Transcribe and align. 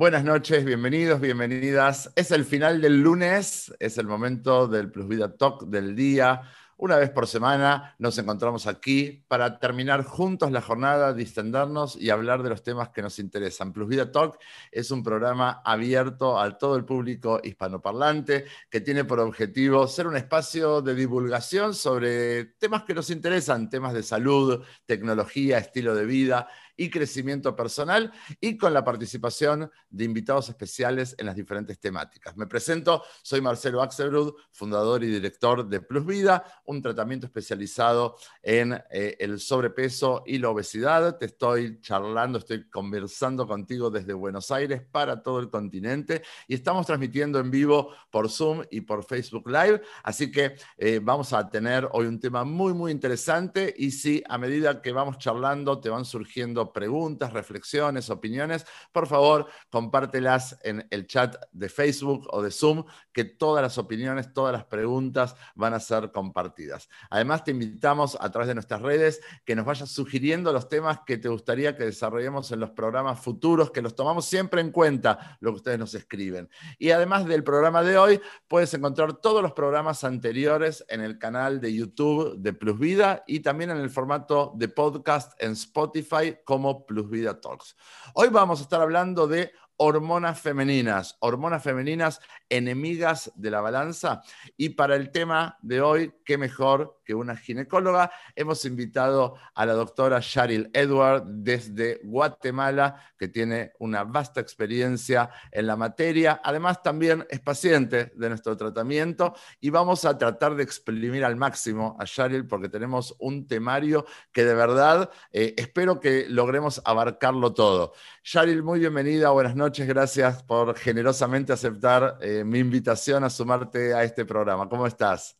Buenas 0.00 0.24
noches, 0.24 0.64
bienvenidos, 0.64 1.20
bienvenidas. 1.20 2.10
Es 2.16 2.30
el 2.30 2.46
final 2.46 2.80
del 2.80 3.02
lunes, 3.02 3.70
es 3.78 3.98
el 3.98 4.06
momento 4.06 4.66
del 4.66 4.90
Plus 4.90 5.06
Vida 5.06 5.36
Talk 5.36 5.64
del 5.66 5.94
día. 5.94 6.40
Una 6.78 6.96
vez 6.96 7.10
por 7.10 7.26
semana 7.26 7.94
nos 7.98 8.16
encontramos 8.16 8.66
aquí 8.66 9.22
para 9.28 9.58
terminar 9.58 10.02
juntos 10.02 10.50
la 10.50 10.62
jornada, 10.62 11.12
distendernos 11.12 11.96
y 12.00 12.08
hablar 12.08 12.42
de 12.42 12.48
los 12.48 12.62
temas 12.62 12.88
que 12.88 13.02
nos 13.02 13.18
interesan. 13.18 13.74
Plus 13.74 13.88
Vida 13.88 14.10
Talk 14.10 14.38
es 14.72 14.90
un 14.90 15.02
programa 15.02 15.60
abierto 15.62 16.40
a 16.40 16.56
todo 16.56 16.76
el 16.76 16.86
público 16.86 17.38
hispanoparlante 17.44 18.46
que 18.70 18.80
tiene 18.80 19.04
por 19.04 19.20
objetivo 19.20 19.86
ser 19.86 20.06
un 20.06 20.16
espacio 20.16 20.80
de 20.80 20.94
divulgación 20.94 21.74
sobre 21.74 22.46
temas 22.46 22.84
que 22.84 22.94
nos 22.94 23.10
interesan, 23.10 23.68
temas 23.68 23.92
de 23.92 24.02
salud, 24.02 24.64
tecnología, 24.86 25.58
estilo 25.58 25.94
de 25.94 26.06
vida 26.06 26.48
y 26.80 26.88
crecimiento 26.88 27.54
personal 27.54 28.10
y 28.40 28.56
con 28.56 28.72
la 28.72 28.82
participación 28.82 29.70
de 29.90 30.04
invitados 30.04 30.48
especiales 30.48 31.14
en 31.18 31.26
las 31.26 31.36
diferentes 31.36 31.78
temáticas. 31.78 32.34
Me 32.38 32.46
presento, 32.46 33.02
soy 33.20 33.42
Marcelo 33.42 33.82
Axelrud, 33.82 34.32
fundador 34.50 35.04
y 35.04 35.08
director 35.08 35.68
de 35.68 35.82
Plus 35.82 36.06
Vida, 36.06 36.42
un 36.64 36.80
tratamiento 36.80 37.26
especializado 37.26 38.16
en 38.42 38.82
eh, 38.90 39.14
el 39.20 39.40
sobrepeso 39.40 40.22
y 40.24 40.38
la 40.38 40.48
obesidad. 40.48 41.18
Te 41.18 41.26
estoy 41.26 41.82
charlando, 41.82 42.38
estoy 42.38 42.66
conversando 42.70 43.46
contigo 43.46 43.90
desde 43.90 44.14
Buenos 44.14 44.50
Aires 44.50 44.80
para 44.90 45.22
todo 45.22 45.38
el 45.40 45.50
continente 45.50 46.22
y 46.48 46.54
estamos 46.54 46.86
transmitiendo 46.86 47.40
en 47.40 47.50
vivo 47.50 47.92
por 48.10 48.30
Zoom 48.30 48.62
y 48.70 48.80
por 48.80 49.04
Facebook 49.04 49.46
Live. 49.50 49.82
Así 50.02 50.32
que 50.32 50.56
eh, 50.78 50.98
vamos 51.02 51.34
a 51.34 51.46
tener 51.50 51.86
hoy 51.92 52.06
un 52.06 52.18
tema 52.18 52.44
muy, 52.44 52.72
muy 52.72 52.90
interesante 52.90 53.74
y 53.76 53.90
si 53.90 54.24
a 54.26 54.38
medida 54.38 54.80
que 54.80 54.92
vamos 54.92 55.18
charlando 55.18 55.78
te 55.78 55.90
van 55.90 56.06
surgiendo 56.06 56.69
preguntas, 56.70 57.32
reflexiones, 57.32 58.10
opiniones, 58.10 58.66
por 58.92 59.06
favor, 59.06 59.46
compártelas 59.70 60.58
en 60.62 60.86
el 60.90 61.06
chat 61.06 61.36
de 61.52 61.68
Facebook 61.68 62.26
o 62.30 62.42
de 62.42 62.50
Zoom, 62.50 62.84
que 63.12 63.24
todas 63.24 63.62
las 63.62 63.78
opiniones, 63.78 64.32
todas 64.32 64.52
las 64.52 64.64
preguntas 64.64 65.34
van 65.54 65.74
a 65.74 65.80
ser 65.80 66.12
compartidas. 66.12 66.88
Además, 67.10 67.44
te 67.44 67.50
invitamos 67.50 68.16
a 68.20 68.30
través 68.30 68.48
de 68.48 68.54
nuestras 68.54 68.82
redes 68.82 69.20
que 69.44 69.54
nos 69.54 69.64
vayas 69.64 69.90
sugiriendo 69.90 70.52
los 70.52 70.68
temas 70.68 71.00
que 71.06 71.18
te 71.18 71.28
gustaría 71.28 71.76
que 71.76 71.84
desarrollemos 71.84 72.50
en 72.52 72.60
los 72.60 72.70
programas 72.70 73.20
futuros, 73.20 73.70
que 73.70 73.82
los 73.82 73.94
tomamos 73.94 74.24
siempre 74.24 74.60
en 74.60 74.70
cuenta, 74.70 75.38
lo 75.40 75.50
que 75.50 75.56
ustedes 75.56 75.78
nos 75.78 75.94
escriben. 75.94 76.48
Y 76.78 76.90
además 76.90 77.26
del 77.26 77.44
programa 77.44 77.82
de 77.82 77.98
hoy, 77.98 78.20
puedes 78.48 78.72
encontrar 78.74 79.14
todos 79.14 79.42
los 79.42 79.52
programas 79.52 80.04
anteriores 80.04 80.84
en 80.88 81.00
el 81.00 81.18
canal 81.18 81.60
de 81.60 81.74
YouTube 81.74 82.36
de 82.38 82.52
Plus 82.52 82.78
Vida 82.78 83.24
y 83.26 83.40
también 83.40 83.70
en 83.70 83.78
el 83.78 83.90
formato 83.90 84.52
de 84.56 84.68
podcast 84.68 85.32
en 85.42 85.52
Spotify 85.52 86.36
Plus 86.86 87.08
Vida 87.08 87.40
Talks. 87.40 87.76
Hoy 88.14 88.28
vamos 88.28 88.60
a 88.60 88.62
estar 88.62 88.80
hablando 88.80 89.26
de 89.26 89.52
hormonas 89.76 90.38
femeninas, 90.38 91.16
hormonas 91.20 91.62
femeninas 91.62 92.20
enemigas 92.50 93.32
de 93.34 93.50
la 93.50 93.62
balanza. 93.62 94.22
Y 94.58 94.70
para 94.70 94.94
el 94.94 95.10
tema 95.10 95.58
de 95.62 95.80
hoy, 95.80 96.12
qué 96.24 96.36
mejor 96.36 96.99
una 97.14 97.36
ginecóloga. 97.36 98.10
Hemos 98.34 98.64
invitado 98.64 99.36
a 99.54 99.66
la 99.66 99.72
doctora 99.74 100.20
Cheryl 100.20 100.70
Edward 100.72 101.24
desde 101.26 102.00
Guatemala, 102.04 102.96
que 103.18 103.28
tiene 103.28 103.72
una 103.78 104.04
vasta 104.04 104.40
experiencia 104.40 105.30
en 105.50 105.66
la 105.66 105.76
materia. 105.76 106.40
Además, 106.42 106.82
también 106.82 107.26
es 107.28 107.40
paciente 107.40 108.12
de 108.14 108.28
nuestro 108.28 108.56
tratamiento 108.56 109.34
y 109.60 109.70
vamos 109.70 110.04
a 110.04 110.16
tratar 110.16 110.54
de 110.54 110.62
exprimir 110.62 111.24
al 111.24 111.36
máximo 111.36 111.96
a 111.98 112.04
Cheryl 112.04 112.46
porque 112.46 112.68
tenemos 112.68 113.14
un 113.18 113.46
temario 113.46 114.06
que 114.32 114.44
de 114.44 114.54
verdad 114.54 115.10
eh, 115.32 115.54
espero 115.56 116.00
que 116.00 116.26
logremos 116.28 116.80
abarcarlo 116.84 117.52
todo. 117.52 117.92
Cheryl, 118.22 118.62
muy 118.62 118.80
bienvenida, 118.80 119.30
buenas 119.30 119.56
noches, 119.56 119.86
gracias 119.86 120.42
por 120.42 120.76
generosamente 120.76 121.52
aceptar. 121.52 122.18
Eh, 122.20 122.44
mi 122.44 122.58
invitación 122.58 123.24
a 123.24 123.30
sumarte 123.30 123.94
a 123.94 124.04
este 124.04 124.24
programa. 124.24 124.68
¿Cómo 124.68 124.86
estás? 124.86 125.36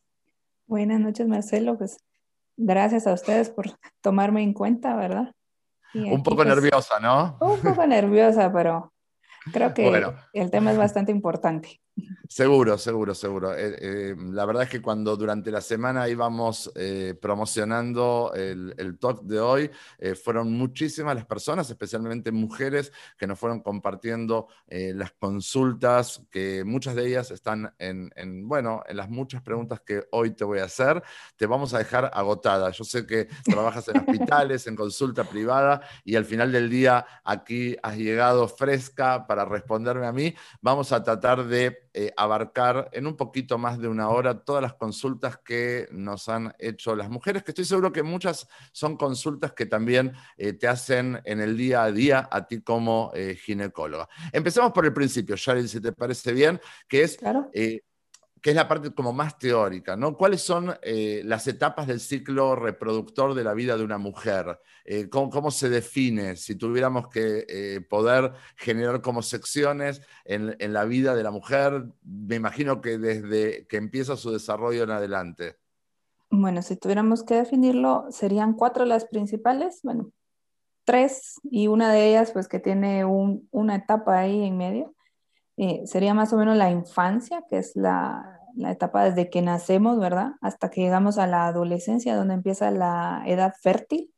Buenas 0.71 1.01
noches, 1.01 1.27
Marcelo. 1.27 1.77
Pues 1.77 1.97
gracias 2.55 3.05
a 3.05 3.11
ustedes 3.11 3.49
por 3.49 3.77
tomarme 3.99 4.41
en 4.41 4.53
cuenta, 4.53 4.95
¿verdad? 4.95 5.35
un 5.93 6.23
poco 6.23 6.37
pues, 6.37 6.47
nerviosa, 6.47 6.97
¿no? 7.01 7.37
Un 7.41 7.59
poco 7.59 7.85
nerviosa, 7.85 8.53
pero 8.53 8.93
creo 9.51 9.73
que 9.73 9.91
el 10.33 10.49
tema 10.49 10.71
es 10.71 10.77
bastante 10.77 11.11
importante. 11.11 11.81
Seguro, 12.31 12.77
seguro, 12.77 13.13
seguro. 13.13 13.53
Eh, 13.53 13.75
eh, 13.81 14.15
la 14.17 14.45
verdad 14.45 14.63
es 14.63 14.69
que 14.69 14.81
cuando 14.81 15.17
durante 15.17 15.51
la 15.51 15.59
semana 15.59 16.07
íbamos 16.07 16.71
eh, 16.75 17.13
promocionando 17.21 18.31
el, 18.33 18.97
talk 18.99 19.23
de 19.23 19.41
hoy, 19.41 19.71
fueron 20.23 20.53
muchísimas 20.53 21.13
las 21.13 21.25
personas, 21.25 21.69
especialmente 21.69 22.31
mujeres, 22.31 22.93
que 23.17 23.27
nos 23.27 23.37
fueron 23.37 23.59
compartiendo 23.59 24.47
las 24.69 25.11
consultas, 25.11 26.21
que 26.31 26.63
muchas 26.63 26.95
de 26.95 27.07
ellas 27.07 27.31
están 27.31 27.73
en, 27.79 28.47
bueno, 28.47 28.81
en 28.87 28.95
las 28.95 29.09
muchas 29.09 29.41
preguntas 29.41 29.81
que 29.81 30.05
hoy 30.11 30.31
te 30.31 30.45
voy 30.45 30.59
a 30.59 30.65
hacer. 30.65 31.03
Te 31.35 31.47
vamos 31.47 31.73
a 31.73 31.79
dejar 31.79 32.11
agotada. 32.13 32.71
Yo 32.71 32.85
sé 32.85 33.05
que 33.05 33.27
trabajas 33.43 33.89
en 33.89 33.97
hospitales, 33.97 34.67
en 34.67 34.77
consulta 34.77 35.25
privada, 35.25 35.81
y 36.05 36.15
al 36.15 36.23
final 36.23 36.51
del 36.53 36.69
día 36.69 37.05
aquí 37.25 37.75
has 37.83 37.97
llegado 37.97 38.47
fresca 38.47 39.27
para 39.27 39.43
responderme 39.43 40.07
a 40.07 40.13
mí. 40.13 40.33
Vamos 40.61 40.93
a 40.93 41.03
tratar 41.03 41.45
de 41.45 41.80
eh, 41.93 42.13
abarcar 42.15 42.89
en 42.93 43.05
un 43.05 43.17
poquito 43.17 43.57
más 43.57 43.77
de 43.77 43.87
una 43.87 44.09
hora 44.09 44.43
todas 44.43 44.61
las 44.61 44.75
consultas 44.75 45.37
que 45.39 45.89
nos 45.91 46.29
han 46.29 46.53
hecho 46.57 46.95
las 46.95 47.09
mujeres, 47.09 47.43
que 47.43 47.51
estoy 47.51 47.65
seguro 47.65 47.91
que 47.91 48.01
muchas 48.01 48.47
son 48.71 48.95
consultas 48.95 49.51
que 49.51 49.65
también 49.65 50.13
eh, 50.37 50.53
te 50.53 50.67
hacen 50.67 51.21
en 51.25 51.41
el 51.41 51.57
día 51.57 51.83
a 51.83 51.91
día 51.91 52.29
a 52.31 52.47
ti 52.47 52.61
como 52.61 53.11
eh, 53.13 53.35
ginecóloga. 53.35 54.07
Empecemos 54.31 54.71
por 54.71 54.85
el 54.85 54.93
principio, 54.93 55.35
Sharon, 55.35 55.67
si 55.67 55.81
te 55.81 55.91
parece 55.91 56.31
bien, 56.31 56.61
que 56.87 57.03
es 57.03 57.17
que 58.41 58.49
es 58.49 58.55
la 58.55 58.67
parte 58.67 58.91
como 58.91 59.13
más 59.13 59.37
teórica, 59.37 59.95
¿no? 59.95 60.17
¿Cuáles 60.17 60.41
son 60.41 60.73
eh, 60.81 61.21
las 61.25 61.47
etapas 61.47 61.85
del 61.85 61.99
ciclo 61.99 62.55
reproductor 62.55 63.35
de 63.35 63.43
la 63.43 63.53
vida 63.53 63.77
de 63.77 63.83
una 63.83 63.99
mujer? 63.99 64.59
Eh, 64.83 65.09
¿cómo, 65.09 65.51
se 65.51 65.69
define? 65.69 66.35
Si 66.35 66.55
tuviéramos 66.55 67.07
que 67.07 67.45
eh, 67.47 67.81
poder 67.81 68.33
generar 68.55 69.01
como 69.01 69.21
secciones 69.21 70.01
en, 70.25 70.55
en, 70.57 70.73
la 70.73 70.85
vida 70.85 71.13
de 71.13 71.21
la 71.21 71.29
mujer, 71.29 71.85
me 72.03 72.35
imagino 72.35 72.81
que 72.81 72.97
desde 72.97 73.67
que 73.67 73.77
empieza 73.77 74.17
su 74.17 74.31
desarrollo 74.31 74.83
en 74.83 74.91
adelante. 74.91 75.57
Bueno, 76.31 76.63
si 76.63 76.77
tuviéramos 76.77 77.23
que 77.23 77.35
definirlo, 77.35 78.07
serían 78.09 78.53
cuatro 78.53 78.85
las 78.85 79.05
principales, 79.05 79.81
bueno, 79.83 80.11
tres 80.83 81.39
y 81.43 81.67
una 81.67 81.91
de 81.93 82.09
ellas 82.09 82.31
pues 82.31 82.47
que 82.47 82.59
tiene 82.59 83.05
un, 83.05 83.47
una 83.51 83.75
etapa 83.75 84.17
ahí 84.17 84.43
en 84.43 84.57
medio 84.57 84.95
eh, 85.61 85.83
sería 85.85 86.15
más 86.15 86.33
o 86.33 86.37
menos 86.37 86.57
la 86.57 86.71
infancia, 86.71 87.43
que 87.47 87.59
es 87.59 87.75
la, 87.75 88.39
la, 88.55 88.71
etapa 88.71 89.03
desde 89.03 89.29
que 89.29 89.43
nacemos, 89.43 89.99
¿verdad? 89.99 90.31
Hasta 90.41 90.71
que 90.71 90.81
llegamos 90.81 91.19
a 91.19 91.27
la 91.27 91.45
adolescencia, 91.45 92.15
donde 92.15 92.33
empieza 92.33 92.71
la 92.71 93.21
edad 93.27 93.53
fértil. 93.61 94.11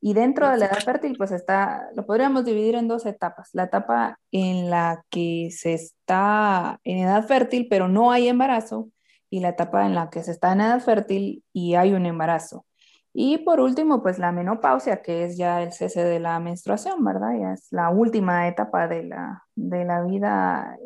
Y 0.00 0.14
dentro 0.14 0.48
de 0.48 0.58
la 0.58 0.66
edad 0.66 0.78
fértil, 0.78 1.16
pues 1.18 1.32
está, 1.32 1.88
lo 1.96 2.06
podríamos 2.06 2.44
dividir 2.44 2.76
en 2.76 2.86
dos 2.86 3.04
etapas. 3.04 3.50
La 3.52 3.64
etapa 3.64 4.20
en 4.30 4.70
la 4.70 5.04
que 5.10 5.48
se 5.50 5.74
está 5.74 6.78
en 6.84 6.98
edad 6.98 7.26
fértil, 7.26 7.66
pero 7.68 7.88
no 7.88 8.12
hay 8.12 8.28
embarazo, 8.28 8.90
y 9.28 9.40
la 9.40 9.48
etapa 9.48 9.84
en 9.86 9.96
la 9.96 10.08
que 10.08 10.22
se 10.22 10.30
está 10.30 10.52
en 10.52 10.60
edad 10.60 10.78
fértil 10.78 11.42
y 11.52 11.74
hay 11.74 11.94
un 11.94 12.06
embarazo. 12.06 12.64
Y 13.12 13.38
por 13.38 13.60
último, 13.60 14.02
pues 14.02 14.18
la 14.18 14.30
menopausia, 14.30 15.02
que 15.02 15.24
es 15.24 15.36
ya 15.36 15.62
el 15.62 15.72
cese 15.72 16.04
de 16.04 16.20
la 16.20 16.38
menstruación, 16.38 17.04
¿verdad? 17.04 17.32
Ya 17.40 17.52
es 17.54 17.66
la 17.72 17.90
última 17.90 18.46
etapa 18.46 18.86
de 18.86 19.02
la, 19.04 19.44
de 19.56 19.84
la 19.84 20.02
vida, 20.02 20.78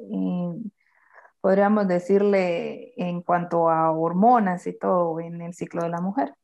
podríamos 1.41 1.87
decirle, 1.87 2.95
en 2.97 3.21
cuanto 3.21 3.69
a 3.69 3.91
hormonas 3.91 4.67
y 4.67 4.79
todo 4.79 5.21
en 5.21 5.43
el 5.43 5.53
ciclo 5.53 5.83
de 5.83 5.91
la 5.91 6.01
mujer. 6.01 6.35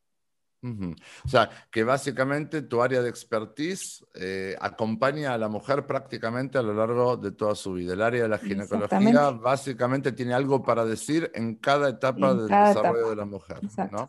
O 1.25 1.29
sea, 1.29 1.49
que 1.71 1.85
básicamente 1.85 2.61
tu 2.61 2.83
área 2.83 3.01
de 3.01 3.09
expertise 3.09 4.05
eh, 4.13 4.55
acompaña 4.61 5.33
a 5.33 5.39
la 5.39 5.49
mujer 5.49 5.87
prácticamente 5.87 6.59
a 6.59 6.63
lo 6.63 6.75
largo 6.75 7.17
de 7.17 7.33
toda 7.33 7.55
su 7.55 7.73
vida. 7.73 7.95
El 7.95 8.03
área 8.03 8.25
de 8.25 8.29
la 8.29 8.37
ginecología 8.37 9.31
básicamente 9.31 10.13
tiene 10.13 10.35
algo 10.35 10.63
para 10.63 10.85
decir 10.85 11.31
en 11.35 11.55
cada 11.55 11.89
etapa 11.89 12.35
del 12.35 12.49
desarrollo 12.49 13.09
de 13.09 13.17
la 13.17 13.25
mujer. 13.25 13.61
¿no? 13.91 14.07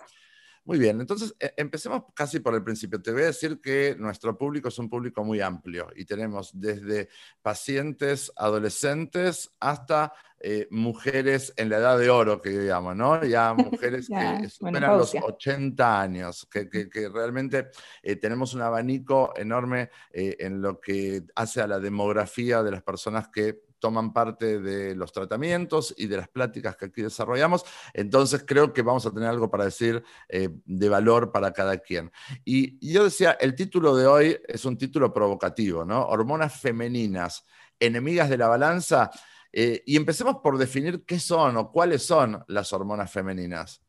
Muy 0.63 0.77
bien, 0.77 1.01
entonces 1.01 1.35
e, 1.39 1.53
empecemos 1.57 2.03
casi 2.13 2.39
por 2.39 2.53
el 2.53 2.63
principio. 2.63 3.01
Te 3.01 3.11
voy 3.11 3.23
a 3.23 3.27
decir 3.27 3.59
que 3.59 3.95
nuestro 3.97 4.37
público 4.37 4.67
es 4.67 4.77
un 4.77 4.89
público 4.89 5.23
muy 5.23 5.41
amplio 5.41 5.87
y 5.95 6.05
tenemos 6.05 6.51
desde 6.53 7.09
pacientes 7.41 8.31
adolescentes 8.35 9.51
hasta 9.59 10.13
eh, 10.39 10.67
mujeres 10.71 11.53
en 11.57 11.69
la 11.69 11.77
edad 11.77 11.97
de 11.99 12.09
oro, 12.09 12.41
que 12.41 12.49
digamos, 12.49 12.95
¿no? 12.95 13.23
Ya 13.23 13.53
mujeres 13.53 14.07
que 14.41 14.49
superan 14.49 14.97
los 14.97 15.15
80 15.15 16.01
años, 16.01 16.47
que, 16.51 16.67
realmente 17.13 17.69
eh, 18.03 18.15
tenemos 18.15 18.53
un 18.53 18.61
abanico 18.61 19.33
enorme 19.35 19.89
eh, 20.11 20.37
en 20.39 20.61
lo 20.61 20.79
que 20.79 21.23
hace 21.35 21.61
a 21.61 21.67
la 21.67 21.79
demografía 21.79 22.61
de 22.61 22.71
las 22.71 22.83
personas 22.83 23.29
que 23.29 23.61
toman 23.81 24.13
parte 24.13 24.59
de 24.59 24.95
los 24.95 25.11
tratamientos 25.11 25.93
y 25.97 26.07
de 26.07 26.17
las 26.17 26.29
pláticas 26.29 26.77
que 26.77 26.85
aquí 26.85 27.01
desarrollamos. 27.01 27.65
Entonces 27.93 28.45
creo 28.47 28.71
que 28.71 28.81
vamos 28.81 29.05
a 29.05 29.11
tener 29.11 29.27
algo 29.27 29.51
para 29.51 29.65
decir 29.65 30.01
eh, 30.29 30.49
de 30.63 30.87
valor 30.87 31.33
para 31.33 31.51
cada 31.51 31.79
quien. 31.79 32.11
Y, 32.45 32.79
yo 32.93 33.03
decía, 33.03 33.31
el 33.41 33.55
título 33.55 33.95
de 33.95 34.07
hoy 34.07 34.37
es 34.47 34.63
un 34.63 34.77
título 34.77 35.11
provocativo, 35.11 35.83
¿no? 35.83 36.05
Hormonas 36.05 36.61
femeninas 36.61 37.45
enemigas 37.81 38.29
de 38.29 38.37
la 38.37 38.47
balanza. 38.47 39.11
Eh, 39.51 39.83
y 39.85 39.97
empecemos 39.97 40.37
por 40.37 40.57
definir 40.57 41.03
qué 41.05 41.19
son 41.19 41.57
o 41.57 41.71
cuáles 41.71 42.03
son 42.03 42.43
las 42.47 42.71
hormonas 42.71 43.11
femeninas. 43.11 43.81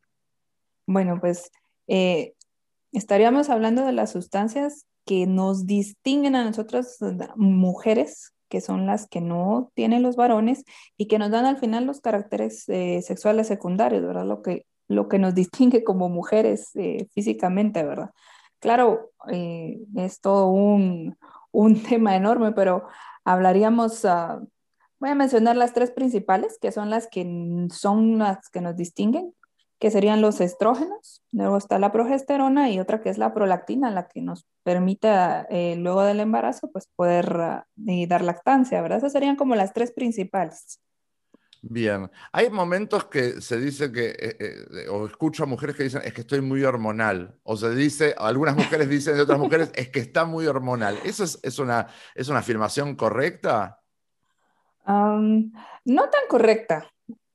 Bueno, 0.86 1.18
pues 1.20 1.52
eh, 1.86 2.34
estaríamos 2.90 3.50
hablando 3.50 3.84
de 3.84 3.92
las 3.92 4.10
sustancias 4.10 4.86
que 5.04 5.26
nos 5.26 5.66
distinguen 5.66 6.34
a 6.34 6.44
nosotras 6.44 6.98
mujeres, 7.36 8.32
que 8.52 8.60
son 8.60 8.84
las 8.84 9.08
que 9.08 9.22
no 9.22 9.72
tienen 9.72 10.02
los 10.02 10.14
varones 10.14 10.62
y 10.98 11.08
que 11.08 11.18
nos 11.18 11.30
dan 11.30 11.46
al 11.46 11.56
final 11.56 11.86
los 11.86 12.02
caracteres 12.02 12.68
eh, 12.68 13.00
sexuales 13.00 13.46
secundarios, 13.46 14.02
¿verdad? 14.02 14.26
Lo 14.26 14.42
que, 14.42 14.66
lo 14.88 15.08
que 15.08 15.18
nos 15.18 15.34
distingue 15.34 15.84
como 15.84 16.10
mujeres 16.10 16.70
físicamente, 17.14 17.82
¿verdad? 17.82 18.10
Claro, 18.60 19.10
es 19.26 20.20
todo 20.20 20.48
un, 20.50 21.16
un, 21.50 21.82
tema 21.88 22.14
enorme, 22.14 22.52
pero 22.52 22.84
hablaríamos... 23.24 24.04
Uh, 24.04 24.46
Voy 25.02 25.10
a 25.10 25.16
mencionar 25.16 25.56
las 25.56 25.72
tres 25.72 25.90
principales, 25.90 26.58
que 26.60 26.70
son 26.70 26.88
las 26.88 27.08
que 27.08 27.24
son 27.72 28.18
las 28.18 28.48
que 28.50 28.60
nos 28.60 28.76
distinguen, 28.76 29.34
que 29.82 29.90
serían 29.90 30.20
los 30.20 30.40
estrógenos, 30.40 31.24
luego 31.32 31.56
está 31.56 31.80
la 31.80 31.90
progesterona 31.90 32.70
y 32.70 32.78
otra 32.78 33.00
que 33.02 33.10
es 33.10 33.18
la 33.18 33.34
prolactina, 33.34 33.90
la 33.90 34.06
que 34.06 34.22
nos 34.22 34.46
permite 34.62 35.08
eh, 35.50 35.74
luego 35.76 36.04
del 36.04 36.20
embarazo 36.20 36.70
pues 36.70 36.86
poder 36.94 37.36
ah, 37.40 37.66
dar 38.06 38.22
lactancia, 38.22 38.80
¿verdad? 38.80 38.98
Esas 38.98 39.10
serían 39.10 39.34
como 39.34 39.56
las 39.56 39.72
tres 39.72 39.90
principales. 39.90 40.80
Bien, 41.62 42.08
hay 42.30 42.48
momentos 42.48 43.06
que 43.06 43.40
se 43.40 43.58
dice 43.58 43.90
que, 43.90 44.10
eh, 44.10 44.36
eh, 44.40 44.88
o 44.88 45.04
escucho 45.08 45.42
a 45.42 45.46
mujeres 45.46 45.74
que 45.74 45.82
dicen, 45.82 46.02
es 46.04 46.12
que 46.12 46.20
estoy 46.20 46.42
muy 46.42 46.62
hormonal, 46.62 47.36
o 47.42 47.56
se 47.56 47.74
dice, 47.74 48.14
algunas 48.16 48.54
mujeres 48.54 48.88
dicen 48.88 49.16
de 49.16 49.22
otras 49.22 49.40
mujeres, 49.40 49.72
es 49.74 49.88
que 49.88 49.98
está 49.98 50.24
muy 50.24 50.46
hormonal. 50.46 50.96
¿Eso 51.04 51.24
es, 51.24 51.58
una, 51.58 51.88
es 52.14 52.28
una 52.28 52.38
afirmación 52.38 52.94
correcta? 52.94 53.80
no 54.86 56.08
tan 56.08 56.22
correcta. 56.28 56.91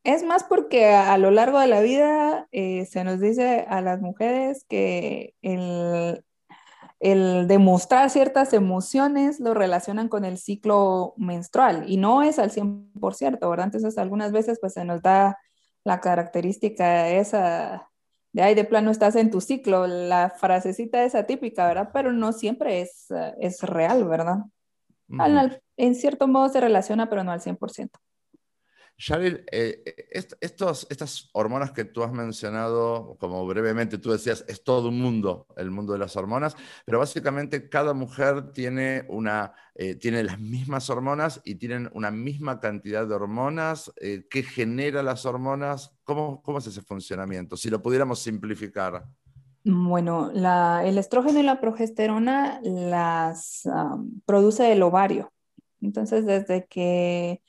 Es 0.07 0.23
más 0.23 0.45
porque 0.45 0.85
a, 0.85 1.17
lo 1.17 1.31
largo 1.31 1.59
de 1.59 1.67
la 1.67 1.81
vida 1.81 2.47
eh, 2.53 2.85
se 2.85 3.03
nos 3.03 3.19
dice 3.19 3.65
a 3.67 3.81
las 3.81 3.99
mujeres 3.99 4.63
que 4.69 5.35
el, 5.41 6.23
demostrar 7.49 8.09
ciertas 8.09 8.53
emociones 8.53 9.41
lo 9.41 9.53
relacionan 9.53 10.07
con 10.07 10.23
el 10.23 10.37
ciclo 10.37 11.13
menstrual 11.17 11.83
y 11.89 11.97
no 11.97 12.23
es 12.23 12.39
al 12.39 12.51
100%, 12.51 13.49
¿verdad? 13.49 13.65
Entonces 13.65 13.97
algunas 13.97 14.31
veces 14.31 14.59
pues 14.61 14.75
se 14.75 14.85
nos 14.85 15.01
da 15.01 15.37
la 15.83 15.99
característica 15.99 17.09
esa 17.09 17.89
de, 18.31 18.43
ay, 18.43 18.55
de 18.55 18.63
plano 18.63 18.91
estás 18.91 19.17
en 19.17 19.29
tu 19.29 19.41
ciclo, 19.41 19.87
la 19.87 20.29
frasecita 20.29 21.03
esa 21.03 21.25
típica, 21.25 21.67
¿verdad? 21.67 21.89
Pero 21.91 22.13
no 22.13 22.31
siempre 22.31 22.79
es, 22.79 23.07
es 23.41 23.61
real, 23.61 24.05
¿verdad? 24.05 24.37
en 25.75 25.95
cierto 25.95 26.29
modo 26.29 26.47
se 26.47 26.61
relaciona, 26.61 27.09
pero 27.09 27.25
no 27.25 27.33
al 27.33 27.41
100%. 27.41 27.89
Sharil, 28.99 29.45
eh, 29.51 29.83
estos, 30.41 30.87
estas 30.89 31.29
hormonas 31.33 31.71
que 31.71 31.85
tú 31.85 32.01
has 32.01 32.11
mencionado, 32.11 33.15
como 33.19 33.45
brevemente 33.45 33.99
tú 33.99 34.11
decías, 34.11 34.43
es 34.47 34.63
todo 34.63 34.89
un 34.89 34.99
mundo, 34.99 35.45
el 35.55 35.69
mundo 35.69 35.93
de 35.93 35.99
las 35.99 36.15
hormonas, 36.15 36.57
pero 36.83 36.97
básicamente 36.97 37.69
cada 37.69 37.93
mujer 37.93 38.51
tiene, 38.53 39.05
una, 39.07 39.53
eh, 39.75 39.93
tiene 39.93 40.23
las 40.23 40.39
mismas 40.39 40.89
hormonas 40.89 41.41
y 41.45 41.55
tienen 41.55 41.91
una 41.93 42.09
misma 42.09 42.59
cantidad 42.59 43.07
de 43.07 43.13
hormonas. 43.13 43.91
Eh, 44.01 44.25
¿Qué 44.31 44.41
genera 44.41 45.03
las 45.03 45.27
hormonas? 45.27 45.95
¿Cómo, 46.03 46.41
¿Cómo 46.41 46.57
es 46.57 46.65
ese 46.65 46.81
funcionamiento? 46.81 47.55
Si 47.55 47.69
lo 47.69 47.83
pudiéramos 47.83 48.17
simplificar. 48.17 49.05
Bueno, 49.63 50.31
el 50.31 50.97
estrógeno 50.97 51.39
y 51.39 51.43
la 51.43 51.59
progesterona 51.59 52.61
las 52.63 53.63
produce 54.25 54.71
el 54.71 54.81
ovario. 54.81 55.31
Entonces, 55.81 56.25
desde 56.25 56.65
que 56.65 57.41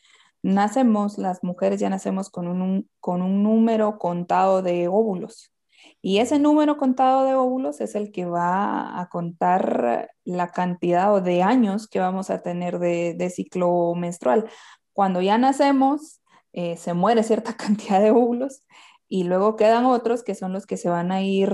nacemos, 0.43 1.19
las 1.19 1.43
mujeres 1.43 1.81
ya 1.81 1.91
nacemos 1.91 2.31
con 2.31 2.49
un, 2.49 2.89
con 3.01 3.23
un 3.23 3.43
número 3.43 3.99
contado 3.99 4.63
de 4.63 4.89
óvulos. 4.89 5.53
Y 6.01 6.19
ese 6.19 6.39
número 6.39 6.77
contado 6.77 7.25
de 7.25 7.35
óvulos 7.35 7.81
es 7.81 7.95
el 7.95 8.13
que 8.13 8.25
va 8.25 9.01
a 9.01 9.09
contar 9.09 10.11
la 10.25 10.49
cantidad 10.49 11.13
o 11.13 11.21
de 11.21 11.43
años 11.43 11.89
que 11.89 12.01
vamos 12.01 12.31
a 12.31 12.43
tener 12.43 12.79
de, 12.79 13.31
ciclo 13.35 13.95
menstrual. 13.95 14.49
Cuando 14.93 15.21
ya 15.21 15.39
nacemos, 15.39 16.21
eh, 16.53 16.77
se 16.77 16.95
muere 16.95 17.23
cierta 17.23 17.53
cantidad 17.57 18.01
de 18.01 18.11
óvulos 18.11 18.63
y 19.09 19.25
luego 19.25 19.57
quedan 19.57 19.87
otros 19.87 20.23
que 20.23 20.35
son 20.35 20.53
los 20.53 20.67
que 20.67 20.77
se 20.77 20.89
van 20.89 21.13
a 21.13 21.23
ir 21.23 21.51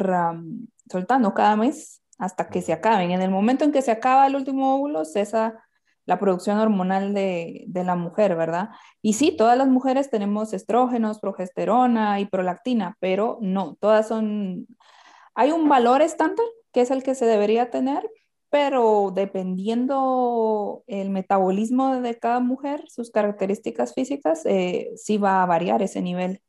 soltando 0.90 1.34
cada 1.34 1.56
mes 1.56 2.02
hasta 2.18 2.48
que 2.48 2.62
se 2.62 2.72
acaben. 2.72 3.10
En 3.10 3.22
el 3.22 3.30
momento 3.30 3.64
en 3.64 3.72
que 3.72 3.82
se 3.82 3.90
acaba 3.90 4.26
el 4.26 4.36
último 4.36 4.76
óvulo, 4.76 5.04
cesa 5.04 5.63
la 6.06 6.18
producción 6.18 6.58
hormonal 6.58 7.14
de, 7.14 7.66
la 7.72 7.96
mujer, 7.96 8.36
¿verdad? 8.36 8.70
Y 9.02 9.14
sí, 9.14 9.36
todas 9.36 9.56
las 9.56 9.68
mujeres 9.68 10.10
tenemos 10.10 10.52
estrógenos, 10.52 11.18
progesterona 11.18 12.20
y 12.20 12.26
prolactina, 12.26 12.96
pero 13.00 13.38
no, 13.40 13.76
todas 13.80 14.08
son, 14.08 14.66
hay 15.34 15.52
un 15.52 15.68
valor 15.68 16.02
estándar 16.02 16.46
que 16.72 16.82
es 16.82 16.90
el 16.90 17.02
que 17.02 17.14
se 17.14 17.26
debería 17.26 17.70
tener, 17.70 18.08
pero 18.50 19.12
dependiendo 19.14 20.84
el 20.86 21.10
metabolismo 21.10 22.00
de 22.00 22.18
cada 22.18 22.40
mujer, 22.40 22.84
sus 22.88 23.10
características 23.10 23.94
físicas, 23.94 24.44
eh, 24.44 24.90
sí 24.96 25.18
va 25.18 25.42
a 25.42 25.46
variar 25.46 25.82
ese 25.82 26.02
nivel. 26.02 26.40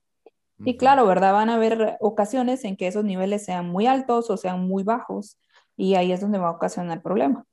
Y 0.60 0.78
claro, 0.78 1.06
¿verdad? 1.06 1.34
Van 1.34 1.50
a 1.50 1.56
haber 1.56 1.98
ocasiones 2.00 2.64
en 2.64 2.78
que 2.78 2.88
esos 2.88 3.04
niveles 3.04 3.44
sean 3.44 3.70
muy 3.70 3.88
altos 3.88 4.30
o 4.30 4.38
sean 4.38 4.68
muy 4.68 4.84
bajos 4.84 5.38
y 5.76 5.96
ahí 5.96 6.12
es 6.12 6.22
donde 6.22 6.38
va 6.38 6.48
a 6.48 6.52
ocasionar 6.52 7.02
problema. 7.02 7.46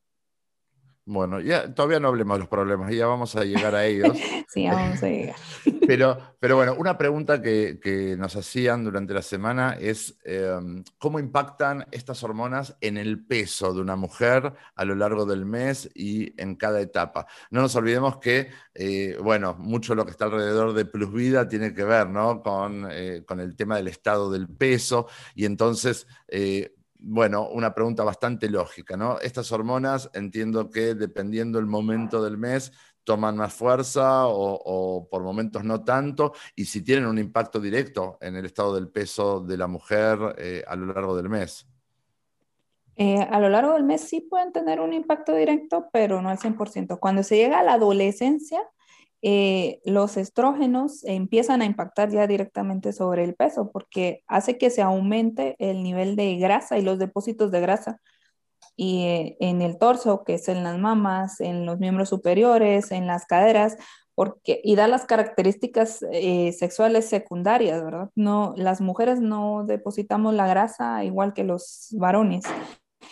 Bueno, 1.05 1.41
ya 1.41 1.75
todavía 1.75 1.99
no 1.99 2.09
hablemos 2.09 2.37
de 2.37 2.39
los 2.41 2.49
problemas, 2.49 2.93
ya 2.93 3.07
vamos 3.07 3.35
a 3.35 3.45
llegar 3.45 3.75
a 3.75 3.85
ellos. 3.85 4.17
sí, 4.49 4.69
vamos 4.69 5.03
a 5.03 5.09
llegar. 5.09 5.37
pero, 5.87 6.17
pero 6.39 6.55
bueno, 6.55 6.77
una 6.79 6.97
pregunta 6.97 7.43
que, 7.43 8.15
nos 8.17 8.37
hacían 8.37 8.85
durante 8.85 9.13
la 9.13 9.23
semana 9.23 9.77
es 9.81 10.17
em, 10.25 10.85
cómo 10.99 11.19
impactan 11.19 11.87
estas 11.91 12.23
hormonas 12.23 12.77
en 12.81 12.99
el 12.99 13.25
peso 13.25 13.75
de 13.75 13.81
una 13.81 13.97
mujer 13.97 14.53
a 14.77 14.85
lo 14.85 14.95
largo 14.95 15.27
del 15.27 15.45
mes 15.45 15.91
y 15.93 16.41
en 16.41 16.55
cada 16.55 16.81
etapa. 16.81 17.27
No 17.51 17.63
nos 17.63 17.75
olvidemos 17.75 18.19
que, 18.19 18.51
eh, 18.75 19.17
bueno, 19.21 19.57
mucho 19.59 19.97
lo 19.97 20.05
que 20.05 20.13
está 20.13 20.27
alrededor 20.27 20.73
de 20.73 20.85
Plus 20.85 21.13
Vida 21.13 21.49
tiene 21.49 21.75
que 21.75 21.83
ver 21.83 22.09
¿no? 22.09 22.43
con, 22.43 22.87
eh, 22.91 23.25
con 23.27 23.41
el 23.41 23.57
tema 23.57 23.77
del 23.77 23.89
estado 23.89 24.31
del 24.31 24.49
peso 24.49 25.09
y 25.35 25.47
entonces 25.47 26.07
eh, 26.29 26.75
bueno, 27.05 27.49
una 27.49 27.75
pregunta 27.75 28.05
bastante 28.05 28.49
lógica, 28.49 28.97
¿no? 28.97 29.19
Estas 29.19 29.51
hormonas 29.51 30.09
entiendo 30.15 30.71
que 30.71 30.95
dependiendo 30.95 31.59
del 31.59 31.67
momento 31.67 32.23
del 32.23 32.39
mes 32.39 32.73
toman 33.03 33.37
más 33.37 33.53
fuerza 33.53 34.27
o, 34.29 35.09
por 35.11 35.23
momentos 35.25 35.65
no 35.65 35.83
tanto, 35.83 36.33
y 36.55 36.65
si 36.65 36.83
tienen 36.83 37.07
un 37.07 37.19
impacto 37.19 37.59
directo 37.59 38.19
en 38.21 38.37
el 38.37 38.47
estado 38.47 38.77
del 38.77 38.89
peso 38.89 39.41
de 39.41 39.57
la 39.57 39.67
mujer 39.67 40.37
eh, 40.39 40.63
a 40.67 40.77
lo 40.77 40.87
largo 40.87 41.17
del 41.17 41.29
mes. 41.29 41.67
Eh, 42.95 43.19
a 43.19 43.41
lo 43.41 43.49
largo 43.49 43.73
del 43.73 43.83
mes 43.83 44.03
sí 44.03 44.21
pueden 44.21 44.53
tener 44.53 44.79
un 44.81 44.93
impacto 44.93 45.35
directo, 45.35 45.89
pero 45.93 46.23
no 46.23 46.29
al 46.29 46.39
100%. 46.39 47.01
Cuando 47.01 47.25
se 47.25 47.37
llega 47.37 47.59
a 47.59 47.65
la 47.65 47.73
adolescencia, 47.73 48.63
eh, 49.23 49.81
los 49.85 50.17
estrógenos 50.17 51.05
empiezan 51.05 51.63
a 51.63 51.65
impactar 51.65 52.11
ya 52.11 52.27
directamente 52.27 52.93
sobre 52.93 53.23
el 53.23 53.35
peso 53.35 53.71
porque 53.71 54.25
hace 54.27 54.59
que 54.59 54.69
se 54.71 54.83
aumente 54.83 55.55
el 55.59 55.85
nivel 55.85 56.17
de 56.17 56.37
grasa 56.37 56.77
y 56.77 56.83
los 56.83 56.99
depósitos 56.99 57.53
de 57.53 57.61
grasa 57.61 58.01
y 58.77 59.05
eh, 59.05 59.37
en 59.41 59.63
el 59.63 59.79
torso, 59.79 60.25
que 60.25 60.35
es 60.35 60.49
en 60.49 60.65
las 60.65 60.79
mamas, 60.79 61.41
en 61.41 61.67
los 61.67 61.79
miembros 61.79 62.09
superiores, 62.09 62.91
en 62.91 63.07
las 63.07 63.27
caderas, 63.27 63.77
porque, 64.15 64.61
y 64.65 64.77
da 64.77 64.89
las 64.89 65.07
características 65.07 66.05
eh, 66.13 66.53
sexuales 66.53 67.07
secundarias, 67.07 67.83
¿verdad? 67.83 68.11
No, 68.15 68.55
las 68.57 68.81
mujeres 68.81 69.21
no 69.21 69.65
depositamos 69.67 70.35
la 70.35 70.47
grasa 70.47 71.05
igual 71.05 71.33
que 71.33 71.45
los 71.45 71.89
varones. 71.93 72.45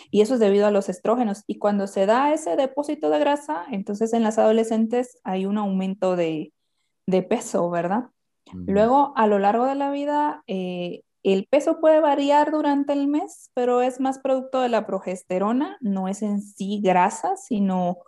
Y 0.09 0.21
eso 0.21 0.35
es 0.35 0.39
debido 0.39 0.67
a 0.67 0.71
los 0.71 0.89
estrógenos. 0.89 1.43
Y 1.47 1.57
cuando 1.57 1.87
se 1.87 2.05
da 2.05 2.33
ese 2.33 2.55
depósito 2.55 3.09
de 3.09 3.19
grasa, 3.19 3.65
entonces 3.71 4.13
en 4.13 4.23
las 4.23 4.37
adolescentes 4.37 5.19
hay 5.23 5.45
un 5.45 5.57
aumento 5.57 6.15
de, 6.15 6.53
peso, 7.29 7.69
¿verdad? 7.69 8.05
Luego, 8.53 9.13
a 9.15 9.27
lo 9.27 9.39
largo 9.39 9.65
de 9.65 9.75
la 9.75 9.91
vida, 9.91 10.43
eh, 10.47 11.03
el 11.23 11.45
peso 11.47 11.79
puede 11.79 11.99
variar 11.99 12.51
durante 12.51 12.93
el 12.93 13.07
mes, 13.07 13.51
pero 13.53 13.81
es 13.81 13.99
más 13.99 14.19
producto 14.19 14.61
de 14.61 14.69
la 14.69 14.85
progesterona, 14.87 15.77
no 15.81 16.07
es 16.07 16.21
en 16.21 16.41
sí 16.41 16.81
grasa, 16.83 17.35
sino 17.37 17.99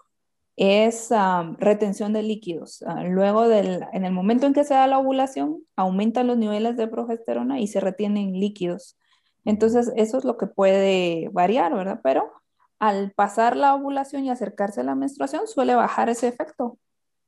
es 0.55 1.09
retención 1.57 2.13
de 2.13 2.23
líquidos. 2.23 2.83
Ah, 2.85 3.03
luego, 3.03 3.47
del, 3.47 3.85
en 3.91 4.05
el 4.05 4.11
momento 4.11 4.45
en 4.47 4.53
que 4.53 4.63
se 4.63 4.73
da 4.73 4.87
la 4.87 4.99
ovulación, 4.99 5.63
aumentan 5.75 6.27
los 6.27 6.37
niveles 6.37 6.77
de 6.77 6.87
progesterona 6.87 7.59
y 7.59 7.67
se 7.67 7.79
retienen 7.79 8.33
líquidos. 8.39 8.97
Entonces, 9.45 9.91
eso 9.95 10.17
es 10.17 10.25
lo 10.25 10.38
que 10.38 10.47
puede 10.47 11.29
variar, 11.31 11.73
¿verdad? 11.73 12.00
Pero 12.03 12.31
al 12.79 13.12
pasar 13.12 13.55
la 13.55 13.75
ovulación 13.75 14.25
y 14.25 14.29
acercarse 14.29 14.81
a 14.81 14.83
la 14.83 14.95
menstruación, 14.95 15.47
suele 15.47 15.75
bajar 15.75 16.09
ese 16.09 16.27
efecto 16.27 16.77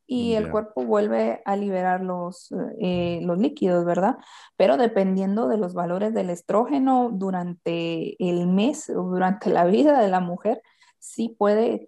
y 0.07 0.34
el 0.34 0.51
cuerpo 0.51 0.86
vuelve 0.86 1.41
a 1.45 1.55
liberar 1.55 2.01
los, 2.01 2.53
eh, 2.79 3.19
los 3.24 3.39
líquidos, 3.39 3.86
¿verdad? 3.86 4.17
Pero 4.55 4.77
dependiendo 4.77 5.48
de 5.48 5.57
los 5.57 5.74
valores 5.74 6.13
del 6.13 6.29
estrógeno 6.29 7.10
durante 7.12 8.15
el 8.24 8.48
mes 8.48 8.89
o 8.89 9.03
durante 9.03 9.50
la 9.50 9.65
vida 9.65 10.00
de 10.00 10.10
la 10.10 10.19
mujer, 10.19 10.62
sí 11.00 11.36
puede 11.38 11.86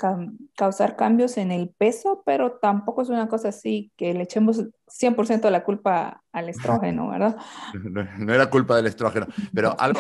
causar 0.56 0.96
cambios 0.96 1.38
en 1.38 1.52
el 1.52 1.70
peso, 1.70 2.24
pero 2.26 2.60
tampoco 2.60 3.02
es 3.02 3.10
una 3.10 3.28
cosa 3.28 3.50
así 3.50 3.92
que 3.98 4.14
le 4.14 4.24
echemos 4.24 4.64
100% 4.88 5.42
de 5.42 5.52
la 5.52 5.64
culpa 5.64 6.24
al 6.32 6.50
estrógeno, 6.50 7.10
¿verdad? 7.12 7.38
No, 7.74 8.34
era 8.34 8.50
culpa 8.50 8.76
del 8.76 8.88
estrógeno, 8.88 9.28
pero 9.54 9.76
algo, 9.80 10.00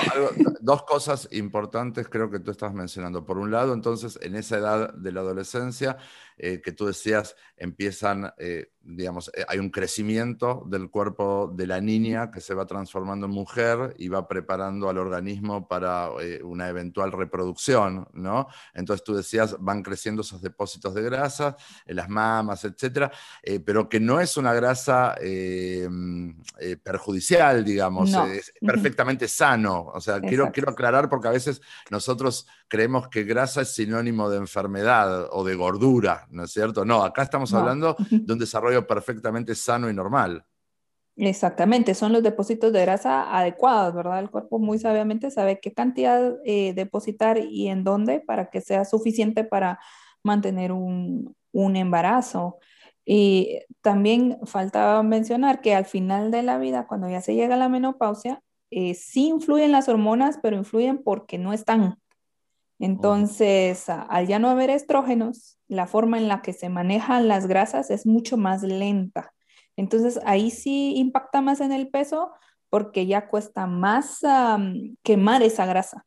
dos 0.62 0.84
cosas 0.84 1.27
importantes 1.32 2.08
creo 2.10 2.29
que 2.29 2.39
tú 2.39 2.51
estás 2.51 2.74
mencionando. 2.74 3.25
Por 3.25 3.38
un 3.38 3.51
lado, 3.51 3.74
entonces, 3.74 4.17
en 4.22 4.36
esa 4.36 4.58
edad 4.58 4.94
de 4.94 5.12
la 5.12 5.22
adolescencia, 5.22 5.98
eh, 6.39 6.62
que 6.62 6.72
tú 6.72 6.86
decías, 6.86 7.36
empiezan, 7.56 8.32
eh, 8.38 8.72
digamos, 8.82 9.32
eh, 9.36 9.44
hay 9.48 9.58
un 9.58 9.72
crecimiento 9.72 10.63
del 10.67 10.91
cuerpo 10.91 11.51
de 11.51 11.65
la 11.65 11.82
niña 11.82 12.29
que 12.29 12.41
se 12.41 12.53
va 12.53 12.67
transformando 12.67 13.25
en 13.25 13.32
mujer 13.32 13.96
y 13.98 14.08
va 14.08 14.27
preparando 14.27 14.88
al 14.88 15.00
organismo 15.00 15.67
para 15.67 16.10
una 16.44 16.70
eventual 16.70 17.12
reproducción, 17.12 18.08
¿no? 18.13 18.48
Entonces 18.75 19.03
tú 19.03 19.15
decías, 19.15 19.56
van 19.60 19.82
creciendo 19.82 20.22
esos 20.22 20.41
depósitos 20.41 20.94
de 20.94 21.01
grasa 21.01 21.58
en 21.86 21.96
las 21.96 22.08
mamas, 22.08 22.63
etcétera, 22.65 23.12
pero 23.65 23.89
que 23.89 24.00
no 24.00 24.20
es 24.20 24.38
una 24.38 24.53
grasa 24.53 24.76
perjudicial, 26.84 27.63
digamos, 27.63 28.13
es 28.13 28.53
perfectamente 28.62 29.27
sano. 29.27 29.91
O 29.93 30.01
sea, 30.01 30.19
quiero, 30.22 30.51
quiero 30.51 30.72
aclarar 30.72 31.10
porque 31.10 31.27
a 31.27 31.31
veces 31.31 31.62
nosotros 31.89 32.48
creemos 32.67 33.07
que 33.10 33.24
grasa 33.24 33.62
es 33.62 33.74
sinónimo 33.74 34.29
de 34.29 34.38
enfermedad 34.38 35.27
o 35.31 35.43
de 35.43 35.55
gordura, 35.55 36.27
¿no 36.29 36.43
es 36.43 36.51
cierto? 36.51 36.86
No, 36.86 37.03
acá 37.03 37.24
estamos 37.24 37.53
hablando 37.53 37.96
de 38.10 38.34
un 38.34 38.39
desarrollo 38.39 38.86
perfectamente 38.86 39.55
sano 39.55 39.89
y 39.89 39.93
normal. 39.93 40.46
Exactamente, 41.19 41.96
son 41.96 42.13
los 42.13 42.22
depósitos 42.22 42.72
de 42.72 42.81
grasa 42.81 43.36
adecuados, 43.36 43.96
¿verdad? 43.96 44.19
El 44.19 44.29
cuerpo 44.29 44.60
muy 44.60 44.77
sabiamente 44.77 45.31
sabe 45.31 45.60
qué 45.60 45.74
cantidad 45.74 46.36
eh, 46.46 46.74
depositar 46.75 47.39
y 47.39 47.69
en 47.69 47.84
dónde 47.84 48.19
para 48.19 48.51
que 48.51 48.62
sea 48.62 48.86
suficiente 48.86 49.43
para 49.43 49.79
mantener 50.22 50.72
un, 50.72 51.36
embarazo. 51.53 52.60
Y 53.09 53.61
también 53.79 54.37
faltaba 54.43 55.01
mencionar 55.01 55.61
que 55.61 55.73
al 55.73 55.85
final 55.85 56.29
de 56.29 56.43
la 56.43 56.57
vida, 56.57 56.87
cuando 56.87 57.09
ya 57.09 57.21
se 57.21 57.35
llega 57.35 57.55
a 57.55 57.57
la 57.57 57.69
menopausia, 57.69 58.43
eh, 58.69 58.95
sí 58.95 59.29
influyen 59.29 59.71
las 59.71 59.87
hormonas, 59.87 60.39
pero 60.43 60.57
influyen 60.57 61.01
porque 61.01 61.37
no 61.37 61.53
están. 61.53 62.01
Entonces, 62.79 63.87
al 63.87 64.27
ya 64.27 64.39
no 64.39 64.49
haber 64.49 64.69
estrógenos, 64.69 65.57
la 65.69 65.87
forma 65.87 66.17
en 66.17 66.27
la 66.27 66.41
que 66.41 66.51
se 66.51 66.67
manejan 66.67 67.29
las 67.29 67.47
grasas 67.47 67.91
es 67.91 68.05
mucho 68.05 68.35
más 68.35 68.61
lenta. 68.61 69.33
Entonces, 69.77 70.19
ahí 70.25 70.51
sí 70.51 70.95
impacta 70.97 71.39
más 71.39 71.61
en 71.61 71.71
el 71.71 71.87
peso 71.87 72.33
porque 72.69 73.07
ya 73.07 73.27
cuesta 73.27 73.67
más 73.67 74.19
quemar 75.01 75.43
esa 75.43 75.65
grasa. 75.65 76.06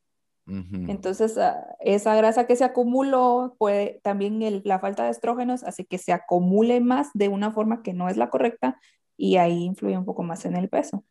Entonces, 0.89 1.39
ah, 1.39 1.77
esa 1.79 2.15
grasa 2.17 2.47
que 2.47 2.57
se 2.57 2.65
acumuló, 2.65 3.55
puede 3.59 4.01
también 4.03 4.41
la 4.65 4.81
falta 4.81 5.05
de 5.05 5.11
estrógenos 5.11 5.63
hace 5.63 5.85
que 5.85 5.99
se 5.99 6.13
acumule 6.13 6.81
más 6.81 7.11
de 7.15 7.29
una 7.29 7.53
forma 7.53 7.83
que 7.83 7.93
no 7.93 8.09
es 8.09 8.17
la 8.17 8.31
correcta 8.31 8.81
y 9.17 9.37
ahí 9.37 9.63
influye 9.63 9.97
un 9.97 10.05
poco 10.05 10.23
más 10.23 10.45
en 10.47 10.57
el 10.57 10.69
peso. 10.69 11.05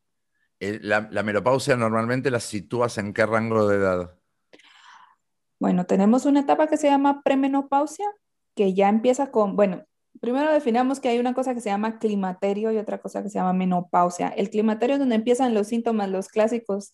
Eh, 0.59 0.79
la, 0.81 1.07
la 1.09 1.23
menopausia 1.23 1.77
normalmente 1.77 2.29
la 2.31 2.41
sitúas 2.41 2.97
en 2.97 3.13
qué 3.13 3.25
rango 3.25 3.67
de 3.67 3.77
edad? 3.77 4.19
Bueno, 5.59 5.85
tenemos 5.85 6.25
una 6.25 6.41
etapa 6.41 6.67
que 6.67 6.77
se 6.77 6.87
llama 6.87 7.21
premenopausia, 7.21 8.05
que 8.55 8.73
ya 8.73 8.89
empieza 8.89 9.31
con, 9.31 9.55
bueno, 9.55 9.83
primero 10.19 10.51
definamos 10.51 10.99
que 10.99 11.09
hay 11.09 11.19
una 11.19 11.33
cosa 11.33 11.53
que 11.53 11.61
se 11.61 11.69
llama 11.69 11.99
climaterio 11.99 12.71
y 12.71 12.77
otra 12.77 12.99
cosa 12.99 13.23
que 13.23 13.29
se 13.29 13.39
llama 13.39 13.53
menopausia. 13.53 14.29
El 14.29 14.49
climaterio 14.49 14.95
es 14.95 14.99
donde 14.99 15.15
empiezan 15.15 15.53
los 15.53 15.67
síntomas, 15.67 16.09
los 16.09 16.27
clásicos 16.27 16.93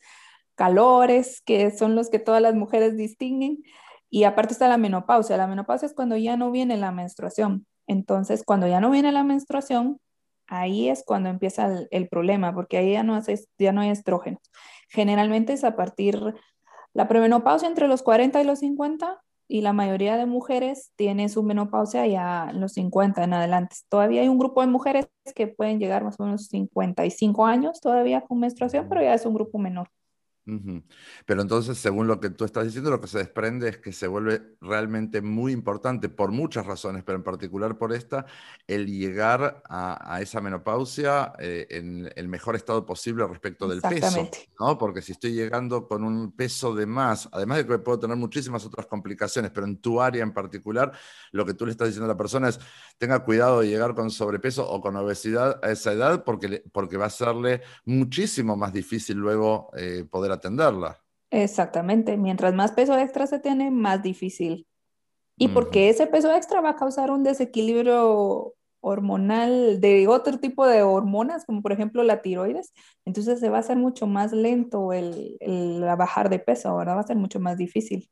calores, 0.56 1.42
que 1.46 1.72
son 1.72 1.96
los 1.96 2.10
que 2.10 2.20
todas 2.20 2.42
las 2.42 2.56
mujeres 2.56 2.98
distinguen. 2.98 3.64
Y 4.10 4.24
aparte 4.24 4.54
está 4.54 4.68
la 4.68 4.78
menopausia. 4.78 5.38
La 5.38 5.48
menopausia 5.48 5.88
es 5.88 5.94
cuando 5.94 6.18
ya 6.18 6.38
no 6.38 6.52
viene 6.52 6.78
la 6.78 6.92
menstruación. 6.92 7.68
Entonces, 7.88 8.44
cuando 8.46 8.68
ya 8.68 8.80
no 8.80 8.90
viene 8.90 9.12
la 9.12 9.24
menstruación, 9.24 10.00
ahí 10.48 10.90
es 10.90 11.04
cuando 11.06 11.30
empieza 11.30 11.70
el, 11.92 12.08
problema, 12.10 12.54
porque 12.54 12.78
ahí 12.78 12.94
ya 12.94 13.04
no, 13.04 13.20
ya 13.58 13.72
no 13.72 13.82
hay 13.82 13.90
estrógenos. 13.90 14.42
Generalmente 14.90 15.54
es 15.54 15.64
a 15.64 15.76
partir 15.76 16.20
la 16.94 17.08
premenopausia 17.08 17.68
entre 17.68 17.88
los 17.88 18.04
40 18.04 18.42
y 18.42 18.46
los 18.46 18.60
50 18.60 19.22
y 19.48 19.62
la 19.62 19.74
mayoría 19.74 20.18
de 20.18 20.26
mujeres 20.26 20.92
tiene 20.96 21.30
su 21.30 21.44
menopausia 21.44 22.08
ya 22.08 22.48
en 22.50 22.62
los 22.62 22.74
50 22.74 23.24
en 23.24 23.34
adelante. 23.34 23.76
Todavía 23.90 24.22
hay 24.22 24.28
un 24.28 24.40
grupo 24.40 24.62
de 24.62 24.68
mujeres 24.68 25.08
que 25.36 25.48
pueden 25.48 25.80
llegar 25.80 26.04
más 26.04 26.20
o 26.20 26.24
menos 26.24 26.48
55 26.48 27.46
años 27.46 27.82
todavía 27.82 28.22
con 28.22 28.40
menstruación, 28.40 28.88
pero 28.90 29.02
ya 29.02 29.14
es 29.14 29.26
un 29.26 29.34
grupo 29.34 29.60
menor. 29.60 29.90
Pero 31.26 31.42
entonces, 31.42 31.78
según 31.78 32.08
lo 32.08 32.20
que 32.20 32.30
tú 32.30 32.46
estás 32.46 32.66
diciendo, 32.66 32.92
lo 32.92 33.02
que 33.02 33.08
se 33.08 33.18
desprende 33.18 33.70
es 33.70 33.78
que 33.80 33.92
se 33.92 34.06
vuelve 34.06 34.56
realmente 34.62 35.22
muy 35.22 35.52
importante 35.52 36.08
por 36.08 36.32
muchas 36.32 36.68
razones, 36.68 37.04
pero 37.04 37.18
en 37.18 37.24
particular 37.24 37.78
por 37.78 37.94
esta, 37.94 38.28
el 38.68 38.86
llegar 38.86 39.64
a, 39.68 40.20
esa 40.22 40.42
menopausia 40.42 41.34
eh, 41.40 41.66
en 41.72 42.12
el 42.16 42.28
mejor 42.28 42.56
estado 42.56 42.86
posible 42.86 43.26
respecto 43.26 43.68
del 43.68 43.82
peso, 43.82 44.30
¿no? 44.60 44.78
Porque 44.78 45.02
si 45.02 45.14
estoy 45.14 45.34
llegando 45.34 45.88
con 45.88 46.04
un 46.04 46.32
peso 46.32 46.76
de 46.76 46.86
más, 46.86 47.28
además 47.32 47.58
de 47.58 47.66
que 47.66 47.80
puedo 47.80 48.00
tener 48.00 48.16
muchísimas 48.16 48.66
otras 48.66 48.86
complicaciones, 48.86 49.50
pero 49.52 49.66
en 49.66 49.78
tu 49.78 50.00
área 50.00 50.22
en 50.22 50.32
particular, 50.32 50.92
lo 51.32 51.46
que 51.46 51.56
tú 51.56 51.66
le 51.66 51.72
estás 51.72 51.88
diciendo 51.88 52.06
a 52.06 52.14
la 52.14 52.18
persona 52.18 52.50
es, 52.50 52.60
tenga 53.00 53.24
cuidado 53.24 53.62
de 53.62 53.68
llegar 53.68 53.96
con 53.96 54.12
sobrepeso 54.12 54.70
o 54.70 54.80
con 54.80 54.96
obesidad 54.96 55.60
a 55.64 55.72
esa 55.72 55.92
edad 55.92 56.24
porque, 56.24 56.64
porque 56.72 56.98
va 56.98 57.06
a 57.06 57.10
serle 57.10 57.62
muchísimo 57.86 58.56
más 58.56 58.72
difícil 58.72 59.18
luego 59.18 59.72
eh, 59.76 60.06
poder 60.10 60.35
atenderla. 60.36 61.02
Exactamente, 61.32 62.18
mientras 62.18 62.54
más 62.54 62.72
peso 62.72 62.98
extra 62.98 63.28
se 63.28 63.40
tiene, 63.40 63.72
más 63.72 64.02
difícil. 64.02 64.68
Y 65.38 65.50
porque 65.50 65.90
ese 65.90 66.08
peso 66.08 66.34
extra 66.34 66.62
va 66.62 66.70
a 66.70 66.76
causar 66.78 67.12
un 67.12 67.24
desequilibrio 67.24 68.54
hormonal 68.80 69.82
de 69.82 70.08
otro 70.08 70.38
tipo 70.40 70.66
de 70.66 70.84
hormonas, 70.84 71.44
como 71.44 71.62
por 71.62 71.72
ejemplo 71.72 72.04
la 72.04 72.22
tiroides, 72.22 72.72
entonces 73.04 73.40
se 73.40 73.50
va 73.50 73.58
a 73.58 73.60
hacer 73.62 73.78
mucho 73.78 74.08
más 74.08 74.32
lento 74.32 74.94
el, 74.94 75.36
el 75.40 75.82
bajar 75.98 76.30
de 76.30 76.40
peso, 76.40 76.70
ahora 76.70 76.94
va 76.94 77.02
a 77.02 77.08
ser 77.08 77.18
mucho 77.18 77.40
más 77.40 77.58
difícil. 77.58 78.08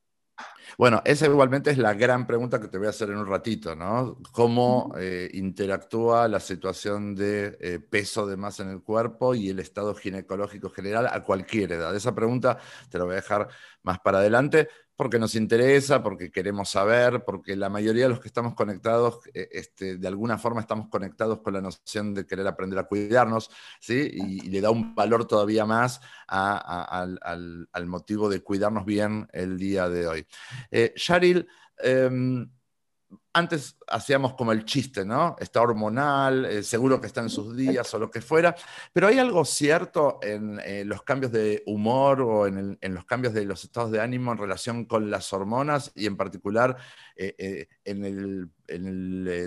Bueno, 0.77 1.01
esa 1.05 1.25
igualmente 1.27 1.71
es 1.71 1.77
la 1.77 1.93
gran 1.93 2.25
pregunta 2.27 2.59
que 2.59 2.67
te 2.67 2.77
voy 2.77 2.87
a 2.87 2.89
hacer 2.91 3.09
en 3.09 3.17
un 3.17 3.27
ratito, 3.27 3.75
¿no? 3.75 4.17
¿Cómo 4.31 4.93
eh, 4.97 5.29
interactúa 5.33 6.27
la 6.27 6.39
situación 6.39 7.15
de 7.15 7.57
eh, 7.61 7.79
peso 7.79 8.25
de 8.27 8.37
más 8.37 8.59
en 8.59 8.69
el 8.69 8.81
cuerpo 8.81 9.35
y 9.35 9.49
el 9.49 9.59
estado 9.59 9.93
ginecológico 9.95 10.69
general 10.69 11.07
a 11.11 11.23
cualquier 11.23 11.71
edad? 11.73 11.95
Esa 11.95 12.15
pregunta 12.15 12.57
te 12.89 12.97
la 12.97 13.03
voy 13.05 13.13
a 13.13 13.15
dejar 13.17 13.47
más 13.83 13.99
para 13.99 14.19
adelante, 14.19 14.67
porque 14.95 15.19
nos 15.19 15.35
interesa, 15.35 16.03
porque 16.03 16.31
queremos 16.31 16.69
saber, 16.69 17.23
porque 17.25 17.55
la 17.55 17.69
mayoría 17.69 18.03
de 18.03 18.09
los 18.09 18.19
que 18.19 18.27
estamos 18.27 18.53
conectados, 18.53 19.19
eh, 19.33 19.49
este, 19.51 19.97
de 19.97 20.07
alguna 20.07 20.37
forma 20.37 20.61
estamos 20.61 20.87
conectados 20.89 21.39
con 21.41 21.53
la 21.53 21.61
noción 21.61 22.13
de 22.13 22.25
querer 22.25 22.47
aprender 22.47 22.79
a 22.79 22.83
cuidarnos, 22.83 23.49
¿sí? 23.79 24.09
Y, 24.13 24.53
le 24.53 24.61
da 24.61 24.69
un 24.69 24.93
valor 24.93 25.25
todavía 25.25 25.65
más 25.65 25.99
al, 26.27 27.87
motivo 27.87 28.29
de 28.29 28.41
cuidarnos 28.41 28.85
bien 28.85 29.27
el 29.33 29.57
día 29.57 29.89
de 29.89 30.07
hoy. 30.07 30.27
Eh, 30.69 30.93
em, 31.79 32.49
antes 33.33 33.77
hacíamos 33.87 34.35
como 34.35 34.51
el 34.51 34.63
chiste, 34.63 35.03
¿no? 35.03 35.35
Está 35.39 35.61
hormonal, 35.61 36.45
eh, 36.45 36.61
seguro 36.61 37.01
que 37.01 37.07
está 37.07 37.21
en 37.21 37.29
sus 37.29 37.55
días 37.57 37.91
o 37.93 37.99
lo 37.99 38.11
que 38.11 38.21
fuera, 38.21 38.55
pero 38.93 39.07
hay 39.07 39.17
algo 39.17 39.43
cierto 39.43 40.19
en 40.21 40.59
eh, 40.63 40.85
los 40.85 41.01
cambios 41.01 41.31
de 41.31 41.63
humor 41.65 42.21
o 42.21 42.45
en, 42.45 42.77
los 42.81 43.05
cambios 43.05 43.33
de 43.33 43.45
los 43.45 43.63
estados 43.63 43.91
de 43.91 43.99
ánimo 43.99 44.31
en 44.31 44.37
relación 44.37 44.85
con 44.85 45.09
las 45.09 45.33
hormonas 45.33 45.91
y 45.95 46.05
en 46.05 46.15
particular 46.15 46.77
eh, 47.15 47.67
en, 47.83 48.51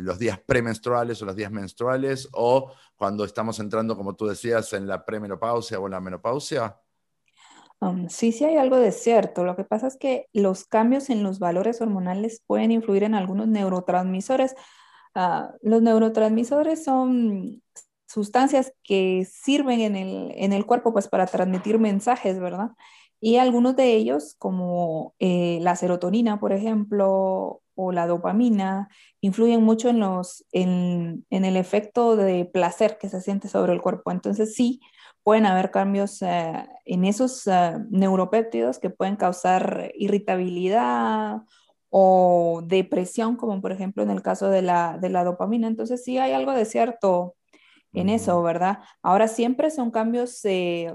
los 0.04 0.18
días 0.18 0.38
premenstruales 0.40 1.22
o 1.22 1.26
los 1.26 1.36
días 1.36 1.50
menstruales 1.50 2.28
o 2.32 2.72
cuando 2.96 3.24
estamos 3.24 3.58
entrando, 3.60 3.96
como 3.96 4.16
tú 4.16 4.26
decías, 4.26 4.72
en 4.72 4.86
la 4.86 5.04
premenopausia 5.04 5.78
o 5.78 5.86
en 5.86 5.92
la 5.92 6.00
menopausia? 6.00 6.76
Sí, 8.08 8.32
sí 8.32 8.44
hay 8.44 8.56
algo 8.56 8.76
de 8.76 8.92
cierto. 8.92 9.44
Lo 9.44 9.56
que 9.56 9.64
pasa 9.64 9.86
es 9.86 9.96
que 9.96 10.26
los 10.32 10.64
cambios 10.64 11.10
en 11.10 11.22
los 11.22 11.38
valores 11.38 11.80
hormonales 11.80 12.42
pueden 12.46 12.72
influir 12.72 13.04
en 13.04 13.14
algunos 13.14 13.48
neurotransmisores. 13.48 14.54
Ah, 15.14 15.52
los 15.62 15.82
neurotransmisores 15.82 16.84
son 16.84 17.62
sustancias 18.06 18.72
que 18.82 19.26
sirven 19.30 19.80
en 19.80 19.96
el, 19.96 20.32
en 20.36 20.52
el, 20.52 20.66
cuerpo 20.66 20.92
pues, 20.92 21.08
para 21.08 21.26
transmitir 21.26 21.78
mensajes, 21.78 22.38
¿verdad? 22.38 22.70
Y 23.20 23.38
algunos 23.38 23.76
de 23.76 23.94
ellos, 23.94 24.36
como 24.38 25.14
eh, 25.18 25.58
la 25.62 25.76
serotonina, 25.76 26.38
por 26.38 26.52
ejemplo, 26.52 27.62
o 27.76 27.92
la 27.92 28.08
dopamina, 28.08 28.88
influyen 29.20 29.62
mucho 29.62 29.88
en, 29.88 30.00
los, 30.00 30.44
en, 30.50 31.24
en 31.30 31.44
el 31.44 31.56
efecto 31.56 32.16
de 32.16 32.44
placer 32.44 32.98
que 32.98 33.08
se 33.08 33.20
siente 33.20 33.48
sobre 33.48 33.72
el 33.72 33.80
cuerpo. 33.80 34.10
Entonces, 34.10 34.54
sí, 34.54 34.80
pueden 35.22 35.44
haber 35.44 35.72
cambios 35.72 36.22
eh, 36.22 36.68
en 36.84 37.04
esos 37.04 37.48
uh, 37.48 37.84
neuropéptidos 37.90 38.78
que 38.78 38.90
pueden 38.90 39.16
causar 39.16 39.90
irritabilidad 39.96 41.42
o 41.90 42.62
depresión, 42.64 43.34
como 43.36 43.60
por 43.60 43.72
ejemplo 43.72 44.04
en 44.04 44.10
el 44.10 44.22
caso 44.22 44.50
de 44.50 44.62
la, 44.62 44.98
de 44.98 45.08
la 45.08 45.24
dopamina. 45.24 45.66
Entonces 45.66 46.04
sí 46.04 46.16
hay 46.18 46.32
algo 46.32 46.52
de 46.52 46.64
cierto 46.64 47.34
en 47.92 48.08
eso, 48.08 48.40
¿verdad? 48.42 48.78
Ahora 49.02 49.26
siempre 49.26 49.72
son 49.72 49.90
cambios 49.90 50.44
eh, 50.44 50.94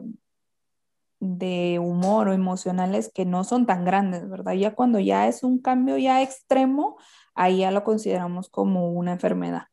de 1.21 1.77
humor 1.79 2.27
o 2.27 2.33
emocionales 2.33 3.11
que 3.13 3.25
no 3.25 3.43
son 3.43 3.67
tan 3.67 3.85
grandes, 3.85 4.27
¿verdad? 4.27 4.53
Ya 4.53 4.73
cuando 4.73 4.99
ya 4.99 5.27
es 5.27 5.43
un 5.43 5.61
cambio 5.61 5.97
ya 5.97 6.23
extremo, 6.23 6.97
ahí 7.35 7.59
ya 7.59 7.71
lo 7.71 7.83
consideramos 7.83 8.49
como 8.49 8.91
una 8.91 9.13
enfermedad. 9.13 9.67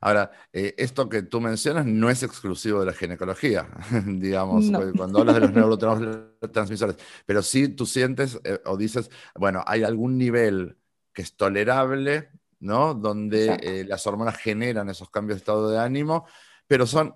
Ahora, 0.00 0.32
eh, 0.52 0.74
esto 0.76 1.08
que 1.08 1.22
tú 1.22 1.40
mencionas 1.40 1.86
no 1.86 2.10
es 2.10 2.22
exclusivo 2.24 2.80
de 2.80 2.86
la 2.86 2.92
ginecología, 2.92 3.68
digamos, 4.06 4.66
cuando 4.96 5.20
hablas 5.20 5.36
de 5.36 5.40
los 5.42 5.52
neurotransmisores, 5.54 6.96
pero 7.24 7.42
sí 7.42 7.68
tú 7.68 7.86
sientes 7.86 8.40
eh, 8.42 8.60
o 8.64 8.76
dices, 8.76 9.08
bueno, 9.36 9.62
hay 9.66 9.84
algún 9.84 10.18
nivel 10.18 10.78
que 11.12 11.22
es 11.22 11.36
tolerable, 11.36 12.30
¿no? 12.58 12.94
Donde 12.94 13.56
eh, 13.62 13.84
las 13.86 14.04
hormonas 14.06 14.36
generan 14.36 14.88
esos 14.90 15.10
cambios 15.10 15.36
de 15.36 15.42
estado 15.42 15.70
de 15.70 15.78
ánimo, 15.78 16.26
pero 16.66 16.86
son, 16.86 17.14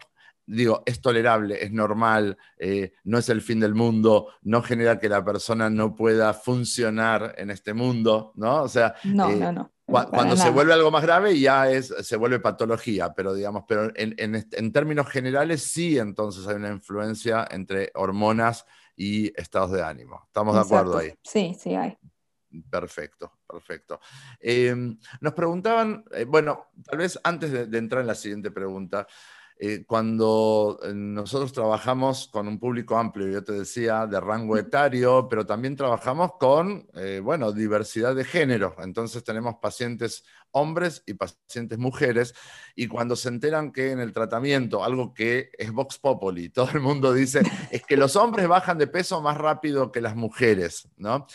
digo, 0.50 0.82
es 0.86 1.00
tolerable, 1.00 1.62
es 1.62 1.72
normal, 1.72 2.36
no 3.04 3.18
es 3.18 3.28
el 3.28 3.40
fin 3.40 3.60
del 3.60 3.74
mundo, 3.74 4.28
no 4.42 4.62
genera 4.62 4.98
que 4.98 5.08
la 5.08 5.24
persona 5.24 5.70
no 5.70 5.94
pueda 5.94 6.34
funcionar 6.34 7.34
en 7.38 7.50
este 7.50 7.74
mundo, 7.74 8.32
¿no? 8.36 8.62
O 8.62 8.68
sea, 8.68 8.94
no, 9.04 9.30
no, 9.30 9.52
no. 9.52 9.72
Cuando 9.90 10.36
se 10.36 10.50
vuelve 10.50 10.72
algo 10.72 10.90
más 10.90 11.02
grave 11.02 11.38
ya 11.38 11.68
es, 11.68 11.88
se 11.88 12.16
vuelve 12.16 12.38
patología, 12.38 13.12
pero 13.12 13.34
digamos, 13.34 13.64
pero 13.66 13.90
en, 13.94 14.72
términos 14.72 15.08
generales 15.08 15.62
sí 15.62 15.98
entonces 15.98 16.46
hay 16.46 16.56
una 16.56 16.70
influencia 16.70 17.46
entre 17.50 17.90
hormonas 17.94 18.64
y 18.96 19.32
estados 19.40 19.72
de 19.72 19.82
ánimo. 19.82 20.22
¿Estamos 20.26 20.54
de 20.54 20.60
acuerdo 20.60 20.98
ahí? 20.98 21.12
Sí, 21.24 21.56
sí 21.58 21.74
hay. 21.74 21.98
Perfecto, 22.68 23.38
perfecto. 23.46 24.00
Em, 24.40 24.98
nos 25.20 25.32
preguntaban, 25.34 26.04
eh, 26.12 26.24
bueno, 26.24 26.70
tal 26.84 26.98
vez 26.98 27.18
antes 27.22 27.70
de, 27.70 27.78
entrar 27.78 28.00
en 28.00 28.08
la 28.08 28.14
siguiente 28.14 28.50
pregunta, 28.50 29.06
eh, 29.62 29.84
cuando 29.86 30.80
eh, 30.82 30.94
nosotros 30.94 31.52
trabajamos 31.52 32.28
con 32.28 32.48
un 32.48 32.58
público 32.58 32.96
amplio, 32.96 33.28
yo 33.28 33.44
te 33.44 33.52
decía, 33.52 34.06
de 34.06 34.18
rango 34.18 34.56
etario, 34.56 35.28
pero 35.28 35.44
también 35.44 35.76
trabajamos 35.76 36.32
con, 36.40 36.88
eh, 36.94 37.20
bueno, 37.22 37.52
diversidad 37.52 38.14
de 38.14 38.24
género. 38.24 38.74
Entonces 38.78 39.22
tenemos 39.22 39.56
pacientes 39.56 40.24
hombres 40.52 41.02
y 41.04 41.12
pacientes 41.12 41.78
mujeres, 41.78 42.34
y 42.74 42.86
cuando 42.86 43.16
se 43.16 43.28
enteran 43.28 43.70
que 43.70 43.90
en 43.90 44.00
el 44.00 44.14
tratamiento, 44.14 44.82
algo 44.82 45.12
que 45.12 45.50
es 45.58 45.70
Vox 45.72 45.98
Populi, 45.98 46.48
todo 46.48 46.70
el 46.72 46.80
mundo 46.80 47.12
dice, 47.12 47.42
es 47.70 47.84
que 47.84 47.98
los 47.98 48.16
hombres 48.16 48.48
bajan 48.48 48.78
de 48.78 48.86
peso 48.86 49.20
más 49.20 49.36
rápido 49.36 49.92
que 49.92 50.00
las 50.00 50.16
mujeres, 50.16 50.88
¿no? 50.96 51.26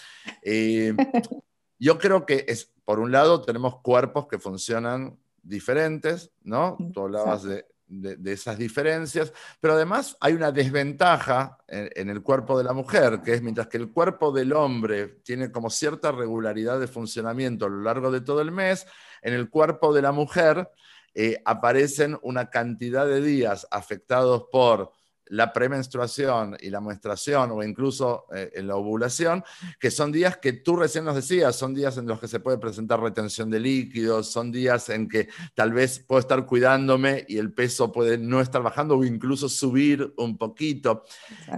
yo 1.78 2.00
creo 2.00 2.26
que 2.26 2.46
es, 2.48 2.74
por 2.86 3.00
un 3.00 3.12
lado, 3.12 3.44
tenemos 3.44 3.82
cuerpos 3.82 4.26
que 4.28 4.40
funcionan 4.40 5.16
diferentes, 5.44 6.32
¿no? 6.42 6.76
Tú 6.92 7.02
hablabas 7.02 7.44
de 7.44 7.68
de, 7.88 8.34
esas 8.34 8.58
diferencias, 8.58 9.32
pero 9.60 9.76
además 9.76 10.18
hay 10.20 10.34
una 10.34 10.52
desventaja 10.52 11.58
en, 11.68 12.10
el 12.10 12.22
cuerpo 12.22 12.58
de 12.58 12.64
la 12.64 12.74
mujer, 12.74 13.22
que 13.24 13.34
es 13.34 13.42
mientras 13.42 13.68
que 13.68 13.78
el 13.78 13.92
cuerpo 13.92 14.32
del 14.32 14.54
hombre 14.54 15.20
tiene 15.24 15.52
como 15.52 15.70
cierta 15.70 16.12
regularidad 16.12 16.80
de 16.80 16.88
funcionamiento 16.88 17.66
a 17.66 17.70
lo 17.70 17.82
largo 17.82 18.12
de 18.12 18.22
todo 18.22 18.42
el 18.42 18.52
mes, 18.52 18.86
en 19.22 19.34
el 19.34 19.50
cuerpo 19.50 19.94
de 19.94 20.02
la 20.02 20.12
mujer 20.12 20.70
eh, 21.14 21.42
aparecen 21.46 22.18
una 22.24 22.50
cantidad 22.50 23.08
de 23.08 23.22
días 23.22 23.68
afectados 23.72 24.46
por 24.52 24.92
la 25.28 25.52
premenstruación 25.54 26.58
y 26.60 26.70
la 26.70 26.82
menstruación 26.82 27.52
o 27.52 27.64
incluso 27.64 28.26
eh, 28.34 28.52
en 28.56 28.68
la 28.68 28.76
ovulación, 28.76 29.44
que 29.80 29.92
son 29.92 30.12
días 30.12 30.38
que 30.38 30.54
tú 30.54 30.76
recién 30.76 31.06
nos 31.06 31.16
decías, 31.16 31.56
son 31.56 31.74
días 31.74 31.98
en 31.98 32.08
los 32.08 32.20
que 32.20 32.28
se 32.28 32.40
puede 32.40 32.58
presentar 32.58 33.00
retención 33.00 33.50
de 33.50 33.60
líquidos, 33.60 34.32
son 34.32 34.52
días 34.52 34.90
en 34.90 35.08
que 35.08 35.30
tal 35.54 35.74
vez 35.74 36.00
puedo 36.00 36.20
estar 36.20 36.46
cuidándome 36.46 37.26
y 37.28 37.38
el 37.38 37.54
peso 37.54 37.92
puede 37.92 38.18
no 38.18 38.42
estar 38.42 38.62
bajando 38.62 38.98
o 38.98 39.06
incluso 39.06 39.50
subir 39.50 40.14
un 40.18 40.38
poquito. 40.38 41.04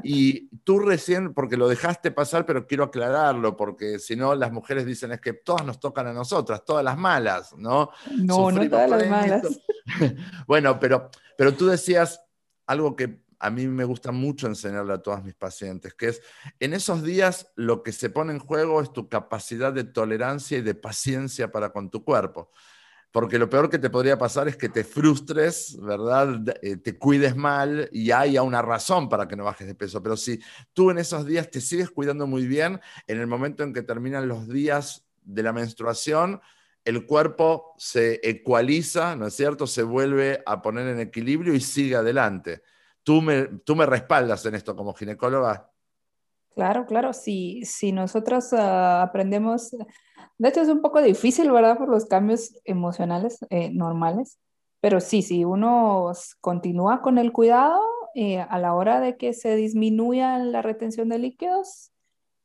Y 0.03 0.47
tú 0.63 0.79
recién, 0.79 1.33
porque 1.33 1.57
lo 1.57 1.67
dejaste 1.67 2.11
pasar, 2.11 2.45
pero 2.45 2.67
quiero 2.67 2.85
aclararlo, 2.85 3.57
porque 3.57 3.99
si 3.99 4.15
no 4.15 4.35
las 4.35 4.51
mujeres 4.51 4.85
dicen 4.85 5.11
es 5.11 5.21
que 5.21 5.33
todas 5.33 5.65
nos 5.65 5.79
tocan 5.79 6.07
a 6.07 6.13
nosotras, 6.13 6.63
todas 6.63 6.83
las 6.83 6.97
malas, 6.97 7.53
¿no? 7.57 7.89
No, 8.15 8.51
no 8.51 8.69
todas 8.69 8.89
las 8.89 9.09
malas. 9.09 9.59
bueno, 10.47 10.79
pero, 10.79 11.09
pero 11.37 11.53
tú 11.53 11.67
decías 11.67 12.21
algo 12.65 12.95
que 12.95 13.26
a 13.39 13.49
mí 13.49 13.67
me 13.67 13.83
gusta 13.83 14.11
mucho 14.11 14.47
enseñarle 14.47 14.93
a 14.93 15.01
todas 15.01 15.23
mis 15.23 15.35
pacientes, 15.35 15.93
que 15.93 16.09
es, 16.09 16.21
en 16.59 16.73
esos 16.73 17.03
días 17.03 17.51
lo 17.55 17.83
que 17.83 17.91
se 17.91 18.09
pone 18.09 18.33
en 18.33 18.39
juego 18.39 18.81
es 18.81 18.91
tu 18.91 19.09
capacidad 19.09 19.73
de 19.73 19.83
tolerancia 19.83 20.57
y 20.57 20.61
de 20.61 20.75
paciencia 20.75 21.51
para 21.51 21.69
con 21.71 21.89
tu 21.89 22.03
cuerpo. 22.03 22.51
Porque 23.11 23.39
lo 23.39 23.49
peor 23.49 23.69
que 23.69 23.79
te 23.79 23.89
podría 23.89 24.17
pasar 24.17 24.47
es 24.47 24.57
que 24.57 24.69
te 24.69 24.83
frustres, 24.83 25.77
¿verdad? 25.81 26.55
Eh, 26.61 26.77
te 26.77 26.97
cuides 26.97 27.35
mal 27.35 27.89
y 27.91 28.11
haya 28.11 28.43
una 28.43 28.61
razón 28.61 29.07
para 29.07 29.27
que 29.27 29.35
no 29.35 29.45
bajes 29.45 29.65
de 29.65 29.75
peso. 29.75 30.03
Pero 30.03 30.17
si 30.17 30.39
tú 30.73 30.91
en 30.91 30.97
esos 30.97 31.25
días 31.25 31.49
te 31.49 31.61
sigues 31.61 31.89
cuidando 31.89 32.27
muy 32.27 32.45
bien, 32.45 32.79
en 33.07 33.19
el 33.19 33.25
momento 33.25 33.63
en 33.63 33.73
que 33.73 33.81
terminan 33.81 34.27
los 34.27 34.47
días 34.47 35.07
de 35.23 35.41
la 35.41 35.53
menstruación, 35.53 36.41
el 36.83 37.05
cuerpo 37.05 37.73
se 37.77 38.19
ecualiza, 38.23 39.15
¿no 39.15 39.27
es 39.27 39.33
cierto? 39.33 39.67
Se 39.67 39.83
vuelve 39.83 40.43
a 40.45 40.61
poner 40.61 40.87
en 40.87 40.99
equilibrio 40.99 41.53
y 41.53 41.59
sigue 41.59 41.95
adelante. 41.95 42.61
¿Tú 43.07 43.21
me, 43.21 43.43
tú 43.63 43.73
me 43.73 43.85
respaldas 43.85 44.45
en 44.47 44.55
esto 44.55 44.75
como 44.75 44.93
ginecóloga? 44.93 45.71
Claro, 46.53 46.85
claro, 46.85 47.13
si, 47.13 47.63
si 47.63 47.93
nosotros 47.93 48.51
ah, 48.51 49.01
aprendemos, 49.01 49.71
de 50.37 50.49
hecho 50.49 50.59
es 50.59 50.67
un 50.67 50.81
poco 50.81 51.01
difícil, 51.01 51.49
¿verdad? 51.49 51.77
Por 51.77 51.87
los 51.87 52.05
cambios 52.05 52.59
emocionales 52.65 53.39
eh, 53.49 53.69
normales, 53.69 54.39
pero 54.81 54.99
sí, 54.99 55.21
si 55.21 55.45
uno 55.45 56.11
continúa 56.41 57.01
con 57.01 57.17
el 57.17 57.31
cuidado 57.31 57.81
eh, 58.13 58.41
a 58.41 58.59
la 58.59 58.73
hora 58.73 58.99
de 58.99 59.15
que 59.15 59.31
se 59.31 59.55
disminuya 59.55 60.37
la 60.39 60.61
retención 60.61 61.07
de 61.07 61.19
líquidos, 61.19 61.93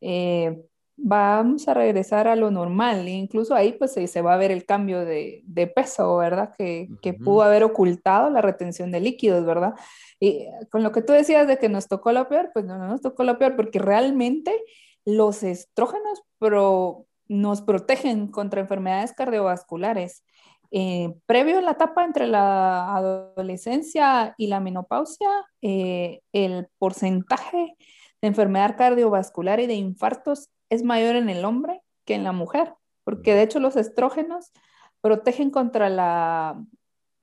eh, 0.01 0.62
vamos 0.96 1.68
a 1.68 1.74
regresar 1.74 2.28
a 2.28 2.37
lo 2.37 2.50
normal. 2.50 3.07
E 3.07 3.12
incluso 3.12 3.55
ahí 3.55 3.72
pues 3.72 3.92
se, 3.92 4.22
va 4.22 4.35
a 4.35 4.38
ver 4.38 4.50
el 4.50 4.64
cambio 4.64 5.05
de, 5.05 5.72
peso, 5.74 6.16
¿verdad? 6.16 6.55
Que, 6.57 6.88
pudo 7.24 7.42
haber 7.42 7.64
ocultado 7.64 8.31
la 8.31 8.40
retención 8.40 8.90
de 8.90 9.00
líquidos, 9.00 9.44
¿verdad? 9.44 9.74
Y 10.20 10.46
con 10.70 10.83
lo 10.83 10.92
que 10.92 11.02
tú 11.02 11.12
decías 11.12 11.46
de 11.46 11.59
que 11.59 11.68
nos 11.68 11.88
tocó 11.88 12.12
lo 12.12 12.28
peor, 12.28 12.50
pues 12.52 12.64
no, 12.64 12.78
no 12.78 12.87
nos 12.87 13.00
tocó 13.00 13.24
lo 13.24 13.38
peor 13.38 13.57
porque 13.57 13.78
realmente 13.78 14.52
los 15.05 15.42
estrógenos 15.42 16.22
nos 17.28 17.62
protegen 17.62 18.28
contra 18.28 18.61
enfermedades 18.61 19.12
cardiovasculares. 19.12 20.24
Eh, 20.74 21.14
previo 21.26 21.59
a 21.59 21.62
la 21.62 21.72
etapa 21.72 22.05
entre 22.05 22.26
la 22.26 22.96
adolescencia 22.96 24.35
y 24.38 24.46
la 24.46 24.59
menopausia, 24.59 25.28
eh, 25.61 26.20
el 26.33 26.68
porcentaje 26.78 27.76
de 28.22 28.28
enfermedad 28.28 28.76
cardiovascular 28.76 29.61
y 29.61 29.66
de 29.66 29.74
infartos 29.74 30.48
es 30.72 30.82
mayor 30.82 31.16
en 31.16 31.28
el 31.28 31.44
hombre 31.44 31.82
que 32.06 32.14
en 32.14 32.24
la 32.24 32.32
mujer, 32.32 32.74
porque 33.04 33.35
de 33.35 33.42
hecho 33.42 33.61
los 33.61 33.76
estrógenos 33.76 34.52
protegen 35.02 35.50
contra 35.50 35.90
la, 35.90 36.64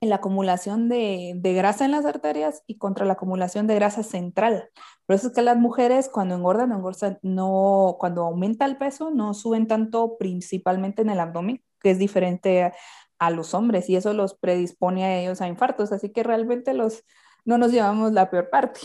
la 0.01 0.15
acumulación 0.15 0.88
de, 0.88 1.39
grasa 1.43 1.83
en 1.83 1.91
las 1.91 2.05
arterias 2.05 2.63
y 2.67 2.77
contra 2.77 3.07
la 3.07 3.13
acumulación 3.13 3.65
de 3.65 3.73
grasa 3.73 4.03
central. 4.03 4.69
Por 5.07 5.15
eso 5.15 5.27
es 5.27 5.33
que 5.33 5.41
las 5.41 5.57
mujeres 5.57 6.09
cuando 6.09 6.35
engordan, 6.35 6.71
engordan 6.71 7.17
no, 7.23 7.97
cuando 7.99 8.23
aumenta 8.23 8.65
el 8.65 8.77
peso, 8.77 9.09
no 9.09 9.33
suben 9.33 9.65
tanto 9.65 10.17
principalmente 10.19 11.01
en 11.01 11.09
el 11.09 11.19
abdomen, 11.19 11.63
que 11.81 11.89
es 11.89 11.97
diferente 11.97 12.71
a, 13.17 13.31
los 13.31 13.53
hombres 13.53 13.89
y 13.89 13.97
eso 13.97 14.13
los 14.13 14.35
predispone 14.35 15.05
a 15.05 15.19
ellos 15.19 15.41
a 15.41 15.47
infartos. 15.47 15.91
Así 15.91 16.12
que 16.12 16.21
realmente 16.21 16.75
los, 16.75 17.03
no 17.45 17.57
nos 17.57 17.71
llevamos 17.71 18.13
la 18.13 18.29
peor 18.29 18.49
parte. 18.51 18.79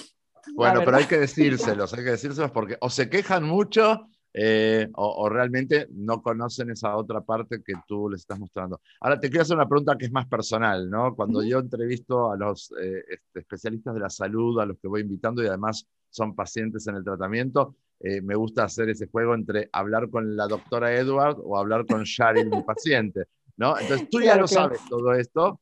Bueno, 0.55 0.81
pero 0.85 0.97
hay 0.97 1.05
que 1.05 1.19
decírselos, 1.19 1.93
hay 1.93 2.03
que 2.03 2.11
decírselos 2.11 2.51
porque 2.51 2.77
o 2.81 2.91
se 2.91 3.09
quejan 3.09 3.45
mucho 3.45 4.09
eh, 4.37 4.89
o, 4.95 5.29
realmente 5.29 5.87
no 5.93 6.21
conocen 6.21 6.69
esa 6.71 6.97
otra 6.97 7.21
parte 7.21 7.63
que 7.63 7.75
tú 7.87 8.11
les 8.11 8.23
estás 8.23 8.41
mostrando. 8.41 8.81
Ahora 9.01 9.21
te 9.21 9.31
quiero 9.31 9.43
hacer 9.43 9.57
una 9.57 9.69
pregunta 9.69 9.97
que 9.97 10.07
es 10.07 10.13
más 10.13 10.27
personal, 10.27 10.91
¿no? 10.91 11.15
Cuando 11.15 11.41
yo 11.45 11.61
entrevisto 11.61 12.33
a 12.33 12.37
los 12.37 12.73
eh, 12.73 13.05
este, 13.09 13.39
especialistas 13.39 13.95
de 13.95 14.01
la 14.01 14.11
salud, 14.11 14.59
a 14.59 14.67
los 14.67 14.77
que 14.81 14.89
voy 14.89 15.03
invitando 15.03 15.41
y 15.41 15.47
además 15.47 15.87
son 16.11 16.35
pacientes 16.35 16.85
en 16.89 16.97
el 16.97 17.05
tratamiento, 17.05 17.77
eh, 18.01 18.21
me 18.23 18.35
gusta 18.35 18.65
hacer 18.65 18.89
ese 18.89 19.07
juego 19.07 19.37
entre 19.37 19.69
hablar 19.73 20.11
con 20.11 20.35
la 20.35 20.49
doctora 20.49 20.93
Edward 20.93 21.37
o 21.41 21.57
hablar 21.57 21.87
con 21.87 22.03
Shari, 22.03 22.45
mi 22.45 22.61
paciente, 22.65 23.27
¿no? 23.57 23.79
Entonces 23.79 24.11
tú 24.11 24.21
ya 24.21 24.35
lo 24.35 24.49
sabes 24.49 24.81
todo 24.91 25.15
esto, 25.15 25.61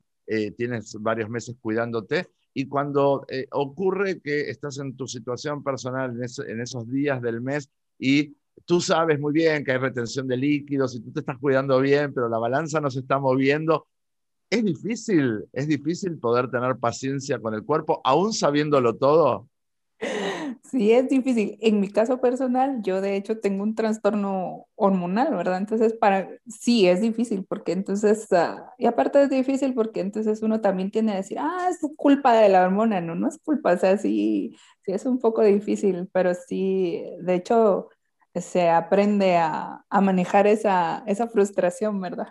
tienes 0.56 0.96
varios 0.98 1.28
meses 1.28 1.56
cuidándote. 1.60 2.26
Y 2.54 2.66
cuando 2.68 3.26
ocurre 3.50 4.20
que 4.20 4.48
estás 4.48 4.78
en 4.78 4.96
tu 4.96 5.06
situación 5.06 5.62
personal 5.62 6.10
en, 6.10 6.50
en 6.50 6.60
esos 6.62 6.90
días 6.90 7.20
del 7.20 7.42
mes 7.42 7.70
y 7.98 8.34
tú 8.64 8.80
sabes 8.80 9.18
muy 9.20 9.32
bien 9.32 9.64
que 9.64 9.72
hay 9.72 9.78
retención 9.78 10.26
de 10.28 10.36
líquidos 10.36 10.94
y 10.94 11.00
tú 11.00 11.12
te 11.12 11.20
estás 11.20 11.38
cuidando 11.38 11.80
bien, 11.80 12.12
pero 12.14 12.28
la 12.28 12.38
balanza 12.38 12.80
no 12.80 12.90
se 12.90 13.00
está 13.00 13.18
moviendo. 13.18 13.86
Es 14.50 14.64
difícil, 14.64 15.44
es 15.52 15.68
difícil 15.68 16.18
poder 16.18 16.50
tener 16.50 16.76
paciencia 16.76 17.38
con 17.38 17.54
el 17.54 17.64
cuerpo, 17.64 18.00
aún 18.04 18.32
sabiéndolo 18.32 18.96
todo. 18.96 19.48
Sí, 20.64 20.92
es 20.92 21.08
difícil. 21.08 21.58
En 21.60 21.80
mi 21.80 21.88
caso 21.90 22.20
personal, 22.20 22.80
yo 22.82 23.00
de 23.00 23.16
hecho 23.16 23.38
tengo 23.38 23.62
un 23.62 23.74
trastorno 23.74 24.66
hormonal, 24.74 25.34
¿verdad? 25.36 25.58
Entonces, 25.58 25.92
para 25.92 26.28
sí 26.46 26.88
es 26.88 27.00
difícil, 27.00 27.44
porque 27.44 27.72
entonces, 27.72 28.26
ah, 28.32 28.72
y 28.78 28.86
aparte 28.86 29.22
es 29.22 29.30
difícil 29.30 29.74
porque 29.74 30.00
entonces 30.00 30.42
uno 30.42 30.60
también 30.60 30.90
tiene 30.90 31.12
a 31.12 31.16
decir, 31.16 31.38
ah, 31.38 31.68
es 31.70 31.78
culpa 31.96 32.34
de 32.34 32.48
la 32.48 32.64
hormona, 32.64 33.00
no, 33.00 33.14
no 33.14 33.28
es 33.28 33.38
culpa, 33.38 33.74
o 33.74 33.76
sea, 33.78 33.98
sí, 33.98 34.56
sí 34.84 34.92
es 34.92 35.04
un 35.04 35.18
poco 35.18 35.42
difícil, 35.42 36.08
pero 36.12 36.32
sí, 36.34 37.02
de 37.20 37.34
hecho, 37.34 37.88
se 38.34 38.68
aprende 38.70 39.36
a, 39.36 39.84
a 39.88 40.00
manejar 40.00 40.46
esa, 40.46 41.04
esa 41.06 41.28
frustración, 41.28 42.00
¿verdad? 42.00 42.28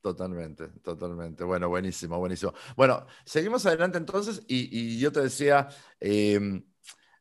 Totalmente, 0.00 0.66
totalmente. 0.82 1.44
Bueno, 1.44 1.68
buenísimo, 1.68 2.18
buenísimo. 2.18 2.52
Bueno, 2.76 3.06
seguimos 3.24 3.64
adelante 3.66 3.98
entonces 3.98 4.42
y, 4.48 4.68
y 4.96 4.98
yo 4.98 5.12
te 5.12 5.20
decía, 5.20 5.68
eh, 6.00 6.60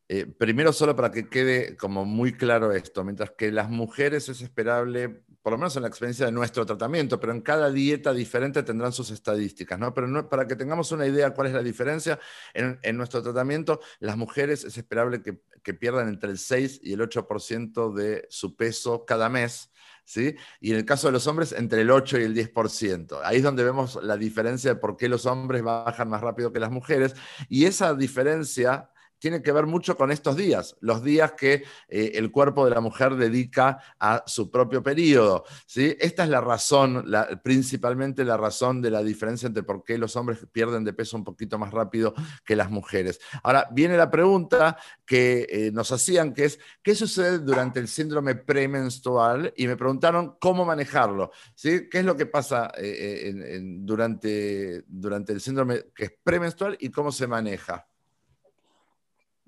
eh, 0.10 0.26
primero, 0.26 0.74
solo 0.74 0.96
para 0.96 1.12
que 1.12 1.30
quede 1.30 1.78
como 1.78 2.06
muy 2.06 2.34
claro 2.34 2.72
esto, 2.72 3.04
mientras 3.04 3.32
que 3.38 3.52
las 3.52 3.70
mujeres 3.70 4.30
es 4.30 4.42
esperable, 4.42 5.24
por 5.42 5.54
lo 5.54 5.58
menos 5.58 5.76
en 5.76 5.82
la 5.82 5.88
experiencia 5.88 6.26
de 6.26 6.32
nuestro 6.32 6.66
tratamiento, 6.66 7.20
pero 7.20 7.34
en 7.34 7.42
cada 7.42 7.72
dieta 7.72 8.14
diferente 8.14 8.64
tendrán 8.64 8.92
sus 8.92 9.12
estadísticas, 9.12 9.80
¿no? 9.80 9.94
Pero 9.94 10.30
para 10.30 10.48
que 10.48 10.56
tengamos 10.56 10.92
una 10.92 11.08
idea 11.08 11.34
cuál 11.34 11.48
es 11.48 11.54
la 11.54 11.64
diferencia, 11.64 12.20
en, 12.54 12.98
nuestro 12.98 13.24
tratamiento, 13.24 13.80
las 14.00 14.18
mujeres 14.18 14.64
es 14.64 14.78
esperable 14.78 15.22
que, 15.22 15.42
que, 15.64 15.74
pierdan 15.74 16.10
entre 16.10 16.30
el 16.30 16.38
6 16.38 16.82
y 16.84 16.94
el 16.94 17.02
8% 17.02 17.94
de 17.94 18.28
su 18.30 18.56
peso 18.56 19.06
cada 19.06 19.30
mes. 19.30 19.72
¿Sí? 20.04 20.36
Y 20.60 20.72
en 20.72 20.78
el 20.78 20.86
caso 20.86 21.08
de 21.08 21.14
los 21.14 21.26
hombres, 21.28 21.54
entre 21.54 21.82
el 21.82 21.92
8 21.92 22.20
y 22.20 22.24
el 22.24 22.36
10%. 22.36 23.22
Ahí 23.24 23.38
es 23.38 23.44
donde 23.44 23.64
vemos 23.64 23.98
la 24.04 24.18
diferencia 24.18 24.74
de 24.74 24.80
por 24.80 24.98
qué 24.98 25.08
los 25.08 25.26
hombres 25.26 25.64
bajan 25.64 26.10
más 26.10 26.22
rápido 26.22 26.52
que 26.52 26.60
las 26.60 26.72
mujeres. 26.72 27.16
Y 27.48 27.66
esa 27.66 27.94
diferencia 27.94 28.90
tiene 29.22 29.44
que 29.44 29.52
ver 29.52 29.68
mucho 29.68 29.96
con 29.96 30.12
estos 30.12 30.36
días, 30.36 30.76
los 30.82 31.04
días 31.04 31.34
que 31.34 31.64
eh, 31.88 32.14
el 32.16 32.32
cuerpo 32.32 32.66
de 32.66 32.72
la 32.72 32.82
mujer 32.82 33.16
dedica 33.16 33.78
a 34.00 34.24
su 34.26 34.50
propio 34.50 34.82
periodo. 34.82 35.46
¿sí? 35.68 35.96
Esta 36.00 36.24
es 36.24 36.30
la 36.30 36.42
razón, 36.42 37.06
principalmente 37.44 38.26
la 38.26 38.36
razón 38.36 38.82
de 38.82 38.90
la 38.90 39.04
diferencia 39.04 39.46
entre 39.46 39.62
por 39.62 39.84
qué 39.84 40.00
los 40.00 40.16
hombres 40.16 40.40
pierden 40.52 40.84
de 40.84 40.94
peso 40.94 41.18
un 41.18 41.24
poquito 41.24 41.60
más 41.60 41.72
rápido 41.72 42.16
que 42.44 42.56
las 42.56 42.72
mujeres. 42.72 43.20
Ahora, 43.44 43.68
viene 43.72 43.96
la 43.96 44.10
pregunta 44.10 44.76
que 45.06 45.46
eh, 45.48 45.72
nos 45.72 45.92
hacían, 45.92 46.34
que 46.34 46.46
es, 46.46 46.60
¿qué 46.82 46.96
sucede 46.96 47.38
durante 47.38 47.80
el 47.80 47.88
síndrome 47.88 48.34
premenstrual? 48.34 49.54
Y 49.56 49.68
me 49.68 49.78
preguntaron 49.78 50.38
cómo 50.40 50.66
manejarlo. 50.66 51.30
¿sí? 51.54 51.88
¿Qué 51.92 52.00
es 52.00 52.06
lo 52.06 52.18
que 52.18 52.26
pasa 52.26 52.72
eh, 52.76 53.62
durante, 53.82 54.84
durante 54.88 55.32
el 55.32 55.42
síndrome 55.42 55.92
que 55.94 56.06
es 56.06 56.14
premenstrual 56.24 56.76
y 56.80 56.90
cómo 56.90 57.12
se 57.12 57.28
maneja? 57.28 57.91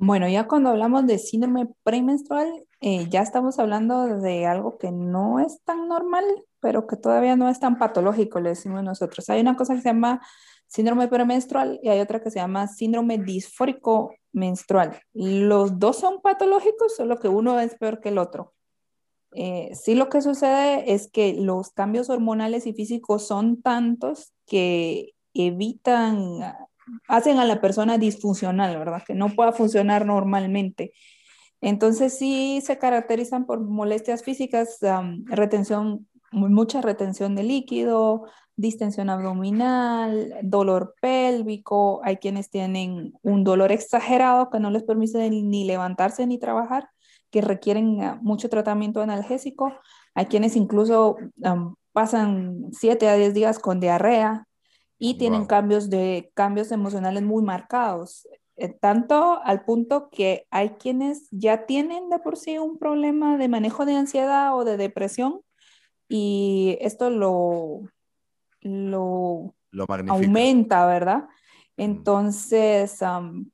Bueno, 0.06 0.28
ya 0.28 0.50
cuando 0.50 0.70
hablamos 0.70 1.08
de 1.08 1.18
síndrome 1.18 1.70
premenstrual, 1.84 2.66
eh, 2.82 3.08
ya 3.10 3.22
estamos 3.22 3.58
hablando 3.58 4.20
de 4.20 4.46
algo 4.46 4.78
que 4.78 4.92
no 4.92 5.40
es 5.40 5.62
tan 5.64 5.88
normal, 5.88 6.26
pero 6.60 6.88
que 6.88 6.98
todavía 6.98 7.38
no 7.38 7.48
es 7.48 7.62
tan 7.62 7.78
patológico, 7.78 8.42
le 8.42 8.50
decimos 8.50 8.84
nosotros. 8.84 9.30
Hay 9.30 9.40
una 9.40 9.56
cosa 9.56 9.76
que 9.76 9.82
se 9.82 9.88
llama 9.88 10.22
síndrome 10.68 11.08
premenstrual 11.08 11.80
y 11.82 11.88
hay 11.88 12.02
otra 12.02 12.22
que 12.22 12.32
se 12.32 12.40
llama 12.40 12.68
síndrome 12.68 13.18
disfórico 13.18 14.14
menstrual. 14.34 15.00
Los 15.14 15.80
dos 15.80 16.00
son 16.00 16.22
patológicos, 16.22 16.98
solo 16.98 17.18
que 17.18 17.30
uno 17.30 17.58
es 17.62 17.76
peor 17.76 18.02
que 18.02 18.10
el 18.10 18.18
otro. 18.18 18.54
Eh, 19.32 19.72
sí 19.74 19.96
lo 19.96 20.10
que 20.10 20.22
sucede 20.22 20.94
es 20.94 21.10
que 21.10 21.34
los 21.34 21.72
cambios 21.72 22.10
hormonales 22.10 22.68
y 22.68 22.74
físicos 22.74 23.26
son 23.26 23.62
tantos 23.62 24.34
que 24.46 25.16
evitan 25.34 26.42
hacen 27.08 27.38
a 27.40 27.46
la 27.46 27.62
persona 27.62 27.98
disfuncional, 27.98 28.78
¿verdad? 28.78 29.04
Que 29.06 29.16
no 29.16 29.30
pueda 29.30 29.52
funcionar 29.52 30.06
normalmente. 30.06 30.94
Entonces 31.62 32.18
sí 32.18 32.62
se 32.62 32.78
caracterizan 32.78 33.46
por 33.46 33.62
molestias 33.62 34.24
físicas, 34.24 34.80
retención, 35.26 36.08
mucha 36.32 36.82
retención 36.82 37.36
de 37.36 37.44
líquido, 37.44 38.26
distensión 38.56 39.10
abdominal, 39.10 40.36
dolor 40.44 40.96
pélvico, 41.02 42.02
hay 42.04 42.18
quienes 42.18 42.50
tienen 42.50 43.14
un 43.22 43.44
dolor 43.44 43.72
exagerado 43.72 44.50
que 44.50 44.60
no 44.60 44.70
les 44.72 44.84
permite 44.84 45.30
ni 45.30 45.66
levantarse 45.66 46.28
ni 46.28 46.38
trabajar, 46.38 46.90
que 47.32 47.42
requieren 47.42 48.04
ah, 48.04 48.20
mucho 48.22 48.50
tratamiento 48.50 49.02
analgésico, 49.02 49.74
hay 50.14 50.26
quienes 50.28 50.56
incluso 50.56 51.18
pasan 51.94 52.72
7 52.74 53.08
a 53.10 53.16
10 53.16 53.34
días 53.34 53.60
con 53.60 53.80
diarrea, 53.80 54.48
y 55.06 55.16
tienen 55.16 55.46
cambios, 55.46 55.90
de, 55.90 56.32
cambios 56.34 56.72
emocionales 56.72 57.24
muy 57.24 57.44
marcados, 57.44 58.26
eh, 58.56 58.70
tanto 58.70 59.42
al 59.44 59.66
punto 59.66 60.10
que 60.10 60.48
hay 60.50 60.70
quienes 60.76 61.28
ya 61.30 61.66
tienen 61.66 62.10
de 62.10 62.20
por 62.20 62.38
sí 62.38 62.58
un 62.58 62.78
problema 62.78 63.36
de 63.36 63.50
manejo 63.50 63.86
de 63.86 63.98
ansiedad 63.98 64.56
o 64.56 64.64
de 64.64 64.78
depresión 64.78 65.42
y 66.08 66.78
esto 66.80 67.10
lo, 67.10 67.82
lo, 68.62 69.54
aumenta, 70.08 70.86
¿verdad? 70.86 71.28
Entonces, 71.76 73.00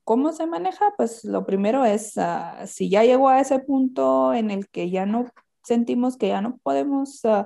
¿cómo 0.04 0.34
se 0.34 0.46
maneja? 0.46 0.94
Pues 0.98 1.26
lo 1.26 1.48
primero 1.48 1.84
es, 1.84 2.16
ah, 2.20 2.68
si 2.68 2.92
ya 2.92 3.04
llegó 3.04 3.28
a 3.28 3.40
ese 3.40 3.58
punto 3.58 4.36
en 4.36 4.52
el 4.52 4.70
que 4.70 4.92
ya 4.92 5.08
no 5.08 5.26
sentimos 5.64 6.16
que 6.16 6.28
ya 6.28 6.42
no 6.42 6.60
podemos... 6.62 7.26
Uh, 7.26 7.46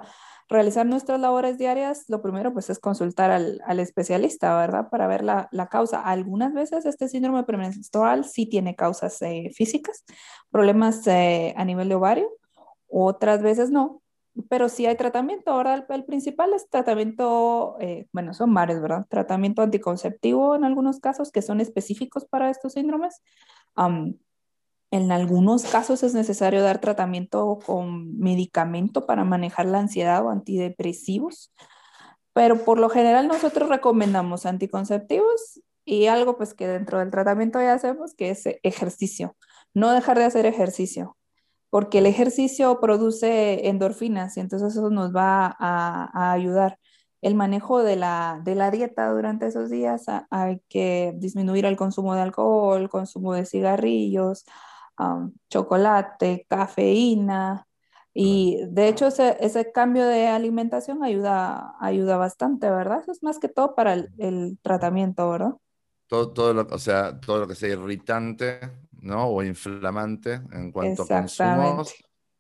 realizar 0.54 0.86
nuestras 0.86 1.20
labores 1.20 1.58
diarias, 1.58 2.06
lo 2.08 2.22
primero 2.22 2.54
pues 2.54 2.70
es 2.70 2.80
consultar 2.80 3.32
al, 3.32 3.62
al 3.66 3.80
especialista, 3.80 4.56
¿verdad? 4.58 4.90
Para 4.90 5.08
ver 5.08 5.24
la, 5.24 5.50
la, 5.52 5.68
causa. 5.68 6.02
Algunas 6.02 6.54
veces 6.54 6.86
este 6.86 7.10
síndrome 7.10 7.44
premenstrual 7.44 8.24
sí 8.24 8.46
tiene 8.46 8.76
causas 8.76 9.22
eh, 9.22 9.52
físicas, 9.54 10.06
problemas 10.52 11.06
eh, 11.08 11.54
a 11.58 11.66
nivel 11.66 11.90
de 11.90 11.96
ovario, 11.96 12.30
otras 12.88 13.42
veces 13.42 13.72
no, 13.72 14.02
pero 14.50 14.70
sí 14.70 14.86
hay 14.86 14.96
tratamiento. 14.96 15.52
Ahora 15.52 15.86
el, 15.90 16.06
principal 16.06 16.54
es 16.54 16.70
tratamiento, 16.70 17.76
eh, 17.80 18.08
bueno, 18.12 18.34
son 18.34 18.54
varios, 18.54 18.82
¿verdad? 18.82 19.06
Tratamiento 19.10 19.62
anticonceptivo 19.62 20.56
en 20.56 20.64
algunos 20.64 21.00
casos 21.00 21.32
que 21.32 21.42
son 21.42 21.60
específicos 21.60 22.26
para 22.26 22.50
estos 22.50 22.74
síndromes. 22.74 23.22
En 24.94 25.12
algunos 25.12 25.64
casos 25.64 26.04
es 26.04 26.14
necesario 26.14 26.62
dar 26.62 26.80
tratamiento 26.80 27.58
con 27.66 28.16
medicamento 28.20 29.08
para 29.08 29.24
manejar 29.24 29.66
la 29.66 29.80
ansiedad 29.80 30.24
o 30.24 30.30
antidepresivos, 30.30 31.52
pero 32.32 32.64
por 32.64 32.78
lo 32.78 32.90
general 32.90 33.28
nosotros 33.28 33.70
recomendamos 33.70 34.46
anticonceptivos 34.46 35.62
y 35.84 36.06
algo 36.06 36.38
pues 36.38 36.54
que 36.54 36.68
dentro 36.68 37.00
del 37.00 37.10
tratamiento 37.10 37.60
ya 37.60 37.74
hacemos, 37.74 38.14
que 38.14 38.30
es 38.30 38.44
ejercicio. 38.62 39.36
No 39.74 39.92
dejar 39.94 40.20
de 40.20 40.26
hacer 40.26 40.46
ejercicio, 40.46 41.18
porque 41.72 41.98
el 41.98 42.06
ejercicio 42.06 42.80
produce 42.80 43.70
endorfinas 43.70 44.38
y 44.38 44.42
entonces 44.42 44.74
eso 44.74 44.92
nos 44.92 45.12
va 45.12 45.56
a, 45.60 46.34
ayudar. 46.34 46.78
El 47.20 47.34
manejo 47.34 47.82
de 47.82 47.96
la, 47.96 48.42
de 48.44 48.54
la 48.54 48.70
dieta 48.70 49.10
durante 49.12 49.48
esos 49.48 49.72
días, 49.72 50.06
hay 50.30 50.62
que 50.70 51.16
disminuir 51.18 51.66
el 51.66 51.78
consumo 51.78 52.14
de 52.14 52.22
alcohol, 52.22 52.90
consumo 52.90 53.34
de 53.34 53.48
cigarrillos, 53.48 54.46
chocolate, 55.50 56.46
cafeína. 56.50 57.68
Y 58.14 58.60
de 58.68 58.90
hecho 58.90 59.08
ese, 59.08 59.38
ese, 59.40 59.72
cambio 59.72 60.06
de 60.06 60.28
alimentación 60.28 61.04
ayuda, 61.04 61.76
ayuda 61.80 62.18
bastante, 62.18 62.70
¿verdad? 62.70 63.00
Eso 63.02 63.12
es 63.12 63.24
más 63.24 63.40
que 63.40 63.50
todo 63.50 63.74
para 63.74 63.94
el, 63.94 64.10
el 64.20 64.60
tratamiento, 64.62 65.30
¿verdad? 65.30 65.54
Todo, 66.08 66.32
todo, 66.32 66.54
lo, 66.54 66.68
o 66.70 66.78
sea, 66.78 67.20
todo 67.20 67.40
lo 67.40 67.48
que 67.48 67.56
sea 67.56 67.70
irritante, 67.70 68.60
¿no? 69.02 69.26
O 69.28 69.42
inflamante 69.42 70.42
en 70.52 70.72
cuanto 70.72 71.04
a 71.04 71.08
consumos 71.08 71.96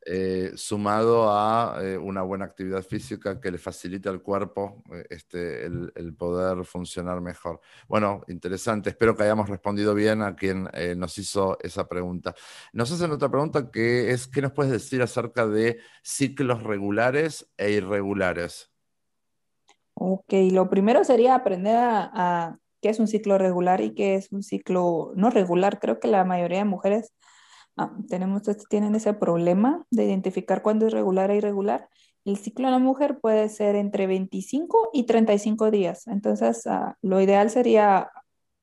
eh, 0.06 0.52
sumado 0.56 1.32
a 1.32 1.78
eh, 1.82 1.98
una 1.98 2.24
buena 2.24 2.44
actividad 2.44 2.84
física 2.84 3.40
que 3.40 3.52
le 3.52 3.58
facilite 3.58 4.10
al 4.10 4.22
cuerpo 4.22 4.84
eh, 4.92 5.06
este, 5.10 5.66
el, 5.66 6.14
poder 6.18 6.66
funcionar 6.66 7.22
mejor. 7.22 7.62
Bueno, 7.88 8.22
interesante. 8.28 8.90
Espero 8.90 9.16
que 9.16 9.24
hayamos 9.24 9.50
respondido 9.50 9.96
bien 9.96 10.22
a 10.22 10.36
quien 10.36 10.70
nos 10.98 11.18
hizo 11.18 11.58
esa 11.62 11.88
pregunta. 11.88 12.36
Nos 12.74 12.92
hacen 12.92 13.12
otra 13.12 13.30
pregunta 13.30 13.72
que 13.72 14.12
es, 14.12 14.28
¿qué 14.28 14.42
nos 14.42 14.52
puedes 14.52 14.72
decir 14.72 15.02
acerca 15.02 15.48
de 15.48 15.80
ciclos 16.04 16.64
regulares 16.64 17.52
e 17.58 17.72
irregulares? 17.72 18.72
Ok, 19.96 20.34
lo 20.52 20.70
primero 20.70 21.04
sería 21.04 21.36
aprender 21.36 21.78
a, 21.78 22.12
a 22.14 22.60
qué 22.82 22.90
es 22.90 23.00
un 23.00 23.08
ciclo 23.08 23.38
regular 23.38 23.82
y 23.82 23.96
qué 23.96 24.16
es 24.16 24.32
un 24.32 24.44
ciclo 24.44 25.14
no 25.16 25.30
regular. 25.30 25.80
Creo 25.80 26.00
que 26.00 26.08
la 26.08 26.26
mayoría 26.26 26.60
de 26.60 26.66
mujeres 26.66 27.14
Ah, 27.76 27.92
tenemos, 28.08 28.44
tienen 28.70 28.96
ese 28.96 29.14
problema 29.14 29.86
de 29.90 30.06
identificar 30.06 30.62
cuándo 30.62 30.88
es 30.88 30.94
regular 30.94 31.32
e 31.32 31.38
irregular. 31.38 31.90
El 32.26 32.38
ciclo 32.38 32.68
de 32.68 32.72
la 32.72 32.80
mujer 32.80 33.20
puede 33.20 33.50
ser 33.50 33.76
entre 33.76 34.08
25 34.08 34.92
y 34.94 35.04
35 35.06 35.72
días. 35.72 36.08
Entonces, 36.08 36.68
ah, 36.68 36.98
lo 37.02 37.20
ideal 37.20 37.50
sería 37.50 38.12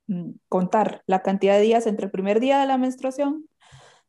mm, 0.07 0.31
contar 0.49 1.03
la 1.07 1.23
cantidad 1.23 1.55
de 1.57 1.63
días 1.63 1.87
entre 1.87 2.07
el 2.07 2.13
primer 2.13 2.41
día 2.41 2.61
de 2.61 2.67
la 2.67 2.79
menstruación 2.79 3.47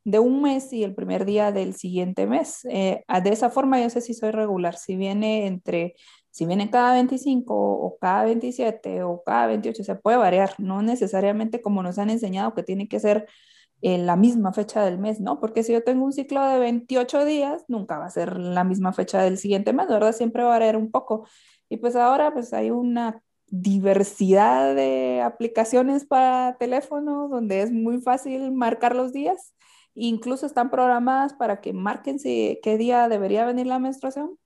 de 0.04 0.20
un 0.20 0.42
mes 0.42 0.74
y 0.74 0.84
el 0.84 0.96
primer 0.96 1.26
día 1.26 1.52
del 1.52 1.76
siguiente 1.76 2.28
mes. 2.28 2.66
Eh, 2.70 3.04
ah, 3.08 3.22
de 3.22 3.32
esa 3.32 3.50
forma 3.50 3.82
yo 3.82 3.90
sé 3.90 4.02
si 4.02 4.14
soy 4.14 4.32
regular, 4.32 4.76
si 4.78 4.96
viene 4.96 5.48
entre, 5.48 5.96
si 6.32 6.46
viene 6.46 6.70
cada 6.70 6.94
25 6.94 7.54
o 7.56 7.98
cada 8.00 8.26
27 8.26 9.04
o 9.04 9.24
cada 9.24 9.48
28, 9.48 9.84
se 9.84 9.96
puede 9.96 10.18
variar, 10.18 10.54
no 10.60 10.82
necesariamente 10.82 11.62
como 11.62 11.84
nos 11.84 12.00
han 12.00 12.10
enseñado 12.10 12.54
que 12.54 12.64
tiene 12.64 12.88
que 12.88 13.00
ser 13.00 13.28
en 13.82 14.06
la 14.06 14.16
misma 14.16 14.54
fecha 14.54 14.84
del 14.86 15.00
mes, 15.00 15.20
¿no? 15.20 15.40
Porque 15.40 15.64
si 15.64 15.74
yo 15.74 15.84
tengo 15.84 16.06
un 16.06 16.14
ciclo 16.14 16.44
de 16.46 16.60
28 16.60 17.26
días, 17.26 17.66
nunca 17.68 17.98
va 18.00 18.06
a 18.06 18.10
ser 18.10 18.38
la 18.38 18.64
misma 18.64 18.94
fecha 18.94 19.22
del 19.24 19.38
siguiente 19.38 19.74
mes, 19.74 19.88
¿verdad? 19.88 20.14
Siempre 20.14 20.44
va 20.44 20.50
a 20.50 20.60
variar 20.60 20.78
un 20.78 20.92
poco. 20.92 21.28
Y 21.70 21.78
pues 21.78 21.96
ahora 21.96 22.34
pues 22.34 22.54
hay 22.54 22.72
una 22.72 23.22
diversidad 23.48 24.76
de 24.76 25.22
aplicaciones 25.22 26.06
para 26.06 26.58
teléfono 26.58 27.28
donde 27.28 27.62
es 27.62 27.72
muy 27.72 28.02
fácil 28.02 28.52
marcar 28.52 28.96
los 28.96 29.14
días. 29.14 29.56
Incluso 29.94 30.46
están 30.46 30.70
programadas 30.70 31.34
para 31.34 31.60
que 31.62 31.74
marquen 31.74 32.20
si, 32.20 32.60
qué 32.64 32.78
día 32.78 33.10
debería 33.10 33.46
venir 33.46 33.68
la 33.68 33.80
menstruación. 33.80 34.38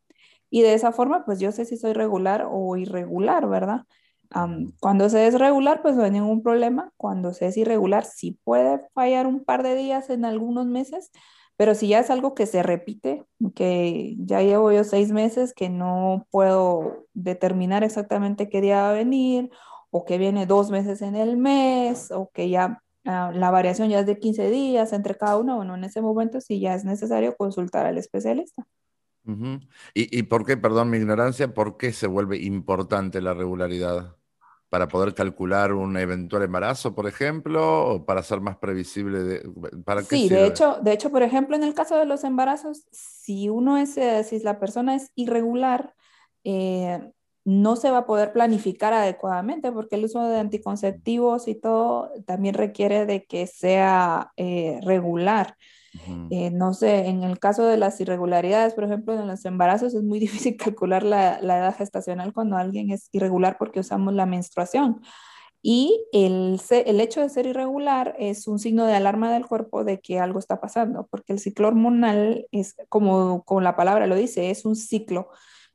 Y 0.50 0.62
de 0.62 0.74
esa 0.74 0.92
forma, 0.92 1.26
pues 1.26 1.40
yo 1.40 1.52
sé 1.52 1.66
si 1.66 1.78
soy 1.78 1.94
regular 1.94 2.48
o 2.50 2.78
irregular, 2.78 3.48
¿verdad? 3.48 3.86
Cuando 4.80 5.10
se 5.10 5.28
es 5.28 5.40
regular, 5.40 5.82
pues 5.82 5.96
no 5.96 6.04
hay 6.04 6.12
ningún 6.12 6.42
problema. 6.44 6.92
Cuando 6.98 7.34
se 7.34 7.48
es 7.48 7.58
irregular, 7.58 8.06
sí 8.06 8.40
puede 8.44 8.80
fallar 8.94 9.28
un 9.28 9.44
par 9.44 9.64
de 9.64 9.76
días 9.76 10.10
en 10.10 10.26
algunos 10.26 10.66
meses, 10.68 11.12
pero 11.58 11.76
si 11.76 11.88
ya 11.88 12.00
es 12.00 12.10
algo 12.10 12.36
que 12.36 12.46
se 12.46 12.64
repite, 12.64 13.26
que 13.56 14.16
ya 14.20 14.42
llevo 14.42 14.72
yo 14.72 14.84
seis 14.84 15.12
meses 15.12 15.54
que 15.54 15.70
no 15.70 16.28
puedo 16.32 17.06
determinar 17.14 17.84
exactamente 17.84 18.50
qué 18.50 18.62
día 18.62 18.82
va 18.84 18.90
a 18.92 18.94
venir, 18.94 19.52
o 19.92 20.06
que 20.06 20.18
viene 20.18 20.46
dos 20.46 20.72
meses 20.72 21.02
en 21.02 21.16
el 21.16 21.38
mes, 21.38 22.12
o 22.12 22.30
que 22.34 22.50
ya 22.50 22.82
ah, 23.06 23.32
la 23.34 23.52
variación 23.52 23.90
ya 23.90 24.00
es 24.00 24.06
de 24.06 24.20
15 24.20 24.50
días 24.50 24.92
entre 24.94 25.16
cada 25.16 25.38
uno, 25.38 25.56
bueno, 25.58 25.76
en 25.76 25.86
ese 25.86 26.02
momento 26.02 26.42
sí 26.42 26.60
ya 26.60 26.76
es 26.76 26.84
necesario 26.84 27.36
consultar 27.38 27.86
al 27.86 27.98
especialista. 27.98 28.68
¿Y, 29.94 30.20
¿Y 30.20 30.24
por 30.24 30.46
qué, 30.46 30.58
perdón 30.58 30.90
mi 30.90 30.98
ignorancia, 30.98 31.54
por 31.54 31.78
qué 31.78 31.94
se 31.94 32.08
vuelve 32.08 32.38
importante 32.38 33.22
la 33.22 33.34
regularidad? 33.34 34.16
para 34.76 34.90
poder 34.90 35.14
calcular 35.14 35.72
un 35.72 35.96
eventual 35.96 36.44
embarazo, 36.44 36.94
por 36.94 37.08
ejemplo, 37.08 37.88
o 37.88 38.06
para 38.06 38.22
ser 38.24 38.42
más 38.42 38.58
previsible? 38.58 39.24
De, 39.24 39.50
¿para 39.86 40.02
sí, 40.02 40.28
de 40.28 40.48
hecho, 40.48 40.80
de 40.82 40.92
hecho, 40.92 41.12
por 41.12 41.24
ejemplo, 41.24 41.56
en 41.56 41.64
el 41.64 41.74
caso 41.74 41.98
de 41.98 42.06
los 42.06 42.26
embarazos, 42.26 42.84
si 42.92 43.48
uno 43.48 43.78
es, 43.78 43.96
eh, 43.96 44.26
si 44.26 44.40
la 44.40 44.60
persona 44.60 44.96
es 44.96 45.12
irregular, 45.16 45.94
eh, 46.44 47.10
no 47.46 47.76
se 47.78 47.90
va 47.90 48.00
a 48.00 48.06
poder 48.06 48.34
planificar 48.34 48.92
adecuadamente 48.92 49.72
porque 49.72 49.96
el 49.96 50.06
uso 50.06 50.28
de 50.28 50.40
anticonceptivos 50.40 51.48
y 51.48 51.56
todo 51.56 52.12
también 52.26 52.56
requiere 52.56 53.06
de 53.06 53.24
que 53.24 53.48
sea 53.48 54.34
eh, 54.36 54.80
regular. 54.84 55.56
Eh, 56.30 56.52
no 56.52 56.74
sé, 56.74 57.08
en 57.08 57.24
el 57.24 57.40
caso 57.40 57.66
de 57.66 57.78
las 57.78 58.00
irregularidades, 58.02 58.74
por 58.74 58.84
ejemplo, 58.84 59.14
en 59.14 59.28
los 59.28 59.46
embarazos 59.46 59.94
es 59.94 60.04
muy 60.04 60.20
difícil 60.48 60.58
calcular 60.58 61.04
la, 61.04 61.40
edad 61.40 61.76
gestacional 61.76 62.34
cuando 62.34 62.58
alguien 62.58 62.92
es 62.92 63.10
irregular 63.12 63.58
porque 63.58 63.80
usamos 63.80 64.14
la 64.14 64.26
menstruación. 64.26 65.02
Y 65.62 66.06
el, 66.12 66.62
el, 66.70 67.02
hecho 67.02 67.22
de 67.22 67.30
ser 67.30 67.48
irregular 67.48 68.16
es 68.20 68.48
un 68.48 68.60
signo 68.60 68.86
de 68.86 68.94
alarma 68.94 69.34
del 69.34 69.48
cuerpo 69.48 69.84
de 69.84 70.00
que 70.00 70.20
algo 70.20 70.38
está 70.38 70.62
pasando, 70.62 71.08
porque 71.10 71.34
el 71.34 71.40
ciclo 71.40 71.68
hormonal 71.70 72.48
es, 72.52 72.76
como, 72.88 73.44
como 73.46 73.62
la 73.62 73.76
palabra 73.76 74.06
lo 74.06 74.16
dice, 74.16 74.52
es 74.52 74.64
un 74.66 74.76
ciclo. 74.76 75.30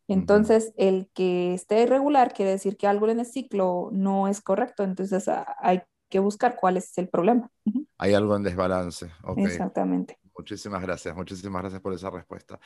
Entonces, 0.06 0.72
el 0.76 1.08
que 1.14 1.54
esté 1.54 1.82
irregular 1.82 2.32
quiere 2.32 2.52
decir 2.52 2.76
que 2.76 2.88
algo 2.88 3.08
en 3.08 3.20
el 3.20 3.26
ciclo 3.26 3.90
no 3.92 4.28
es 4.28 4.40
correcto. 4.40 4.82
Entonces, 4.82 5.28
hay 5.58 5.82
que 6.10 6.18
buscar 6.18 6.56
cuál 6.56 6.76
es 6.76 6.96
el 6.98 7.08
problema. 7.08 7.50
Hay 7.96 8.14
algo 8.14 8.36
en 8.36 8.42
desbalance. 8.42 9.10
Exactamente. 9.36 10.18
Muchísimas 10.36 10.82
gracias, 10.82 11.14
muchísimas 11.14 11.62
gracias 11.62 11.80
por 11.80 11.92
esa 11.92 12.10
respuesta. 12.10 12.58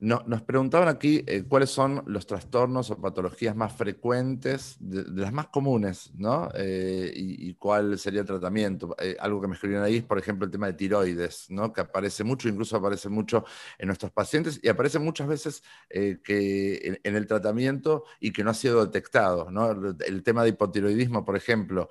Em, 0.00 0.08
nos 0.26 0.42
preguntaban 0.42 0.88
aquí 0.88 1.24
eh, 1.26 1.44
cuáles 1.48 1.70
son 1.70 2.02
los 2.06 2.26
trastornos 2.26 2.90
o 2.90 3.00
patologías 3.00 3.56
más 3.56 3.72
frecuentes, 3.74 4.76
de, 4.80 5.04
las 5.20 5.32
más 5.32 5.48
comunes, 5.48 6.12
¿no? 6.14 6.48
Eh, 6.54 7.12
y, 7.14 7.54
cuál 7.54 7.98
sería 7.98 8.20
el 8.20 8.26
tratamiento. 8.26 8.94
Eh, 9.00 9.16
algo 9.18 9.40
que 9.40 9.48
me 9.48 9.54
escribieron 9.54 9.84
ahí 9.84 9.96
es, 9.96 10.04
por 10.04 10.18
ejemplo, 10.18 10.44
el 10.44 10.50
tema 10.50 10.66
de 10.66 10.74
tiroides, 10.74 11.46
¿no? 11.50 11.72
Que 11.72 11.80
aparece 11.80 12.24
mucho, 12.24 12.48
incluso 12.48 12.76
aparece 12.76 13.08
mucho 13.08 13.44
en 13.78 13.86
nuestros 13.88 14.12
pacientes 14.12 14.60
y 14.62 14.68
aparece 14.68 14.98
muchas 14.98 15.28
veces 15.28 15.62
que 15.88 16.98
en, 17.02 17.16
el 17.16 17.26
tratamiento 17.26 18.04
y 18.20 18.32
que 18.32 18.44
no 18.44 18.50
ha 18.50 18.54
sido 18.54 18.84
detectado, 18.84 19.50
¿no? 19.50 19.70
El, 19.70 20.22
tema 20.22 20.42
de 20.42 20.50
hipotiroidismo, 20.50 21.24
por 21.24 21.36
ejemplo 21.36 21.88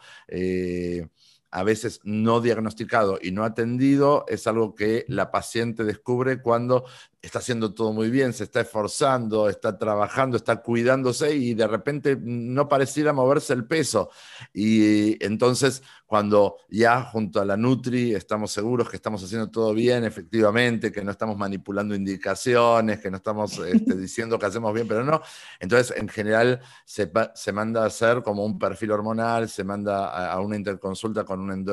a 1.56 1.64
veces 1.64 2.02
no 2.04 2.42
diagnosticado 2.42 3.18
y 3.22 3.32
no 3.32 3.46
atendido, 3.46 4.26
es 4.28 4.46
algo 4.46 4.76
que 4.76 5.06
la 5.08 5.32
paciente 5.32 5.86
descubre 5.86 6.42
cuando 6.42 6.84
está 7.22 7.40
haciendo 7.40 7.74
todo 7.74 7.94
muy 7.94 8.10
bien, 8.10 8.34
se 8.34 8.44
está 8.44 8.60
esforzando, 8.60 9.48
está 9.48 9.78
trabajando, 9.78 10.36
está 10.36 10.58
cuidándose 10.62 11.34
y 11.34 11.54
de 11.54 11.66
repente 11.66 12.18
no 12.22 12.68
pareciera 12.68 13.14
moverse 13.14 13.54
el 13.54 13.66
peso. 13.66 14.10
Y 14.54 15.24
entonces 15.24 15.82
cuando 16.06 16.58
ya 16.70 17.02
junto 17.04 17.42
a 17.42 17.46
la 17.46 17.58
Nutri 17.58 18.14
estamos 18.14 18.52
seguros 18.52 18.90
que 18.90 18.96
estamos 18.96 19.24
haciendo 19.24 19.50
todo 19.50 19.74
bien, 19.74 20.04
efectivamente, 20.04 20.92
que 20.92 21.04
no 21.04 21.12
estamos 21.12 21.38
manipulando 21.38 21.96
indicaciones, 21.96 23.00
que 23.00 23.10
no 23.10 23.18
estamos 23.18 23.58
este, 23.68 23.96
diciendo 23.96 24.38
que 24.38 24.46
hacemos 24.46 24.74
bien, 24.74 24.88
pero 24.88 25.04
no. 25.04 25.22
Entonces, 25.60 25.96
en 25.98 26.08
general, 26.08 26.62
se, 26.86 27.12
se, 27.34 27.52
manda 27.52 27.84
a 27.84 27.88
hacer 27.88 28.22
como 28.22 28.46
un 28.46 28.60
perfil 28.60 28.92
hormonal, 28.92 29.50
se 29.50 29.64
manda 29.64 30.32
a, 30.32 30.40
una 30.40 30.56
interconsulta 30.56 31.24
con 31.24 31.40
un, 31.40 31.66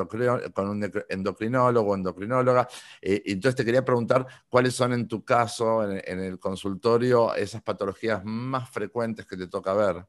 con 0.55 0.68
un 0.68 0.90
endocrinólogo 1.09 1.90
o 1.90 1.95
endocrinóloga. 1.95 2.68
Eh, 3.01 3.23
entonces, 3.27 3.57
te 3.57 3.64
quería 3.64 3.85
preguntar 3.85 4.27
cuáles 4.49 4.75
son 4.75 4.92
en 4.92 5.07
tu 5.09 5.25
caso 5.25 5.90
en, 5.90 6.21
el 6.21 6.38
consultorio, 6.38 7.35
esas 7.35 7.62
patologías 7.62 8.23
más 8.25 8.71
frecuentes 8.71 9.27
que 9.27 9.37
te 9.37 9.49
toca 9.49 9.75
ver? 9.75 10.07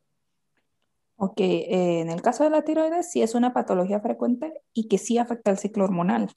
Ok, 1.26 1.40
eh, 1.40 2.02
en 2.02 2.10
el 2.10 2.22
caso 2.22 2.44
de 2.44 2.50
la 2.50 2.64
tiroides 2.64 3.10
sí 3.10 3.22
es 3.22 3.34
una 3.34 3.54
patología 3.54 4.02
frecuente 4.02 4.62
y 4.74 4.90
que 4.90 4.98
sí 4.98 5.18
afecta 5.18 5.52
el 5.52 5.58
ciclo 5.58 5.86
hormonal. 5.86 6.30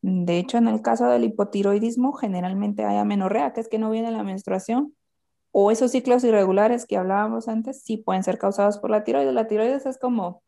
De 0.00 0.38
hecho, 0.38 0.56
en 0.56 0.68
el 0.68 0.80
caso 0.80 1.04
del 1.04 1.24
hipotiroidismo, 1.24 2.14
generalmente 2.14 2.82
hay 2.86 2.96
amenorrea, 2.96 3.52
que 3.52 3.60
es 3.60 3.68
que 3.68 3.78
no 3.78 3.90
viene 3.90 4.10
la 4.10 4.22
menstruación, 4.22 4.96
o 5.50 5.70
esos 5.70 5.90
ciclos 5.90 6.24
irregulares 6.24 6.86
que 6.86 6.96
hablábamos 6.96 7.46
antes, 7.46 7.82
sí 7.82 7.98
pueden 7.98 8.22
ser 8.22 8.38
causados 8.38 8.78
por 8.78 8.88
la 8.88 9.04
tiroides. 9.04 9.34
La 9.34 9.48
tiroides 9.48 9.84
es 9.84 9.98
como, 9.98 10.42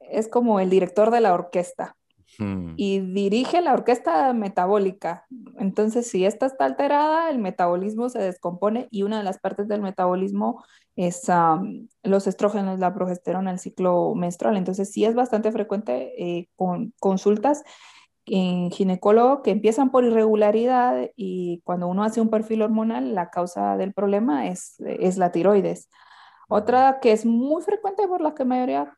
es 0.00 0.28
como 0.28 0.60
el 0.60 0.68
director 0.68 1.10
de 1.10 1.22
la 1.22 1.32
orquesta. 1.32 1.96
Hmm. 2.38 2.74
y 2.76 2.98
dirige 2.98 3.60
la 3.60 3.74
orquesta 3.74 4.32
metabólica. 4.32 5.24
Entonces, 5.58 6.10
si 6.10 6.24
esta 6.24 6.46
está 6.46 6.64
alterada, 6.64 7.30
el 7.30 7.38
metabolismo 7.38 8.08
se 8.08 8.18
descompone 8.18 8.88
y 8.90 9.04
una 9.04 9.18
de 9.18 9.24
las 9.24 9.38
partes 9.38 9.68
del 9.68 9.82
metabolismo 9.82 10.64
es 10.96 11.26
los 12.02 12.26
estrógenos, 12.26 12.78
la 12.78 12.94
progesterona, 12.94 13.50
el 13.50 13.58
ciclo 13.58 14.14
menstrual. 14.14 14.56
Entonces, 14.56 14.92
sí 14.92 15.04
es 15.04 15.14
bastante 15.14 15.50
frecuente 15.52 16.12
eh, 16.18 16.48
con 16.56 16.92
consultas 17.00 17.64
en 18.26 18.70
ginecólogo 18.70 19.42
que 19.42 19.50
empiezan 19.50 19.90
por 19.90 20.04
irregularidad 20.04 21.10
y 21.14 21.60
cuando 21.64 21.88
uno 21.88 22.04
hace 22.04 22.20
un 22.20 22.30
perfil 22.30 22.62
hormonal, 22.62 23.14
la 23.14 23.30
causa 23.30 23.76
del 23.76 23.92
problema 23.92 24.48
es, 24.48 24.76
es 24.80 25.18
la 25.18 25.30
tiroides. 25.30 25.88
Otra 26.48 27.00
que 27.00 27.12
es 27.12 27.24
muy 27.26 27.62
frecuente 27.62 28.06
por 28.06 28.20
la 28.20 28.34
que 28.34 28.44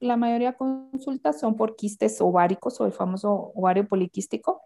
la 0.01 0.17
mayoría 0.17 0.57
consulta 0.57 1.33
son 1.33 1.57
por 1.57 1.77
quistes 1.77 2.21
ováricos 2.21 2.81
o 2.81 2.87
el 2.87 2.93
famoso 2.93 3.53
ovario 3.55 3.87
poliquístico. 3.87 4.63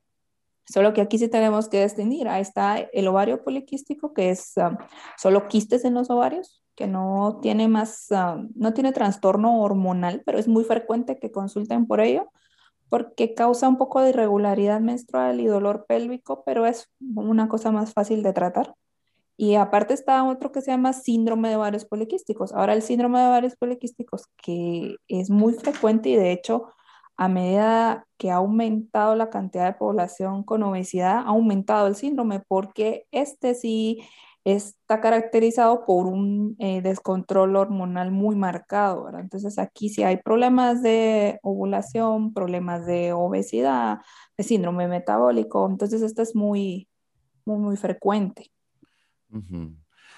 Solo 0.64 0.92
que 0.92 1.00
aquí 1.00 1.18
sí 1.18 1.28
tenemos 1.28 1.68
que 1.68 1.82
distinguir. 1.82 2.28
Ahí 2.28 2.42
está 2.42 2.78
el 2.78 3.08
ovario 3.08 3.42
poliquístico, 3.42 4.14
que 4.14 4.30
es 4.30 4.52
um, 4.56 4.76
solo 5.16 5.48
quistes 5.48 5.84
en 5.84 5.94
los 5.94 6.10
ovarios, 6.10 6.62
que 6.80 6.86
no 6.86 7.40
tiene 7.42 7.68
más, 7.68 8.06
um, 8.10 8.48
no 8.54 8.72
tiene 8.72 8.92
trastorno 8.92 9.60
hormonal, 9.60 10.22
pero 10.24 10.38
es 10.38 10.48
muy 10.48 10.64
frecuente 10.64 11.18
que 11.18 11.30
consulten 11.30 11.86
por 11.86 12.00
ello, 12.00 12.32
porque 12.88 13.34
causa 13.34 13.68
un 13.68 13.76
poco 13.76 14.00
de 14.00 14.08
irregularidad 14.10 14.80
menstrual 14.80 15.40
y 15.40 15.46
dolor 15.46 15.84
pélvico, 15.86 16.42
pero 16.46 16.64
es 16.64 16.90
una 17.14 17.50
cosa 17.50 17.70
más 17.70 17.92
fácil 17.92 18.22
de 18.22 18.32
tratar. 18.32 18.74
Y 19.36 19.56
aparte 19.56 19.92
está 19.92 20.24
otro 20.24 20.52
que 20.52 20.62
se 20.62 20.70
llama 20.70 20.94
síndrome 20.94 21.50
de 21.50 21.56
ovarios 21.56 21.84
poliquísticos. 21.84 22.54
Ahora 22.54 22.72
el 22.72 22.80
síndrome 22.80 23.20
de 23.20 23.26
ovarios 23.26 23.56
poliquísticos, 23.56 24.24
que 24.42 24.96
es 25.06 25.28
muy 25.28 25.52
frecuente 25.52 26.08
y 26.08 26.16
de 26.16 26.32
hecho 26.32 26.68
a 27.18 27.28
medida 27.28 28.06
que 28.16 28.30
ha 28.30 28.36
aumentado 28.36 29.14
la 29.16 29.28
cantidad 29.28 29.66
de 29.66 29.78
población 29.78 30.44
con 30.44 30.62
obesidad, 30.62 31.18
ha 31.18 31.28
aumentado 31.28 31.88
el 31.88 31.94
síndrome 31.94 32.40
porque 32.48 33.06
este 33.10 33.54
sí 33.54 34.00
está 34.44 35.00
caracterizado 35.00 35.84
por 35.84 36.06
un 36.06 36.56
eh, 36.58 36.80
descontrol 36.82 37.56
hormonal 37.56 38.10
muy 38.10 38.36
marcado. 38.36 39.10
Entonces 39.18 39.58
aquí 39.58 39.88
sí 39.88 40.02
hay 40.02 40.16
problemas 40.18 40.82
de 40.82 41.38
ovulación, 41.42 42.32
problemas 42.32 42.86
de 42.86 43.12
obesidad, 43.12 43.98
de 44.36 44.44
síndrome 44.44 44.88
metabólico. 44.88 45.68
Entonces 45.68 46.02
esto 46.02 46.22
es 46.22 46.34
muy, 46.34 46.88
muy, 47.44 47.58
muy 47.58 47.76
frecuente. 47.76 48.50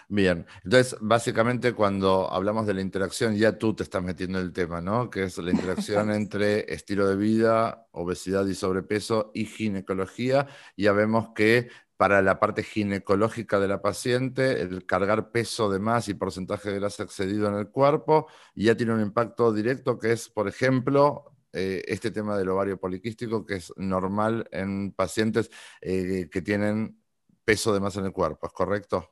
Bien, 0.08 0.46
entonces 0.64 0.96
básicamente 1.00 1.72
cuando 1.72 2.30
hablamos 2.30 2.66
de 2.66 2.74
la 2.74 2.80
interacción 2.80 3.35
ya 3.35 3.58
tú 3.58 3.74
te 3.74 3.82
estás 3.82 4.02
metiendo 4.02 4.38
en 4.38 4.46
el 4.46 4.52
tema, 4.52 4.80
¿no? 4.80 5.11
Que 5.11 5.24
es 5.24 5.38
la 5.38 5.50
interacción 5.50 6.11
entre 6.12 6.72
estilo 6.72 7.08
de 7.08 7.16
vida, 7.16 7.87
obesidad 7.92 8.46
y 8.46 8.54
sobrepeso 8.54 9.30
y 9.35 9.46
ginecología. 9.46 10.46
Ya 10.76 10.92
vemos 10.92 11.30
que 11.35 11.70
para 12.02 12.20
la 12.20 12.40
parte 12.40 12.64
ginecológica 12.64 13.60
de 13.60 13.68
la 13.68 13.80
paciente, 13.80 14.60
el 14.60 14.86
cargar 14.86 15.30
peso 15.30 15.70
de 15.70 15.78
más 15.78 16.08
y 16.08 16.14
porcentaje 16.14 16.72
de 16.72 16.80
grasa 16.80 17.04
excedido 17.04 17.46
en 17.46 17.54
el 17.54 17.70
cuerpo 17.70 18.26
ya 18.56 18.76
tiene 18.76 18.92
un 18.92 19.00
impacto 19.00 19.52
directo 19.52 20.00
que 20.00 20.10
es, 20.10 20.28
por 20.28 20.48
ejemplo, 20.48 21.36
eh, 21.52 21.80
este 21.86 22.10
tema 22.10 22.36
del 22.36 22.48
ovario 22.48 22.76
poliquístico, 22.80 23.46
que 23.46 23.54
es 23.54 23.72
normal 23.76 24.48
en 24.50 24.90
pacientes 24.90 25.48
eh, 25.80 26.28
que 26.28 26.42
tienen 26.42 27.00
peso 27.44 27.72
de 27.72 27.78
más 27.78 27.96
en 27.96 28.06
el 28.06 28.12
cuerpo, 28.12 28.48
¿es 28.48 28.52
correcto? 28.52 29.08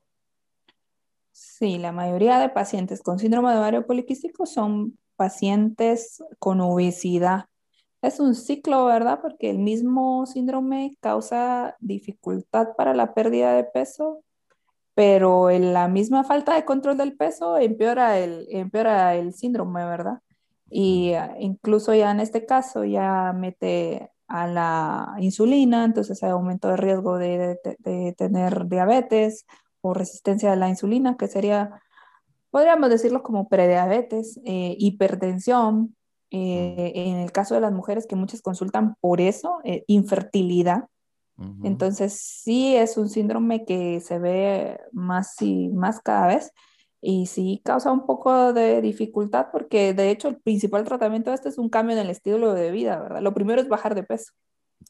Sí, 1.31 1.79
la 1.79 1.93
mayoría 1.93 2.41
de 2.41 2.49
pacientes 2.49 3.03
con 3.03 3.21
síndrome 3.21 3.53
de 3.53 3.59
ovario 3.59 3.87
poliquístico 3.87 4.47
son 4.47 4.99
pacientes 5.15 6.25
con 6.41 6.61
obesidad. 6.61 7.45
Es 8.03 8.19
un 8.19 8.35
ciclo, 8.35 8.87
¿verdad? 8.87 9.21
Porque 9.21 9.51
el 9.51 9.59
mismo 9.59 10.25
síndrome 10.27 10.97
causa 11.01 11.77
dificultad 11.81 12.69
para 12.77 12.95
la 12.95 13.13
pérdida 13.15 13.53
de 13.53 13.65
peso, 13.65 14.25
pero 14.95 15.51
en 15.51 15.75
la 15.75 15.89
misma 15.89 16.25
falta 16.25 16.55
de 16.55 16.65
control 16.65 16.97
del 16.97 17.17
peso 17.17 17.59
empeora 17.59 18.19
el, 18.19 18.47
empeora 18.51 19.15
el 19.17 19.35
síndrome, 19.35 19.85
¿verdad? 19.85 20.21
Y 20.71 21.13
ah, 21.15 21.37
incluso 21.41 21.95
ya 21.95 22.11
en 22.11 22.21
este 22.21 22.47
caso 22.47 22.85
ya 22.85 23.33
mete 23.35 24.11
a 24.29 24.47
la 24.47 25.15
insulina, 25.19 25.85
entonces 25.85 26.23
hay 26.23 26.31
aumento 26.31 26.69
de 26.69 26.77
riesgo 26.77 27.19
de, 27.19 27.59
tener 28.17 28.69
diabetes 28.69 29.47
o 29.83 29.93
resistencia 29.95 30.53
a 30.53 30.57
la 30.57 30.69
insulina, 30.69 31.17
que 31.17 31.27
sería, 31.29 31.81
podríamos 32.51 32.91
decirlo 32.91 33.23
como 33.23 33.49
prediabetes, 33.49 34.41
eh, 34.45 34.77
hipertensión, 34.79 35.97
eh, 36.31 36.93
en 36.95 37.17
el 37.17 37.33
caso 37.33 37.55
de 37.55 37.61
las 37.61 37.73
mujeres 37.73 38.07
que 38.07 38.17
muchas 38.17 38.43
consultan 38.43 38.95
por 39.01 39.21
eso, 39.21 39.59
eh, 39.65 39.85
infertilidad. 39.87 40.87
Entonces 41.63 42.21
sí 42.21 42.77
es 42.77 42.99
un 42.99 43.09
síndrome 43.09 43.65
que 43.65 44.01
se 44.01 44.19
ve 44.19 44.79
más 44.93 45.41
y 45.41 45.71
más 45.71 45.99
cada 46.03 46.27
vez 46.27 46.53
y 47.01 47.27
sí 47.27 47.63
causa 47.65 47.91
un 47.93 48.05
poco 48.05 48.53
de 48.53 48.83
dificultad 48.83 49.47
porque 49.51 49.95
de 49.95 50.11
hecho 50.11 50.29
el 50.29 50.37
principal 50.37 50.85
tratamiento 50.85 51.31
de 51.31 51.37
este 51.37 51.49
es 51.49 51.57
un 51.57 51.71
cambio 51.71 51.97
en 51.97 52.03
el 52.03 52.11
estilo 52.11 52.53
de 52.53 52.71
vida, 52.71 53.01
¿verdad? 53.01 53.23
Lo 53.23 53.33
primero 53.33 53.61
es 53.61 53.69
bajar 53.69 53.95
de 53.95 54.03
peso. 54.03 54.33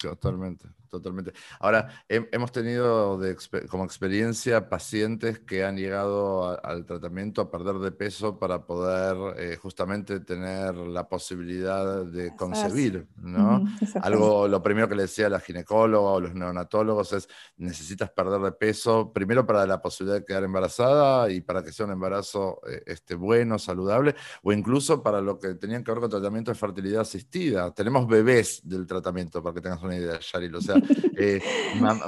Totalmente, 0.00 0.66
totalmente. 0.90 1.32
Ahora, 1.58 1.88
hemos 2.08 2.52
tenido 2.52 3.20
como 3.68 3.84
experiencia 3.84 4.68
pacientes 4.68 5.38
que 5.38 5.64
han 5.64 5.76
llegado 5.76 6.64
al 6.64 6.84
tratamiento 6.84 7.40
a 7.40 7.50
perder 7.50 7.76
de 7.76 7.92
peso 7.92 8.38
para 8.38 8.66
poder 8.66 9.38
eh, 9.38 9.56
justamente 9.56 10.20
tener 10.20 10.74
la 10.74 11.08
posibilidad 11.08 12.04
de 12.04 12.34
concebir, 12.36 13.06
¿no? 13.16 13.64
Algo, 14.02 14.48
lo 14.48 14.62
primero 14.62 14.88
que 14.88 14.94
le 14.94 15.02
decía 15.02 15.28
la 15.28 15.40
ginecóloga 15.40 16.10
o 16.10 16.20
los 16.20 16.34
neonatólogos 16.34 17.12
es, 17.12 17.28
necesitas 17.56 18.10
perder 18.10 18.40
de 18.40 18.52
peso, 18.52 19.12
primero 19.12 19.46
para 19.46 19.66
la 19.66 19.80
posibilidad 19.80 20.18
de 20.20 20.24
quedar 20.24 20.44
embarazada 20.44 21.30
y 21.30 21.40
para 21.40 21.62
que 21.62 21.72
sea 21.72 21.86
un 21.86 21.92
embarazo 21.92 22.60
eh, 22.68 22.82
este, 22.86 23.14
bueno, 23.14 23.58
saludable, 23.58 24.14
o 24.42 24.52
incluso 24.52 25.02
para 25.02 25.20
lo 25.20 25.38
que 25.38 25.54
tenían 25.54 25.84
que 25.84 25.92
ver 25.92 26.00
con 26.00 26.10
tratamiento 26.10 26.50
de 26.50 26.56
fertilidad 26.56 27.02
asistida. 27.02 27.72
Tenemos 27.72 28.06
bebés 28.06 28.60
del 28.64 28.86
tratamiento, 28.86 29.42
para 29.42 29.54
que 29.54 29.60
tengas 29.60 29.82
una 29.82 29.96
idea, 29.96 30.18
Yaril. 30.18 30.54
O 30.54 30.60
sea, 30.60 30.79
eh, 31.16 31.40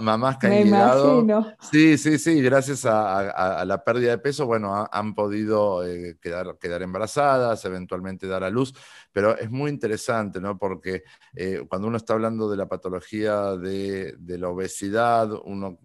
mamás 0.01 0.39
que 0.39 0.47
han 0.47 0.65
llegado. 0.65 1.55
Sí, 1.71 1.99
sí, 1.99 2.19
sí, 2.19 2.41
gracias 2.43 2.85
a, 2.85 3.65
la 3.65 3.85
pérdida 3.85 4.11
de 4.11 4.19
peso, 4.19 4.47
bueno, 4.47 4.89
han 4.91 5.15
podido 5.15 5.87
eh, 5.87 6.19
quedar, 6.21 6.59
quedar 6.59 6.83
embarazadas, 6.83 7.65
eventualmente 7.65 8.27
dar 8.27 8.45
a 8.45 8.51
luz, 8.51 8.75
pero 9.13 9.37
es 9.37 9.51
muy 9.51 9.71
interesante, 9.71 10.41
¿no? 10.41 10.59
Porque 10.59 11.05
eh, 11.35 11.65
cuando 11.69 11.89
uno 11.89 11.97
está 11.97 12.15
hablando 12.15 12.51
de 12.51 12.57
la 12.57 12.67
patología 12.67 13.57
de, 13.57 14.15
de 14.19 14.39
la 14.39 14.49
obesidad, 14.49 15.31
uno 15.45 15.79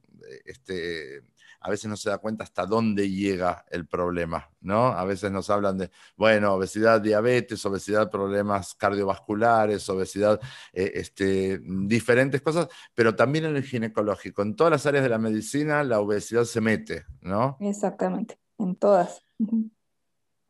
este, 0.46 1.24
a 1.68 1.70
veces 1.70 1.90
no 1.90 1.98
se 1.98 2.10
da 2.10 2.18
cuenta 2.18 2.46
hasta 2.46 2.66
dónde 2.66 3.12
llega 3.12 3.66
el 3.70 3.86
problema, 3.86 4.50
¿no? 4.62 4.88
A 4.88 5.04
veces 5.04 5.34
nos 5.34 5.50
hablan 5.50 5.78
de, 5.78 5.92
bueno, 6.16 6.54
obesidad, 6.54 7.02
diabetes, 7.02 7.66
obesidad, 7.66 8.10
problemas 8.10 8.74
cardiovasculares, 8.76 9.90
obesidad, 9.90 10.40
eh, 10.72 10.94
este, 10.96 11.60
diferentes 11.62 12.42
cosas, 12.42 12.70
pero 12.96 13.18
también 13.18 13.44
en 13.44 13.58
el 13.58 13.64
ginecológico, 13.64 14.44
en 14.44 14.56
todas 14.56 14.72
las 14.72 14.86
áreas 14.86 15.04
de 15.04 15.10
la 15.10 15.18
medicina 15.18 15.84
la 15.84 16.00
obesidad 16.00 16.46
se 16.46 16.62
mete, 16.62 17.06
¿no? 17.20 17.58
Exactamente, 17.60 18.40
en 18.60 18.78
todas. 18.78 19.26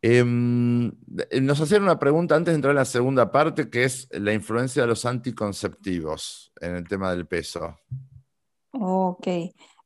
Em, 0.04 0.92
nos 1.42 1.60
hacían 1.60 1.82
una 1.82 1.98
pregunta 1.98 2.36
antes 2.36 2.52
de 2.52 2.58
entrar 2.58 2.74
en 2.74 2.78
la 2.78 2.86
segunda 2.86 3.32
parte, 3.32 3.72
que 3.72 3.86
es 3.86 4.08
la 4.12 4.34
influencia 4.34 4.84
de 4.84 4.88
los 4.88 5.04
anticonceptivos 5.04 6.54
en 6.62 6.76
el 6.76 6.88
tema 6.88 7.10
del 7.10 7.26
peso. 7.26 7.76
Ok. 8.72 9.28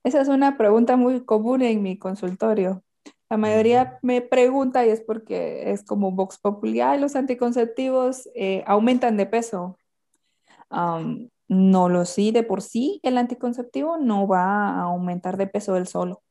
Esa 0.04 0.22
es 0.22 0.28
una 0.28 0.58
pregunta 0.58 0.96
muy 0.98 1.24
común 1.24 1.62
en 1.62 1.84
mi 1.84 1.98
consultorio. 1.98 2.84
La 3.30 3.38
mayoría 3.38 4.00
me 4.02 4.22
pregunta 4.22 4.86
y 4.86 4.90
es 4.90 5.02
porque 5.02 5.72
es 5.72 5.84
como 5.84 6.12
Vox 6.12 6.38
Populi, 6.38 6.82
los 7.00 7.16
anticonceptivos 7.16 8.28
eh, 8.36 8.64
aumentan 8.68 9.16
de 9.16 9.26
peso. 9.26 9.78
no 11.48 11.90
lo 11.90 12.06
sí, 12.06 12.32
de 12.32 12.44
por 12.44 12.62
sí 12.62 13.00
el 13.04 13.18
anticonceptivo 13.18 13.98
no 13.98 14.28
va 14.28 14.70
a 14.70 14.82
aumentar 14.82 15.38
de 15.38 15.48
peso 15.48 15.74
del 15.74 15.88
solo. 15.88 16.24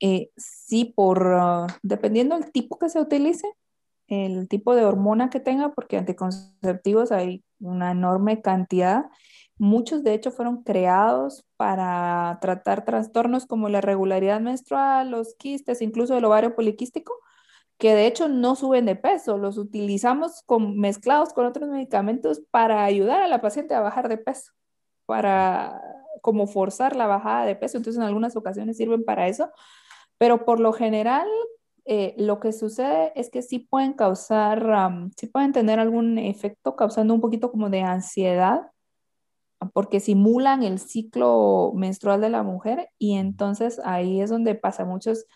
Eh, 0.00 0.30
sí, 0.36 0.92
por, 0.96 1.28
ah, 1.34 1.66
dependiendo 1.82 2.38
del 2.38 2.50
tipo 2.50 2.78
que 2.78 2.88
se 2.88 3.00
utilice, 3.00 3.46
el 4.08 4.48
tipo 4.48 4.74
de 4.74 4.84
hormona 4.84 5.30
que 5.30 5.40
tenga, 5.40 5.72
porque 5.72 5.96
anticonceptivos 5.96 7.12
hay 7.12 7.44
una 7.60 7.92
enorme 7.92 8.42
cantidad 8.42 9.06
Muchos, 9.56 10.02
de 10.02 10.14
hecho, 10.14 10.32
fueron 10.32 10.64
creados 10.64 11.44
para 11.56 12.38
tratar 12.40 12.84
trastornos 12.84 13.46
como 13.46 13.68
la 13.68 13.78
irregularidad 13.78 14.40
menstrual, 14.40 15.10
los 15.10 15.34
quistes, 15.36 15.80
incluso 15.80 16.16
el 16.16 16.24
ovario 16.24 16.56
poliquístico, 16.56 17.14
que 17.78 17.94
de 17.94 18.06
hecho 18.06 18.28
no 18.28 18.56
suben 18.56 18.86
de 18.86 18.96
peso. 18.96 19.38
Los 19.38 19.58
utilizamos 19.58 20.42
con, 20.46 20.78
mezclados 20.78 21.32
con 21.32 21.46
otros 21.46 21.68
medicamentos 21.68 22.42
para 22.50 22.84
ayudar 22.84 23.22
a 23.22 23.28
la 23.28 23.40
paciente 23.40 23.74
a 23.74 23.80
bajar 23.80 24.08
de 24.08 24.18
peso, 24.18 24.52
para 25.06 25.80
como 26.20 26.46
forzar 26.46 26.96
la 26.96 27.06
bajada 27.06 27.46
de 27.46 27.56
peso. 27.56 27.76
Entonces, 27.76 28.00
en 28.00 28.06
algunas 28.08 28.36
ocasiones 28.36 28.76
sirven 28.76 29.04
para 29.04 29.28
eso, 29.28 29.50
pero 30.18 30.44
por 30.44 30.60
lo 30.60 30.72
general 30.72 31.28
eh, 31.84 32.14
lo 32.18 32.40
que 32.40 32.52
sucede 32.52 33.12
es 33.14 33.30
que 33.30 33.42
sí 33.42 33.60
pueden 33.60 33.92
causar, 33.92 34.66
sí 35.16 35.26
pueden 35.28 35.52
tener 35.52 35.78
algún 35.78 36.18
efecto 36.18 36.76
causando 36.76 37.14
un 37.14 37.20
poquito 37.20 37.50
como 37.50 37.70
de 37.70 37.82
ansiedad 37.82 38.70
porque 39.72 40.00
simulan 40.00 40.62
el 40.62 40.78
ciclo 40.78 41.72
menstrual 41.74 42.20
de 42.20 42.30
la 42.30 42.42
mujer 42.42 42.90
y 42.98 43.14
entonces 43.14 43.80
ahí 43.84 44.20
es 44.20 44.30
donde 44.30 44.54
pasa. 44.54 44.84
Muchos 44.84 45.26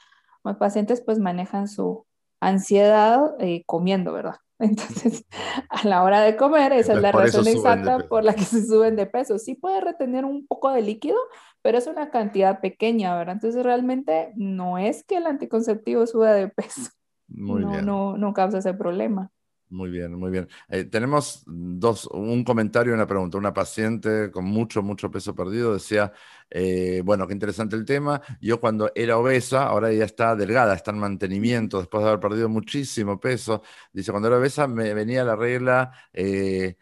pacientes 0.58 1.00
pues 1.00 1.18
manejan 1.18 1.68
su 1.68 2.06
ansiedad 2.40 3.34
eh, 3.40 3.64
comiendo, 3.66 4.12
¿verdad? 4.12 4.36
Entonces, 4.60 5.24
a 5.68 5.86
la 5.86 6.02
hora 6.02 6.20
de 6.20 6.36
comer, 6.36 6.72
esa 6.72 6.94
es 6.94 7.00
la 7.00 7.12
razón 7.12 7.46
exacta 7.46 8.08
por 8.08 8.24
la 8.24 8.34
que 8.34 8.44
se 8.44 8.66
suben 8.66 8.96
de 8.96 9.06
peso. 9.06 9.38
Sí 9.38 9.54
puede 9.54 9.80
retener 9.80 10.24
un 10.24 10.48
poco 10.48 10.70
de 10.72 10.82
líquido, 10.82 11.16
pero 11.62 11.78
es 11.78 11.86
una 11.86 12.10
cantidad 12.10 12.60
pequeña, 12.60 13.16
¿verdad? 13.16 13.34
Entonces, 13.34 13.62
realmente 13.62 14.32
no 14.34 14.76
es 14.76 15.04
que 15.04 15.18
el 15.18 15.26
anticonceptivo 15.26 16.06
suba 16.06 16.32
de 16.32 16.48
peso. 16.48 16.90
no, 17.28 17.82
no, 17.82 18.16
no 18.16 18.34
causa 18.34 18.58
ese 18.58 18.74
problema. 18.74 19.30
Muy 19.70 19.90
bien, 19.90 20.14
muy 20.14 20.30
bien. 20.30 20.48
Eh, 20.70 20.84
tenemos 20.84 21.42
dos, 21.46 22.06
un 22.06 22.42
comentario 22.42 22.92
y 22.92 22.94
una 22.94 23.06
pregunta. 23.06 23.36
Una 23.36 23.52
paciente 23.52 24.30
con 24.30 24.46
mucho, 24.46 24.82
mucho 24.82 25.10
peso 25.10 25.34
perdido 25.34 25.74
decía, 25.74 26.10
eh, 26.50 27.02
bueno, 27.04 27.26
qué 27.26 27.34
interesante 27.34 27.76
el 27.76 27.84
tema. 27.84 28.22
Yo 28.40 28.60
cuando 28.60 28.90
era 28.94 29.18
obesa, 29.18 29.64
ahora 29.66 29.92
ya 29.92 30.06
está 30.06 30.34
delgada, 30.36 30.74
está 30.74 30.90
en 30.92 30.98
mantenimiento 30.98 31.78
después 31.80 32.02
de 32.02 32.08
haber 32.08 32.20
perdido 32.20 32.48
muchísimo 32.48 33.20
peso. 33.20 33.62
Dice, 33.92 34.10
cuando 34.10 34.28
era 34.28 34.38
obesa 34.38 34.66
me 34.66 34.94
venía 34.94 35.22
la 35.22 35.36
regla 35.36 35.92
eh, 36.14 36.76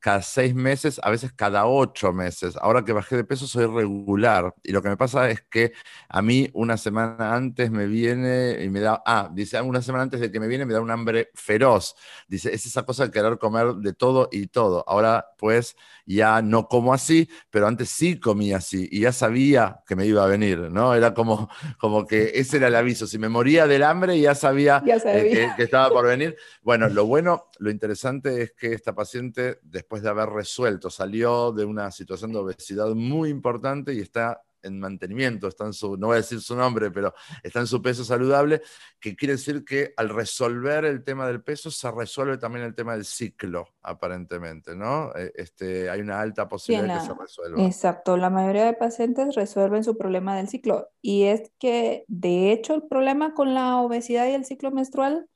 cada 0.00 0.22
seis 0.22 0.54
meses, 0.54 1.00
a 1.02 1.10
veces 1.10 1.32
cada 1.32 1.66
ocho 1.66 2.12
meses. 2.12 2.56
Ahora 2.60 2.84
que 2.84 2.92
bajé 2.92 3.16
de 3.16 3.24
peso 3.24 3.46
soy 3.46 3.66
regular 3.66 4.54
y 4.62 4.72
lo 4.72 4.82
que 4.82 4.88
me 4.88 4.96
pasa 4.96 5.30
es 5.30 5.42
que 5.42 5.72
a 6.08 6.22
mí 6.22 6.48
una 6.52 6.76
semana 6.76 7.34
antes 7.34 7.70
me 7.70 7.86
viene 7.86 8.62
y 8.62 8.68
me 8.70 8.80
da, 8.80 9.02
ah, 9.06 9.30
dice, 9.32 9.60
una 9.60 9.82
semana 9.82 10.04
antes 10.04 10.20
de 10.20 10.30
que 10.30 10.40
me 10.40 10.48
viene 10.48 10.66
me 10.66 10.74
da 10.74 10.80
un 10.80 10.90
hambre 10.90 11.30
feroz. 11.34 11.94
Dice, 12.28 12.54
es 12.54 12.66
esa 12.66 12.84
cosa 12.84 13.06
de 13.06 13.10
querer 13.10 13.38
comer 13.38 13.74
de 13.74 13.92
todo 13.92 14.28
y 14.30 14.46
todo. 14.48 14.84
Ahora 14.88 15.26
pues 15.38 15.76
ya 16.16 16.42
no 16.42 16.68
como 16.68 16.94
así, 16.94 17.28
pero 17.50 17.66
antes 17.66 17.90
sí 17.90 18.18
comía 18.18 18.58
así 18.58 18.88
y 18.90 19.00
ya 19.00 19.12
sabía 19.12 19.82
que 19.86 19.96
me 19.96 20.06
iba 20.06 20.24
a 20.24 20.26
venir, 20.26 20.58
¿no? 20.70 20.94
Era 20.94 21.14
como, 21.14 21.48
como 21.78 22.06
que 22.06 22.32
ese 22.34 22.56
era 22.56 22.68
el 22.68 22.76
aviso. 22.76 23.06
Si 23.06 23.18
me 23.18 23.28
moría 23.28 23.66
del 23.66 23.82
hambre 23.82 24.18
ya 24.18 24.34
sabía, 24.34 24.82
eh, 24.86 25.50
que 25.56 25.62
estaba 25.62 25.90
por 25.90 26.06
venir. 26.06 26.36
Bueno, 26.62 26.88
lo 26.88 27.06
bueno, 27.06 27.46
lo 27.60 27.70
interesante 27.70 28.42
es 28.42 28.52
que 28.52 28.74
esta 28.74 28.94
paciente 28.94 29.58
después 29.62 30.02
de 30.02 30.10
haber 30.10 30.28
resuelto, 30.28 30.90
salió 30.90 31.52
de 31.52 31.64
una 31.64 31.90
situación 31.90 32.32
de 32.32 32.38
obesidad 32.38 32.88
muy 32.94 33.30
importante 33.30 33.94
y 33.94 34.00
está 34.00 34.42
en 34.62 34.78
mantenimiento, 34.78 35.48
está 35.48 35.64
en 35.64 35.72
su, 35.72 35.96
no 35.96 36.08
voy 36.08 36.14
a 36.14 36.18
decir 36.18 36.40
su 36.40 36.56
nombre, 36.56 36.90
pero 36.90 37.14
está 37.42 37.60
en 37.60 37.66
su 37.66 37.80
peso 37.82 38.04
saludable, 38.04 38.62
que 39.00 39.16
quiere 39.16 39.34
decir 39.34 39.64
que 39.64 39.92
al 39.96 40.08
resolver 40.08 40.84
el 40.84 41.04
tema 41.04 41.26
del 41.26 41.42
peso 41.42 41.70
se 41.70 41.90
resuelve 41.90 42.38
también 42.38 42.64
el 42.64 42.74
tema 42.74 42.92
del 42.92 43.04
ciclo, 43.04 43.68
aparentemente, 43.82 44.74
¿no? 44.74 45.14
Eh, 45.14 45.32
este, 45.34 45.90
hay 45.90 46.00
una 46.00 46.20
alta 46.20 46.48
posibilidad 46.48 46.94
de 46.94 47.00
que 47.00 47.06
se 47.06 47.20
resuelva. 47.20 47.64
Exacto, 47.64 48.16
la 48.16 48.30
mayoría 48.30 48.64
de 48.64 48.74
pacientes 48.74 49.34
resuelven 49.34 49.84
su 49.84 49.96
problema 49.96 50.36
del 50.36 50.48
ciclo 50.48 50.88
y 51.02 51.24
es 51.24 51.50
que 51.58 52.04
de 52.08 52.52
hecho 52.52 52.74
el 52.74 52.82
problema 52.82 53.34
con 53.34 53.54
la 53.54 53.78
obesidad 53.78 54.26
y 54.28 54.32
el 54.32 54.44
ciclo 54.44 54.70
menstrual 54.70 55.28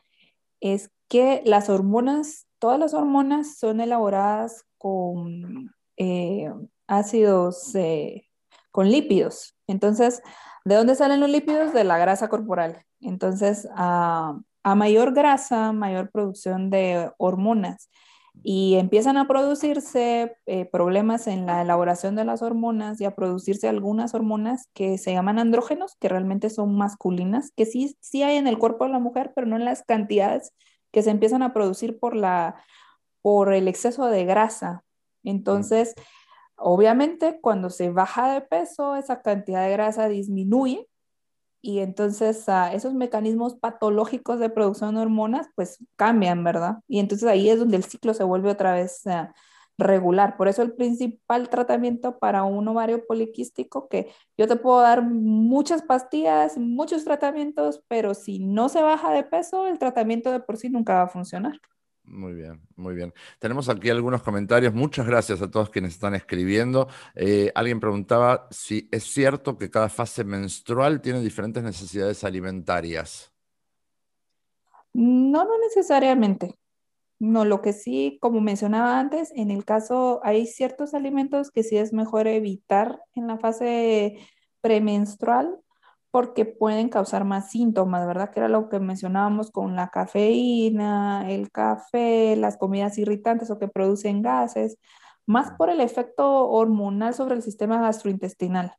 es 0.60 0.90
que 1.08 1.42
las 1.44 1.68
hormonas 1.68 2.46
todas 2.62 2.78
las 2.78 2.94
hormonas 2.94 3.56
son 3.58 3.80
elaboradas 3.80 4.68
con 4.78 5.74
eh, 5.96 6.48
ácidos, 6.86 7.74
eh, 7.74 8.30
con 8.72 8.90
lípidos. 8.90 9.56
Entonces, 9.68 10.22
¿de 10.64 10.74
dónde 10.74 10.96
salen 10.96 11.20
los 11.20 11.30
lípidos? 11.30 11.72
De 11.72 11.84
la 11.84 11.98
grasa 11.98 12.28
corporal. 12.28 12.84
Entonces, 13.00 13.68
a, 13.76 14.36
a 14.64 14.74
mayor 14.74 15.14
grasa, 15.14 15.72
mayor 15.72 16.10
producción 16.10 16.70
de 16.70 17.12
hormonas 17.18 17.88
y 18.42 18.74
empiezan 18.76 19.16
a 19.16 19.28
producirse 19.28 20.36
eh, 20.46 20.64
problemas 20.64 21.26
en 21.26 21.46
la 21.46 21.62
elaboración 21.62 22.16
de 22.16 22.24
las 22.24 22.42
hormonas 22.42 23.00
y 23.00 23.04
a 23.04 23.14
producirse 23.14 23.68
algunas 23.68 24.14
hormonas 24.14 24.68
que 24.72 24.98
se 24.98 25.12
llaman 25.12 25.38
andrógenos, 25.38 25.96
que 26.00 26.08
realmente 26.08 26.50
son 26.50 26.76
masculinas, 26.76 27.52
que 27.54 27.66
sí, 27.66 27.96
sí 28.00 28.22
hay 28.22 28.36
en 28.36 28.46
el 28.46 28.58
cuerpo 28.58 28.84
de 28.84 28.90
la 28.90 28.98
mujer, 28.98 29.32
pero 29.34 29.46
no 29.46 29.56
en 29.56 29.64
las 29.64 29.84
cantidades 29.84 30.52
que 30.90 31.02
se 31.02 31.10
empiezan 31.10 31.42
a 31.42 31.52
producir 31.52 31.98
por, 31.98 32.16
la, 32.16 32.56
por 33.20 33.52
el 33.52 33.68
exceso 33.68 34.06
de 34.06 34.24
grasa. 34.24 34.82
Entonces, 35.22 35.94
obviamente, 36.56 37.38
cuando 37.40 37.70
se 37.70 37.90
baja 37.90 38.32
de 38.32 38.40
peso, 38.42 38.96
esa 38.96 39.22
cantidad 39.22 39.64
de 39.66 39.72
grasa 39.72 40.08
disminuye 40.08 40.88
y 41.62 41.78
entonces 41.78 42.48
ah, 42.48 42.72
esos 42.74 42.92
mecanismos 42.94 43.54
patológicos 43.54 44.40
de 44.40 44.50
producción 44.50 44.96
de 44.96 45.02
hormonas 45.02 45.48
pues 45.54 45.78
cambian, 45.96 46.42
¿verdad? 46.44 46.78
Y 46.88 46.98
entonces 46.98 47.28
ahí 47.28 47.48
es 47.48 47.58
donde 47.60 47.76
el 47.76 47.84
ciclo 47.84 48.14
se 48.14 48.24
vuelve 48.24 48.50
otra 48.50 48.74
vez 48.74 49.06
ah, 49.06 49.32
regular. 49.78 50.36
Por 50.36 50.48
eso 50.48 50.62
el 50.62 50.74
principal 50.74 51.48
tratamiento 51.48 52.18
para 52.18 52.42
un 52.44 52.66
ovario 52.68 53.06
poliquístico, 53.06 53.88
que 53.88 54.10
yo 54.36 54.48
te 54.48 54.56
puedo 54.56 54.80
dar 54.80 55.02
muchas 55.02 55.82
pastillas, 55.82 56.58
muchos 56.58 57.04
tratamientos, 57.04 57.84
pero 57.88 58.14
si 58.14 58.40
no 58.40 58.68
se 58.68 58.82
baja 58.82 59.12
de 59.12 59.22
peso, 59.22 59.68
el 59.68 59.78
tratamiento 59.78 60.32
de 60.32 60.40
por 60.40 60.56
sí 60.56 60.68
nunca 60.68 60.94
va 60.94 61.02
a 61.02 61.08
funcionar. 61.08 61.60
Muy 62.12 62.34
bien, 62.34 62.60
muy 62.76 62.94
bien. 62.94 63.14
Tenemos 63.38 63.70
aquí 63.70 63.88
algunos 63.88 64.22
comentarios. 64.22 64.74
Muchas 64.74 65.06
gracias 65.06 65.40
a 65.40 65.50
todos 65.50 65.70
quienes 65.70 65.94
están 65.94 66.14
escribiendo. 66.14 66.86
Eh, 67.14 67.50
alguien 67.54 67.80
preguntaba 67.80 68.48
si 68.50 68.86
es 68.92 69.04
cierto 69.04 69.56
que 69.56 69.70
cada 69.70 69.88
fase 69.88 70.22
menstrual 70.22 71.00
tiene 71.00 71.20
diferentes 71.20 71.62
necesidades 71.62 72.22
alimentarias. 72.22 73.32
No, 74.92 75.46
no 75.46 75.58
necesariamente. 75.58 76.58
No, 77.18 77.46
lo 77.46 77.62
que 77.62 77.72
sí, 77.72 78.18
como 78.20 78.42
mencionaba 78.42 79.00
antes, 79.00 79.32
en 79.34 79.50
el 79.50 79.64
caso 79.64 80.20
hay 80.22 80.46
ciertos 80.46 80.92
alimentos 80.92 81.50
que 81.50 81.62
sí 81.62 81.78
es 81.78 81.94
mejor 81.94 82.26
evitar 82.26 83.00
en 83.14 83.26
la 83.26 83.38
fase 83.38 84.18
premenstrual 84.60 85.61
porque 86.12 86.44
pueden 86.44 86.90
causar 86.90 87.24
más 87.24 87.50
síntomas, 87.50 88.06
¿verdad? 88.06 88.30
Que 88.30 88.40
era 88.40 88.48
lo 88.48 88.68
que 88.68 88.78
mencionábamos 88.78 89.50
con 89.50 89.74
la 89.74 89.88
cafeína, 89.88 91.28
el 91.30 91.50
café, 91.50 92.36
las 92.36 92.58
comidas 92.58 92.98
irritantes 92.98 93.50
o 93.50 93.58
que 93.58 93.66
producen 93.66 94.20
gases, 94.20 94.76
más 95.24 95.52
por 95.52 95.70
el 95.70 95.80
efecto 95.80 96.48
hormonal 96.50 97.14
sobre 97.14 97.34
el 97.34 97.42
sistema 97.42 97.80
gastrointestinal. 97.80 98.76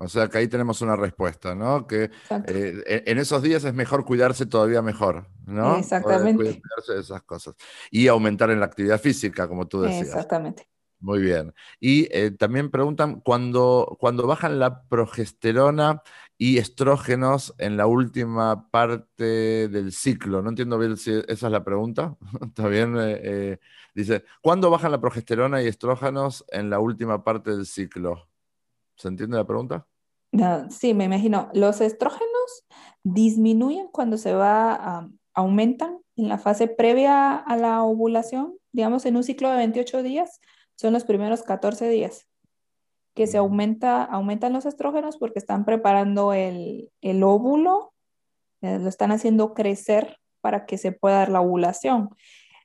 O 0.00 0.06
sea 0.06 0.28
que 0.28 0.38
ahí 0.38 0.48
tenemos 0.48 0.82
una 0.82 0.96
respuesta, 0.96 1.54
¿no? 1.54 1.86
Que 1.86 2.10
eh, 2.46 3.02
en 3.06 3.18
esos 3.18 3.42
días 3.42 3.64
es 3.64 3.72
mejor 3.72 4.04
cuidarse 4.04 4.44
todavía 4.44 4.82
mejor, 4.82 5.28
¿no? 5.46 5.78
Exactamente. 5.78 6.36
Cuidarse 6.36 6.92
de 6.92 7.00
esas 7.00 7.22
cosas. 7.22 7.54
Y 7.90 8.06
aumentar 8.06 8.50
en 8.50 8.60
la 8.60 8.66
actividad 8.66 9.00
física, 9.00 9.48
como 9.48 9.66
tú 9.66 9.80
decías. 9.80 10.08
Exactamente. 10.08 10.68
Muy 11.00 11.20
bien. 11.20 11.54
Y 11.80 12.08
eh, 12.10 12.32
también 12.32 12.70
preguntan, 12.70 13.20
cuando, 13.20 13.96
cuando 14.00 14.26
bajan 14.26 14.58
la 14.58 14.82
progesterona 14.88 16.02
y 16.36 16.58
estrógenos 16.58 17.54
en 17.58 17.76
la 17.76 17.86
última 17.86 18.68
parte 18.70 19.68
del 19.68 19.92
ciclo, 19.92 20.42
no 20.42 20.50
entiendo 20.50 20.76
bien 20.78 20.96
si 20.96 21.12
esa 21.28 21.46
es 21.46 21.52
la 21.52 21.62
pregunta. 21.64 22.16
Está. 22.42 22.68
Eh, 22.68 23.20
eh, 23.22 23.58
dice, 23.94 24.24
¿cuándo 24.42 24.70
bajan 24.70 24.90
la 24.90 25.00
progesterona 25.00 25.62
y 25.62 25.68
estrógenos 25.68 26.44
en 26.48 26.68
la 26.68 26.80
última 26.80 27.22
parte 27.22 27.52
del 27.52 27.66
ciclo? 27.66 28.28
¿Se 28.96 29.08
entiende 29.08 29.36
la 29.36 29.46
pregunta? 29.46 29.86
sí, 30.70 30.94
me 30.94 31.04
imagino. 31.04 31.48
Los 31.54 31.80
estrógenos 31.80 32.66
disminuyen 33.04 33.88
cuando 33.88 34.18
se 34.18 34.34
va, 34.34 35.08
aumentan 35.32 36.00
en 36.16 36.28
la 36.28 36.38
fase 36.38 36.66
previa 36.66 37.36
a 37.36 37.56
la 37.56 37.82
ovulación, 37.82 38.58
digamos 38.72 39.06
en 39.06 39.16
un 39.16 39.22
ciclo 39.22 39.48
de 39.50 39.56
28 39.56 40.02
días 40.02 40.40
son 40.78 40.92
los 40.92 41.04
primeros 41.04 41.42
14 41.42 41.88
días 41.88 42.28
que 43.14 43.26
se 43.26 43.36
aumenta, 43.36 44.04
aumentan 44.04 44.52
los 44.52 44.64
estrógenos 44.64 45.16
porque 45.16 45.40
están 45.40 45.64
preparando 45.64 46.32
el, 46.32 46.88
óvulo, 47.24 47.92
eh, 48.60 48.78
lo 48.78 48.88
están 48.88 49.10
haciendo 49.10 49.54
crecer 49.54 50.18
para 50.40 50.66
que 50.66 50.78
se 50.78 50.92
pueda 50.92 51.16
dar 51.16 51.30
la 51.30 51.40
ovulación. 51.40 52.10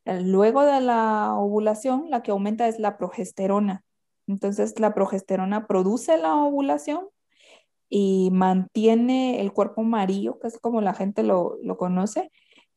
Eh, 0.05 0.21
luego 0.21 0.63
de 0.63 0.79
la 0.79 1.33
ovulación, 1.33 2.05
la 2.11 2.21
que 2.21 2.29
aumenta 2.29 2.67
es 2.67 2.79
la 2.79 2.97
progesterona. 2.97 3.83
Entonces, 4.27 4.79
la 4.79 4.93
progesterona 4.93 5.65
produce 5.65 6.19
la 6.19 6.35
ovulación 6.35 7.07
y 7.89 8.29
mantiene 8.31 9.41
el 9.41 9.53
cuerpo 9.53 9.81
amarillo, 9.81 10.39
que 10.39 10.47
es 10.49 10.59
como 10.59 10.81
la 10.81 10.93
gente 10.93 11.23
lo, 11.23 11.57
lo 11.63 11.77
conoce, 11.77 12.31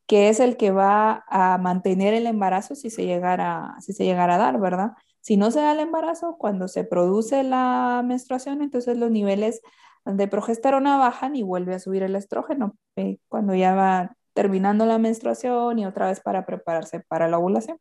que 0.06 0.30
es 0.30 0.40
el 0.40 0.56
que 0.56 0.70
va 0.70 1.24
a 1.28 1.58
mantener 1.58 2.14
el 2.14 2.26
embarazo 2.26 2.74
si 2.74 2.88
se 2.88 3.04
llegara, 3.04 3.74
si 3.80 3.92
se 3.92 4.04
llegara 4.04 4.36
a 4.36 4.38
dar, 4.38 4.58
¿verdad? 4.58 4.92
Si 5.26 5.36
no 5.36 5.50
se 5.50 5.58
da 5.58 5.72
el 5.72 5.80
embarazo, 5.80 6.36
cuando 6.38 6.68
se 6.68 6.84
produce 6.84 7.42
la 7.42 8.00
menstruación, 8.06 8.62
entonces 8.62 8.96
los 8.96 9.10
niveles 9.10 9.60
de 10.04 10.28
progesterona 10.28 10.98
bajan 10.98 11.34
y 11.34 11.42
vuelve 11.42 11.74
a 11.74 11.80
subir 11.80 12.04
el 12.04 12.14
estrógeno 12.14 12.76
eh, 12.94 13.18
cuando 13.26 13.52
ya 13.52 13.74
va 13.74 14.14
terminando 14.34 14.86
la 14.86 14.98
menstruación 14.98 15.80
y 15.80 15.84
otra 15.84 16.06
vez 16.06 16.20
para 16.20 16.46
prepararse 16.46 17.00
para 17.00 17.26
la 17.26 17.38
ovulación. 17.38 17.76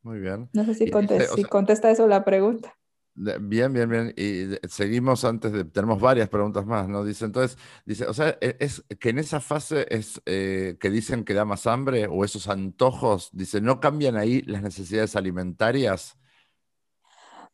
Muy 0.00 0.20
bien. 0.20 0.48
No 0.54 0.64
sé 0.64 0.72
si, 0.72 0.90
contesta, 0.90 1.90
eso 1.90 2.06
la 2.06 2.24
pregunta. 2.24 2.74
Bien, 3.14 3.70
bien, 3.70 3.90
bien. 3.90 4.14
Y 4.16 4.56
seguimos 4.66 5.26
antes 5.26 5.52
de, 5.52 5.64
tenemos 5.64 6.00
varias 6.00 6.30
preguntas 6.30 6.64
más, 6.64 6.88
¿no? 6.88 7.04
Dice, 7.04 7.26
entonces, 7.26 7.58
dice, 7.84 8.06
o 8.06 8.14
sea, 8.14 8.38
e, 8.40 8.56
es 8.60 8.82
que 8.98 9.10
en 9.10 9.18
esa 9.18 9.40
fase 9.40 9.86
es 9.90 10.22
eh, 10.24 10.78
que 10.80 10.88
dicen 10.88 11.24
que 11.24 11.34
da 11.34 11.44
más 11.44 11.66
hambre 11.66 12.06
o 12.10 12.24
esos 12.24 12.48
antojos, 12.48 13.28
dice, 13.34 13.60
¿no 13.60 13.78
cambian 13.78 14.16
ahí 14.16 14.40
las 14.46 14.62
necesidades 14.62 15.16
alimentarias? 15.16 16.16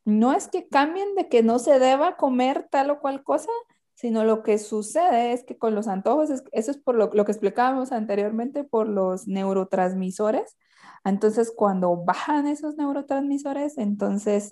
No 0.09 0.33
es 0.33 0.49
que 0.49 0.69
cambien 0.69 1.15
de 1.17 1.29
que 1.29 1.43
no 1.43 1.59
se 1.59 1.79
deba 1.79 2.17
comer 2.17 2.67
tal 2.71 2.91
o 2.91 2.99
cual 2.99 3.23
cosa, 3.23 3.51
sino 3.93 4.25
lo 4.25 4.43
que 4.43 4.57
sucede 4.57 5.35
es 5.35 5.45
que 5.45 5.59
con 5.59 5.75
los 5.75 5.87
antojos, 5.87 6.31
eso 6.53 6.71
es 6.71 6.79
por 6.79 6.95
lo, 6.95 7.11
que 7.11 7.33
explicábamos 7.33 7.93
anteriormente, 7.93 8.65
por 8.65 8.89
los 8.89 9.29
neurotransmisores. 9.29 10.57
Entonces, 11.05 11.53
cuando 11.55 11.95
bajan 11.97 12.47
esos 12.47 12.77
neurotransmisores, 12.77 13.77
entonces 13.77 14.51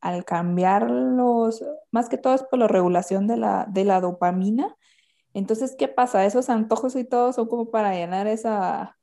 al 0.00 0.24
cambiarlos, 0.24 1.64
más 1.92 2.08
que 2.08 2.18
todo 2.18 2.34
es 2.34 2.42
por 2.42 2.58
la 2.58 2.66
regulación 2.66 3.28
de 3.28 3.36
la, 3.36 3.66
de 3.70 3.84
la 3.84 4.00
dopamina. 4.00 4.76
Entonces, 5.34 5.76
¿qué 5.78 5.86
pasa? 5.86 6.24
Esos 6.24 6.50
antojos 6.50 6.96
y 6.96 7.04
todo 7.04 7.32
son 7.32 7.46
como 7.46 7.70
para 7.70 7.92
llenar 7.94 8.26
esa, 8.26 8.98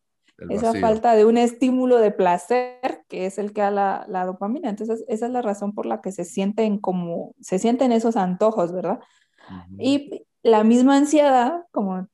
esa 0.49 0.73
falta 0.75 1.15
de 1.15 1.25
un 1.25 1.37
estímulo 1.37 1.97
de 1.97 2.11
placer 2.11 3.03
que 3.07 3.25
es 3.25 3.37
el 3.37 3.53
que 3.53 3.61
da 3.61 4.05
la, 4.07 4.25
dopamina. 4.25 4.69
Entonces, 4.69 5.03
esa 5.07 5.25
es 5.25 5.31
la 5.31 5.41
razón 5.41 5.73
por 5.73 5.85
la 5.85 6.01
que 6.01 6.11
se 6.11 6.25
sienten 6.25 6.77
como, 6.77 7.33
se 7.39 7.59
sienten 7.59 7.91
esos 7.91 8.17
antojos, 8.17 8.71
¿verdad? 8.71 8.99
Y 9.77 10.25
la 10.43 10.63
misma 10.63 10.97
ansiedad, 10.97 11.63
como 11.71 12.07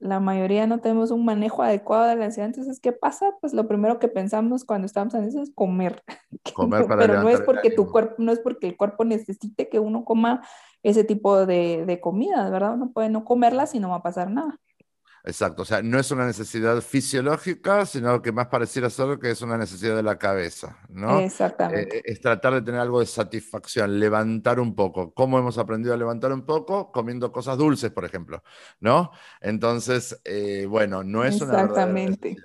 la 0.00 0.18
mayoría 0.18 0.66
no 0.66 0.80
tenemos 0.80 1.12
un 1.12 1.24
manejo 1.24 1.62
adecuado 1.62 2.08
de 2.08 2.16
la 2.16 2.24
ansiedad, 2.26 2.48
entonces, 2.48 2.80
¿qué 2.80 2.92
pasa? 2.92 3.32
Pues 3.40 3.54
lo 3.54 3.68
primero 3.68 3.98
que 3.98 4.08
pensamos 4.08 4.64
cuando 4.64 4.86
estamos 4.86 5.14
eso 5.14 5.40
es 5.40 5.52
comer. 5.54 6.02
Comer 6.54 6.86
para 6.86 7.00
Pero 7.00 7.22
no 7.22 7.28
es 7.28 7.40
porque 7.40 7.70
tu 7.70 7.86
cuerpo, 7.86 8.16
no 8.18 8.32
es 8.32 8.40
porque 8.40 8.66
el 8.66 8.76
cuerpo 8.76 9.04
necesite 9.04 9.68
que 9.68 9.78
uno 9.78 10.04
coma 10.04 10.42
ese 10.82 11.04
tipo 11.04 11.46
de, 11.46 11.84
de 11.86 12.00
comida, 12.00 12.50
¿verdad? 12.50 12.74
Uno 12.74 12.90
puede 12.92 13.08
no 13.08 13.24
comerlas 13.24 13.74
y 13.74 13.80
no 13.80 13.90
va 13.90 13.96
a 13.96 14.02
pasar 14.02 14.30
nada. 14.30 14.60
Exacto, 15.26 15.62
o 15.62 15.64
sea, 15.64 15.80
no 15.80 15.98
es 15.98 16.10
una 16.10 16.26
necesidad 16.26 16.82
fisiológica, 16.82 17.86
sino 17.86 18.20
que 18.20 18.30
más 18.30 18.48
pareciera 18.48 18.90
ser 18.90 19.18
que 19.18 19.30
es 19.30 19.40
una 19.40 19.56
necesidad 19.56 19.96
de 19.96 20.02
la 20.02 20.18
cabeza, 20.18 20.76
¿no? 20.90 21.18
Exactamente. 21.18 21.96
Eh, 21.96 22.02
es 22.04 22.20
tratar 22.20 22.52
de 22.52 22.60
tener 22.60 22.78
algo 22.78 23.00
de 23.00 23.06
satisfacción, 23.06 23.98
levantar 23.98 24.60
un 24.60 24.74
poco. 24.74 25.14
¿Cómo 25.14 25.38
hemos 25.38 25.56
aprendido 25.56 25.94
a 25.94 25.96
levantar 25.96 26.30
un 26.30 26.44
poco? 26.44 26.92
Comiendo 26.92 27.32
cosas 27.32 27.56
dulces, 27.56 27.90
por 27.90 28.04
ejemplo, 28.04 28.42
¿no? 28.80 29.12
Entonces, 29.40 30.20
eh, 30.24 30.66
bueno, 30.68 31.02
no 31.02 31.24
es 31.24 31.40
una 31.40 31.62
Exactamente. 31.62 32.36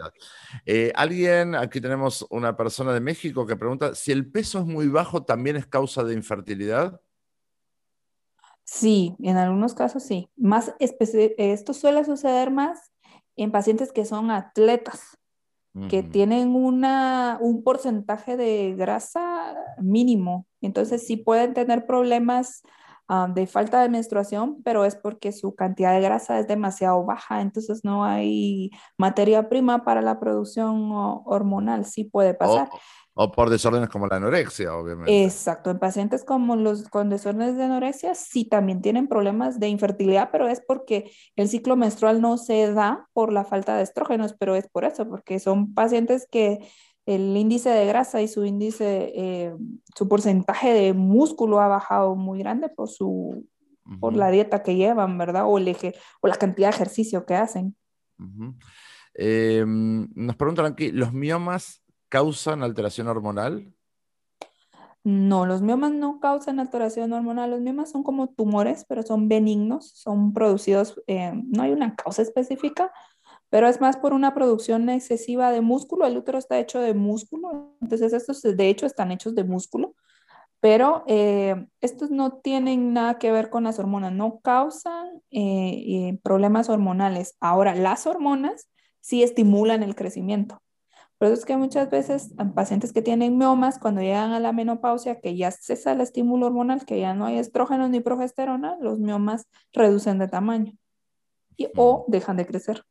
Eh, 0.66 0.94
alguien, 0.96 1.56
aquí 1.56 1.82
tenemos 1.82 2.26
una 2.30 2.56
persona 2.56 2.94
de 2.94 3.02
México 3.02 3.46
que 3.46 3.58
pregunta, 3.58 3.94
si 3.94 4.14
el 4.14 4.32
peso 4.32 4.60
es 4.60 4.66
muy 4.66 4.88
bajo, 4.88 5.26
¿también 5.26 5.58
es 5.58 5.68
causa 5.68 6.06
de 6.06 6.14
infertilidad? 6.14 7.02
Sí, 8.72 9.16
en 9.24 9.38
algunos 9.38 9.74
casos 9.74 10.04
sí. 10.04 10.30
Más 10.38 10.76
esto 10.80 11.74
suele 11.74 12.06
suceder 12.06 12.52
más 12.52 12.92
en 13.36 13.52
pacientes 13.52 13.92
que 13.92 14.06
son 14.06 14.30
atletas, 14.30 15.18
que 15.88 16.04
tienen 16.04 16.56
una, 16.56 17.38
un 17.40 17.64
porcentaje 17.64 18.36
de 18.36 18.76
grasa 18.76 19.56
mínimo. 19.78 20.46
Entonces 20.62 21.08
sí 21.08 21.16
pueden 21.16 21.54
tener 21.54 21.86
problemas 21.86 22.62
ah, 23.08 23.30
de 23.34 23.48
falta 23.48 23.82
de 23.82 23.90
menstruación, 23.90 24.62
pero 24.64 24.84
es 24.84 24.96
porque 24.96 25.32
su 25.32 25.56
cantidad 25.56 25.94
de 25.94 26.02
grasa 26.02 26.38
es 26.40 26.48
demasiado 26.48 27.06
baja, 27.06 27.42
entonces 27.42 27.86
no 27.86 28.04
hay 28.04 28.72
materia 28.98 29.48
prima 29.48 29.86
para 29.86 30.02
la 30.02 30.20
producción 30.20 30.92
hormonal, 30.92 31.86
sí 31.86 32.04
puede 32.04 32.34
pasar. 32.34 32.70
O 33.14 33.32
por 33.32 33.50
desórdenes 33.50 33.90
como 33.90 34.08
la 34.08 34.18
anorexia, 34.18 34.74
obviamente. 34.76 35.26
Exacto, 35.26 35.72
en 35.72 35.80
pacientes 35.80 36.24
como 36.24 36.56
los 36.56 36.88
con 36.90 37.10
desórdenes 37.10 37.58
de 37.58 37.64
anorexia 37.64 38.16
sí 38.16 38.46
también 38.46 38.82
tienen 38.82 39.08
problemas 39.08 39.60
de 39.60 39.68
infertilidad, 39.68 40.30
pero 40.32 40.48
es 40.48 40.62
porque 40.66 41.12
el 41.36 41.50
ciclo 41.50 41.76
menstrual 41.76 42.22
no 42.22 42.38
se 42.38 42.72
da 42.72 43.08
por 43.14 43.34
la 43.34 43.44
falta 43.44 43.76
de 43.76 43.84
estrógenos, 43.84 44.36
pero 44.40 44.56
es 44.56 44.70
por 44.70 44.86
eso, 44.86 45.08
porque 45.10 45.40
son 45.40 45.74
pacientes 45.74 46.28
que 46.32 46.60
el 47.06 47.36
índice 47.36 47.70
de 47.70 47.88
grasa 47.88 48.22
y 48.22 48.28
su 48.28 48.46
índice, 48.46 49.12
eh, 49.16 49.56
su 49.96 50.08
porcentaje 50.08 50.74
de 50.74 50.94
músculo 50.94 51.60
ha 51.60 51.68
bajado 51.68 52.16
muy 52.16 52.40
grande 52.40 52.70
por 52.70 52.88
su, 52.88 53.48
por 54.00 54.16
la 54.16 54.30
dieta 54.30 54.62
que 54.62 54.76
llevan, 54.76 55.18
¿verdad? 55.18 55.46
O, 55.48 55.58
el 55.58 55.68
eje, 55.68 55.96
o 56.22 56.28
la 56.28 56.36
cantidad 56.36 56.70
de 56.70 56.76
ejercicio 56.76 57.26
que 57.26 57.34
hacen. 57.36 57.76
Em, 59.16 60.08
nos 60.14 60.36
preguntan 60.36 60.68
aquí, 60.68 60.92
¿los 60.92 61.12
miomas 61.12 61.82
causan 62.10 62.64
alteración 62.64 63.08
hormonal? 63.08 63.74
No, 65.04 65.46
los 65.46 65.62
miomas 65.62 65.92
no 65.92 66.20
causan 66.20 66.60
alteración 66.60 67.14
hormonal. 67.14 67.52
Los 67.52 67.62
miomas 67.62 67.90
son 67.90 68.04
como 68.04 68.28
tumores, 68.28 68.86
pero 68.88 69.02
son 69.04 69.30
benignos, 69.30 69.92
son 69.96 70.34
producidos, 70.34 71.02
eh, 71.08 71.32
no 71.34 71.64
hay 71.64 71.72
una 71.72 71.96
causa 71.96 72.22
específica, 72.22 72.92
pero 73.50 73.68
es 73.68 73.80
más 73.80 73.98
por 73.98 74.14
una 74.14 74.34
producción 74.34 74.90
excesiva 74.90 75.52
de 75.52 75.62
músculo. 75.62 76.06
El 76.06 76.18
útero 76.18 76.38
está 76.38 76.60
hecho 76.60 76.80
de 76.80 76.94
músculo, 76.94 77.76
entonces 77.82 78.14
estos 78.14 78.42
de 78.42 78.70
hecho 78.70 78.86
están 78.86 79.12
hechos 79.12 79.36
de 79.36 79.46
músculo, 79.46 79.96
pero 80.60 81.04
eh, 81.08 81.56
estos 81.82 82.12
no 82.12 82.34
tienen 82.34 82.94
nada 82.94 83.18
que 83.18 83.32
ver 83.32 83.50
con 83.50 83.64
las 83.64 83.80
hormonas, 83.80 84.12
no 84.12 84.42
causan 84.42 85.22
eh, 85.32 86.20
problemas 86.24 86.70
hormonales. 86.70 87.38
Ahora, 87.40 87.74
las 87.76 88.06
hormonas 88.06 88.70
sí 89.00 89.24
estimulan 89.24 89.84
el 89.84 89.96
crecimiento. 89.96 90.62
Por 91.20 91.28
eso 91.28 91.34
es 91.34 91.46
que 91.46 91.58
muchas 91.58 91.90
veces 91.90 92.34
pacientes 92.56 92.94
que 92.94 93.02
tienen 93.02 93.38
miomas, 93.38 93.78
cuando 93.78 94.00
llegan 94.00 94.32
a 94.32 94.40
la 94.40 94.54
menopausia, 94.54 95.20
que 95.20 95.36
ya 95.36 95.52
cesa 95.52 95.92
el 95.92 96.00
estímulo 96.00 96.46
hormonal, 96.46 96.86
que 96.86 96.98
ya 96.98 97.14
no 97.14 97.26
hay 97.26 97.38
estrógenos 97.38 97.90
ni 97.90 98.00
progesterona, 98.00 98.78
los 98.80 99.00
miomas 99.00 99.46
reducen 99.74 100.18
de 100.18 100.30
tamaño 100.30 100.74
y, 101.58 101.68
o 101.76 102.06
dejan 102.08 102.38
de 102.38 102.46
crecer. 102.46 102.86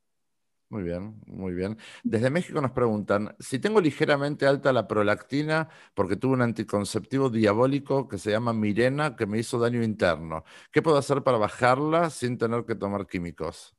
Muy 0.68 0.82
bien, 0.82 1.18
muy 1.26 1.54
bien. 1.54 1.78
Desde 2.04 2.28
México 2.28 2.60
nos 2.60 2.72
preguntan, 2.72 3.34
si 3.38 3.58
tengo 3.58 3.80
ligeramente 3.80 4.46
alta 4.46 4.74
la 4.74 4.86
prolactina 4.86 5.70
porque 5.94 6.16
tuve 6.16 6.34
un 6.34 6.42
anticonceptivo 6.42 7.30
diabólico 7.30 8.08
que 8.08 8.18
se 8.18 8.30
llama 8.30 8.52
Mirena 8.52 9.16
que 9.16 9.24
me 9.24 9.38
hizo 9.38 9.58
daño 9.58 9.82
interno, 9.82 10.44
¿qué 10.70 10.82
puedo 10.82 10.98
hacer 10.98 11.22
para 11.22 11.38
bajarla 11.38 12.10
sin 12.10 12.36
tener 12.36 12.66
que 12.66 12.74
tomar 12.74 13.06
químicos? 13.06 13.74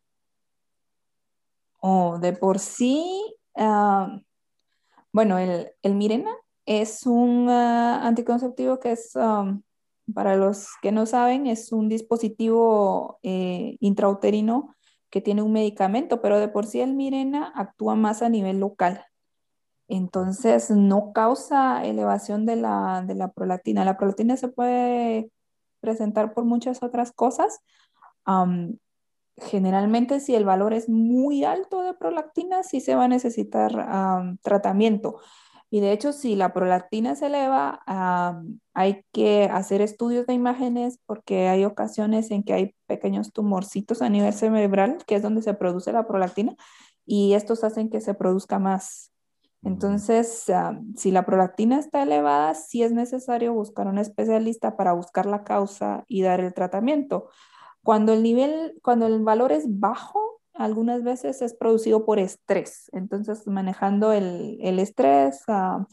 Oh, 1.82 2.18
de 2.18 2.34
por 2.34 2.58
sí, 2.58 3.36
ah, 3.56 4.20
bueno, 5.12 5.38
el, 5.38 5.96
Mirena 5.96 6.32
es 6.66 7.06
un 7.06 7.48
ah, 7.50 8.06
anticonceptivo 8.08 8.80
que 8.80 8.92
es, 8.92 9.16
um, 9.16 9.62
para 10.14 10.36
los 10.36 10.70
que 10.82 10.92
no 10.92 11.06
saben, 11.06 11.48
es 11.48 11.72
un 11.72 11.90
dispositivo 11.90 13.20
eh, 13.24 13.78
intrauterino 13.80 14.76
que 15.10 15.22
tiene 15.22 15.42
un 15.42 15.54
medicamento, 15.54 16.22
pero 16.22 16.40
de 16.40 16.50
por 16.50 16.66
sí 16.66 16.82
el 16.82 16.94
Mirena 16.94 17.52
actúa 17.56 17.96
más 17.96 18.22
a 18.22 18.30
nivel 18.30 18.60
local. 18.60 19.06
Entonces, 19.88 20.70
no 20.70 21.14
causa 21.14 21.84
elevación 21.84 22.46
de 22.46 22.56
la, 22.58 23.04
de 23.06 23.16
la 23.16 23.32
prolactina. 23.32 23.84
La 23.84 23.98
prolactina 23.98 24.38
se 24.38 24.48
puede 24.48 25.32
presentar 25.80 26.34
por 26.34 26.46
muchas 26.46 26.84
otras 26.84 27.12
cosas. 27.12 27.60
Generalmente 29.42 30.20
si 30.20 30.36
el 30.36 30.46
valor 30.46 30.74
es 30.74 30.90
muy 30.90 31.44
alto 31.44 31.84
de 31.84 31.94
prolactina, 31.94 32.64
sí 32.64 32.82
se 32.82 32.96
va 32.96 33.06
a 33.06 33.08
necesitar 33.08 34.38
tratamiento. 34.42 35.20
Y 35.72 35.82
de 35.82 35.92
hecho, 35.92 36.14
si 36.14 36.36
la 36.36 36.52
prolactina 36.52 37.16
se 37.16 37.28
eleva, 37.28 37.84
hay 38.74 39.06
que 39.12 39.50
hacer 39.52 39.82
estudios 39.82 40.26
de 40.26 40.34
imágenes 40.34 41.00
porque 41.06 41.48
hay 41.48 41.64
ocasiones 41.64 42.32
en 42.32 42.42
que 42.44 42.54
hay 42.54 42.76
pequeños 42.88 43.32
tumorcitos 43.34 44.02
a 44.02 44.10
nivel 44.10 44.34
cerebral, 44.34 44.98
que 45.06 45.16
es 45.16 45.22
donde 45.22 45.44
se 45.44 45.54
produce 45.54 45.92
la 45.94 46.08
prolactina, 46.08 46.56
y 47.06 47.34
estos 47.34 47.64
hacen 47.64 47.90
que 47.90 48.02
se 48.02 48.16
produzca 48.16 48.58
más. 48.58 49.12
Entonces, 49.62 50.46
si 50.96 51.12
la 51.12 51.26
prolactina 51.26 51.78
está 51.78 52.02
elevada, 52.02 52.56
sí 52.56 52.82
es 52.82 52.92
necesario 52.92 53.54
buscar 53.54 53.88
un 53.88 53.98
especialista 53.98 54.78
para 54.78 54.94
buscar 54.94 55.26
la 55.26 55.44
causa 55.44 56.04
y 56.08 56.22
dar 56.22 56.40
el 56.40 56.54
tratamiento. 56.54 57.30
Cuando 57.90 58.14
el 58.14 58.22
nivel, 58.22 58.76
cuando 58.84 59.08
el 59.08 59.24
valor 59.24 59.52
es 59.52 59.64
bajo, 59.80 60.44
algunas 60.54 61.02
veces 61.02 61.42
es 61.42 61.56
producido 61.56 62.06
por 62.06 62.20
estrés. 62.20 62.88
Entonces, 62.94 63.48
manejando 63.48 64.14
el, 64.14 64.60
estrés, 64.78 65.42
ah, 65.48 65.88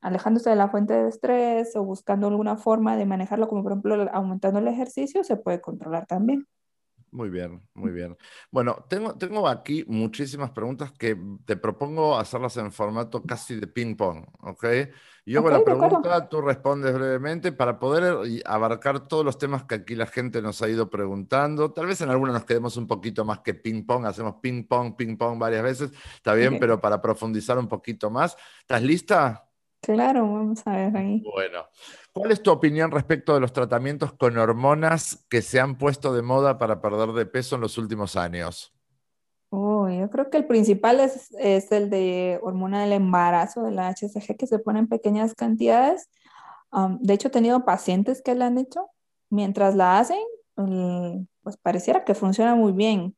alejándose 0.00 0.48
de 0.48 0.56
la 0.56 0.70
fuente 0.70 0.94
de 0.94 1.10
estrés 1.10 1.76
o 1.76 1.84
buscando 1.84 2.28
alguna 2.28 2.56
forma 2.56 2.96
de 2.96 3.04
manejarlo, 3.04 3.48
como 3.48 3.62
por 3.62 3.72
ejemplo 3.72 4.08
aumentando 4.14 4.60
el 4.60 4.68
ejercicio, 4.68 5.22
se 5.22 5.36
puede 5.36 5.60
controlar 5.60 6.06
también. 6.06 6.46
Muy 7.12 7.28
bien, 7.28 7.60
muy 7.74 7.90
bien. 7.90 8.16
Bueno, 8.52 8.84
tengo, 8.88 9.16
tengo 9.16 9.48
aquí 9.48 9.84
muchísimas 9.88 10.50
preguntas 10.50 10.92
que 10.92 11.18
te 11.44 11.56
propongo 11.56 12.16
hacerlas 12.16 12.56
en 12.56 12.70
formato 12.70 13.22
casi 13.22 13.56
de 13.56 13.66
ping-pong, 13.66 14.24
¿ok? 14.40 14.64
Yo 15.26 15.40
hago 15.40 15.50
la 15.50 15.64
pregunta, 15.64 16.28
tú 16.28 16.40
respondes 16.40 16.94
brevemente 16.94 17.52
para 17.52 17.78
poder 17.78 18.42
abarcar 18.44 19.08
todos 19.08 19.24
los 19.24 19.38
temas 19.38 19.64
que 19.64 19.76
aquí 19.76 19.94
la 19.94 20.06
gente 20.06 20.40
nos 20.40 20.62
ha 20.62 20.68
ido 20.68 20.88
preguntando. 20.88 21.72
Tal 21.72 21.86
vez 21.86 22.00
en 22.00 22.10
algunos 22.10 22.34
nos 22.34 22.44
quedemos 22.44 22.76
un 22.76 22.86
poquito 22.86 23.24
más 23.24 23.40
que 23.40 23.54
ping-pong, 23.54 24.06
hacemos 24.06 24.36
ping-pong, 24.40 24.94
ping-pong 24.96 25.38
varias 25.38 25.62
veces, 25.62 25.92
está 26.14 26.34
bien, 26.34 26.58
pero 26.60 26.80
para 26.80 27.02
profundizar 27.02 27.58
un 27.58 27.68
poquito 27.68 28.10
más. 28.10 28.36
¿Estás 28.60 28.82
lista? 28.82 29.50
Claro, 29.82 30.30
vamos 30.30 30.66
a 30.66 30.76
ver 30.76 30.96
ahí. 30.96 31.22
Bueno, 31.22 31.66
¿cuál 32.12 32.32
es 32.32 32.42
tu 32.42 32.50
opinión 32.50 32.90
respecto 32.90 33.34
de 33.34 33.40
los 33.40 33.52
tratamientos 33.52 34.12
con 34.12 34.36
hormonas 34.38 35.24
que 35.28 35.42
se 35.42 35.60
han 35.60 35.76
puesto 35.78 36.14
de 36.14 36.22
moda 36.22 36.58
para 36.58 36.80
perder 36.80 37.12
de 37.12 37.26
peso 37.26 37.54
en 37.54 37.62
los 37.62 37.78
últimos 37.78 38.16
años? 38.16 38.72
Oh, 39.50 39.88
yo 39.88 40.08
creo 40.10 40.30
que 40.30 40.36
el 40.36 40.46
principal 40.46 41.00
es, 41.00 41.32
el 41.72 41.90
de 41.90 42.38
hormona 42.42 42.82
del 42.82 42.92
embarazo, 42.92 43.62
de 43.62 43.72
la 43.72 43.88
HCG, 43.88 44.36
que 44.36 44.46
se 44.46 44.60
pone 44.60 44.78
en 44.78 44.88
pequeñas 44.88 45.34
cantidades. 45.34 46.08
de 47.00 47.14
hecho, 47.14 47.28
he 47.28 47.32
tenido 47.32 47.64
pacientes 47.64 48.22
que 48.22 48.34
la 48.34 48.46
han 48.46 48.58
hecho. 48.58 48.88
Mientras 49.28 49.74
la 49.74 49.98
hacen, 49.98 50.20
pues 51.42 51.56
pareciera 51.56 52.04
que 52.04 52.14
funciona 52.14 52.54
muy 52.54 52.72
bien. 52.72 53.16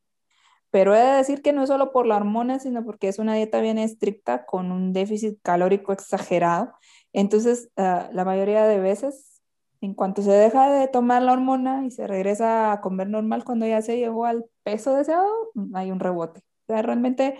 Pero 0.71 0.95
he 0.95 0.99
de 0.99 1.17
decir 1.17 1.43
que 1.43 1.53
no 1.53 1.63
es 1.63 1.69
solo 1.69 1.91
por 1.91 2.07
la 2.07 2.15
hormona, 2.15 2.57
sino 2.57 2.83
porque 2.83 3.07
es 3.07 3.19
una 3.19 3.35
dieta 3.35 3.61
bien 3.61 3.77
estricta 3.77 4.45
con 4.45 4.71
un 4.71 4.91
déficit 4.91 5.39
calórico 5.43 5.93
exagerado. 5.93 6.73
Entonces, 7.13 7.69
ah, 7.77 8.09
la 8.11 8.25
mayoría 8.25 8.65
de 8.65 8.79
veces, 8.79 9.41
en 9.81 9.93
cuanto 9.93 10.21
se 10.21 10.31
deja 10.31 10.71
de 10.71 10.87
tomar 10.87 11.21
la 11.21 11.33
hormona 11.33 11.85
y 11.85 11.91
se 11.91 12.07
regresa 12.07 12.71
a 12.71 12.81
comer 12.81 13.09
normal 13.09 13.43
cuando 13.43 13.65
ya 13.65 13.81
se 13.81 13.97
llegó 13.97 14.25
al 14.25 14.45
peso 14.63 14.95
deseado, 14.95 15.27
hay 15.73 15.91
un 15.91 15.99
rebote. 15.99 16.39
O 16.39 16.73
sea, 16.73 16.81
realmente, 16.81 17.37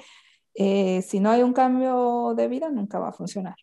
eh, 0.53 1.01
si 1.01 1.19
no 1.19 1.31
hay 1.31 1.41
un 1.41 1.53
cambio 1.53 2.33
de 2.35 2.47
vida, 2.47 2.69
nunca 2.69 2.99
va 2.99 3.09
a 3.09 3.13
funcionar. 3.13 3.55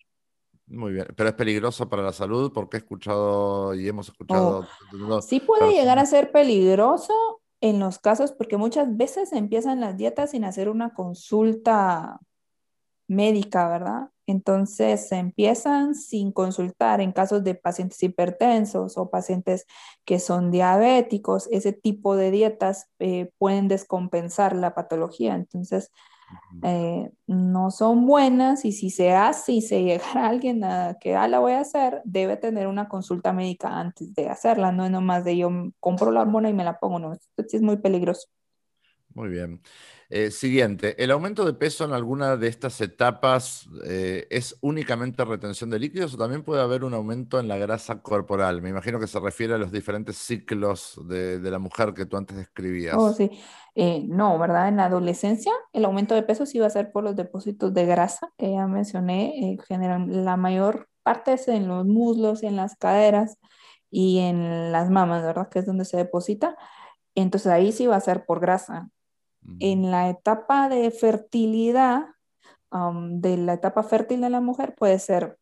Muy 0.66 0.92
bien, 0.92 1.06
pero 1.16 1.28
es 1.28 1.34
peligroso 1.34 1.88
para 1.88 2.02
la 2.02 2.12
salud 2.12 2.52
porque 2.52 2.76
he 2.76 2.80
escuchado 2.80 3.74
y 3.74 3.88
hemos 3.88 4.08
escuchado. 4.08 4.66
Oh, 5.08 5.20
sí 5.20 5.40
puede 5.40 5.72
llegar 5.72 5.98
a 5.98 6.06
ser 6.06 6.30
peligroso 6.30 7.42
en 7.60 7.78
los 7.78 7.98
casos, 7.98 8.32
porque 8.32 8.56
muchas 8.56 8.96
veces 8.96 9.32
empiezan 9.32 9.80
las 9.80 9.96
dietas 9.96 10.30
sin 10.30 10.44
hacer 10.44 10.68
una 10.68 10.94
consulta 10.94 12.20
médica, 13.08 13.68
¿verdad? 13.68 14.10
Entonces 14.30 15.08
se 15.08 15.16
empiezan 15.16 15.94
sin 15.94 16.32
consultar 16.32 17.00
en 17.00 17.12
casos 17.12 17.44
de 17.44 17.54
pacientes 17.54 18.02
hipertensos 18.02 18.96
o 18.96 19.10
pacientes 19.10 19.66
que 20.04 20.18
son 20.18 20.50
diabéticos. 20.50 21.48
Ese 21.50 21.72
tipo 21.72 22.16
de 22.16 22.30
dietas 22.30 22.88
eh, 22.98 23.30
pueden 23.38 23.68
descompensar 23.68 24.54
la 24.54 24.74
patología. 24.74 25.34
Entonces, 25.34 25.90
eh, 26.62 27.10
no 27.26 27.70
son 27.70 28.06
buenas 28.06 28.64
y 28.64 28.72
si 28.72 28.90
se 28.90 29.12
hace 29.12 29.52
y 29.52 29.62
se 29.62 29.82
llega 29.82 30.04
a 30.14 30.28
alguien 30.28 30.62
a 30.64 30.96
que 31.00 31.16
ah, 31.16 31.26
la 31.28 31.38
voy 31.38 31.52
a 31.52 31.60
hacer, 31.60 32.02
debe 32.04 32.36
tener 32.36 32.66
una 32.66 32.88
consulta 32.88 33.32
médica 33.32 33.78
antes 33.78 34.14
de 34.14 34.28
hacerla, 34.28 34.70
no 34.72 34.84
es 34.84 34.90
nomás 34.90 35.24
de 35.24 35.36
yo 35.36 35.50
compro 35.80 36.10
la 36.10 36.22
hormona 36.22 36.48
y 36.48 36.52
me 36.52 36.64
la 36.64 36.78
pongo, 36.78 36.98
no, 36.98 37.12
esto 37.14 37.44
es 37.52 37.62
muy 37.62 37.78
peligroso. 37.78 38.28
Muy 39.14 39.28
bien. 39.28 39.60
Eh, 40.12 40.32
siguiente, 40.32 41.00
¿el 41.02 41.12
aumento 41.12 41.44
de 41.44 41.52
peso 41.54 41.84
en 41.84 41.92
alguna 41.92 42.36
de 42.36 42.48
estas 42.48 42.80
etapas 42.80 43.68
eh, 43.86 44.26
es 44.28 44.58
únicamente 44.60 45.24
retención 45.24 45.70
de 45.70 45.78
líquidos 45.78 46.14
o 46.14 46.18
también 46.18 46.42
puede 46.42 46.60
haber 46.60 46.82
un 46.82 46.94
aumento 46.94 47.38
en 47.38 47.46
la 47.46 47.56
grasa 47.58 48.02
corporal? 48.02 48.60
Me 48.60 48.70
imagino 48.70 48.98
que 48.98 49.06
se 49.06 49.20
refiere 49.20 49.54
a 49.54 49.58
los 49.58 49.70
diferentes 49.70 50.16
ciclos 50.16 51.00
de, 51.06 51.38
la 51.40 51.60
mujer 51.60 51.94
que 51.94 52.06
tú 52.06 52.16
antes 52.16 52.36
describías. 52.36 52.96
Oh, 52.98 53.12
sí. 53.12 53.30
Eh, 53.76 54.04
no, 54.08 54.36
¿verdad? 54.36 54.66
En 54.66 54.78
la 54.78 54.86
adolescencia 54.86 55.52
el 55.72 55.84
aumento 55.84 56.16
de 56.16 56.24
peso 56.24 56.44
sí 56.44 56.58
va 56.58 56.66
a 56.66 56.70
ser 56.70 56.90
por 56.90 57.04
los 57.04 57.14
depósitos 57.14 57.72
de 57.72 57.86
grasa 57.86 58.32
que 58.36 58.50
ya 58.50 58.66
mencioné. 58.66 59.58
general, 59.68 60.24
la 60.24 60.36
mayor 60.36 60.88
parte 61.04 61.34
es 61.34 61.46
en 61.46 61.68
los 61.68 61.86
muslos, 61.86 62.42
en 62.42 62.56
las 62.56 62.74
caderas. 62.74 63.38
y 63.92 64.18
en 64.20 64.72
las 64.72 64.90
mamas, 64.90 65.22
¿verdad? 65.24 65.48
Que 65.50 65.60
es 65.60 65.66
donde 65.66 65.84
se 65.84 65.96
deposita. 65.96 66.56
Entonces 67.14 67.52
ahí 67.52 67.72
sí 67.72 67.86
va 67.86 67.96
a 67.96 68.00
ser 68.00 68.24
por 68.24 68.40
grasa. 68.40 68.90
En 69.58 69.90
la 69.90 70.08
etapa 70.08 70.68
de 70.68 70.90
fertilidad, 70.90 72.06
de 72.70 73.36
la 73.36 73.54
etapa 73.54 73.82
fértil 73.82 74.20
de 74.20 74.30
la 74.30 74.40
mujer, 74.40 74.74
puede 74.76 74.98
ser 74.98 75.38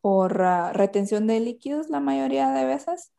por 0.00 0.42
ah, 0.42 0.72
retención 0.72 1.26
de 1.26 1.40
líquidos 1.40 1.88
la 1.88 2.00
mayoría 2.00 2.50
de 2.50 2.64
veces, 2.64 3.12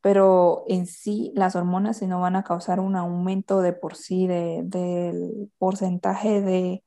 pero 0.00 0.64
en 0.66 0.86
sí 0.86 1.32
las 1.36 1.54
hormonas 1.54 1.98
si 1.98 2.06
no 2.06 2.20
van 2.20 2.34
a 2.34 2.42
causar 2.42 2.80
un 2.80 2.96
aumento 2.96 3.62
de 3.62 3.72
por 3.72 3.94
sí 3.94 4.26
del 4.26 5.52
porcentaje 5.58 6.40
de, 6.40 6.82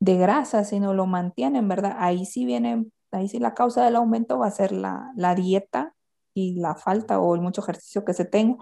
de 0.00 0.16
grasa, 0.16 0.64
sino 0.64 0.92
lo 0.92 1.06
mantienen, 1.06 1.68
¿verdad? 1.68 1.96
Ahí 1.98 2.26
sí 2.26 2.44
viene, 2.44 2.86
ahí 3.10 3.28
sí 3.28 3.38
la 3.38 3.54
causa 3.54 3.84
del 3.84 3.96
aumento 3.96 4.38
va 4.38 4.48
a 4.48 4.50
ser 4.50 4.72
la, 4.72 5.10
la 5.16 5.34
dieta 5.34 5.94
y 6.34 6.60
la 6.60 6.74
falta 6.74 7.18
o 7.20 7.34
el 7.34 7.40
mucho 7.40 7.62
ejercicio 7.62 8.04
que 8.04 8.14
se 8.14 8.24
tenga. 8.24 8.58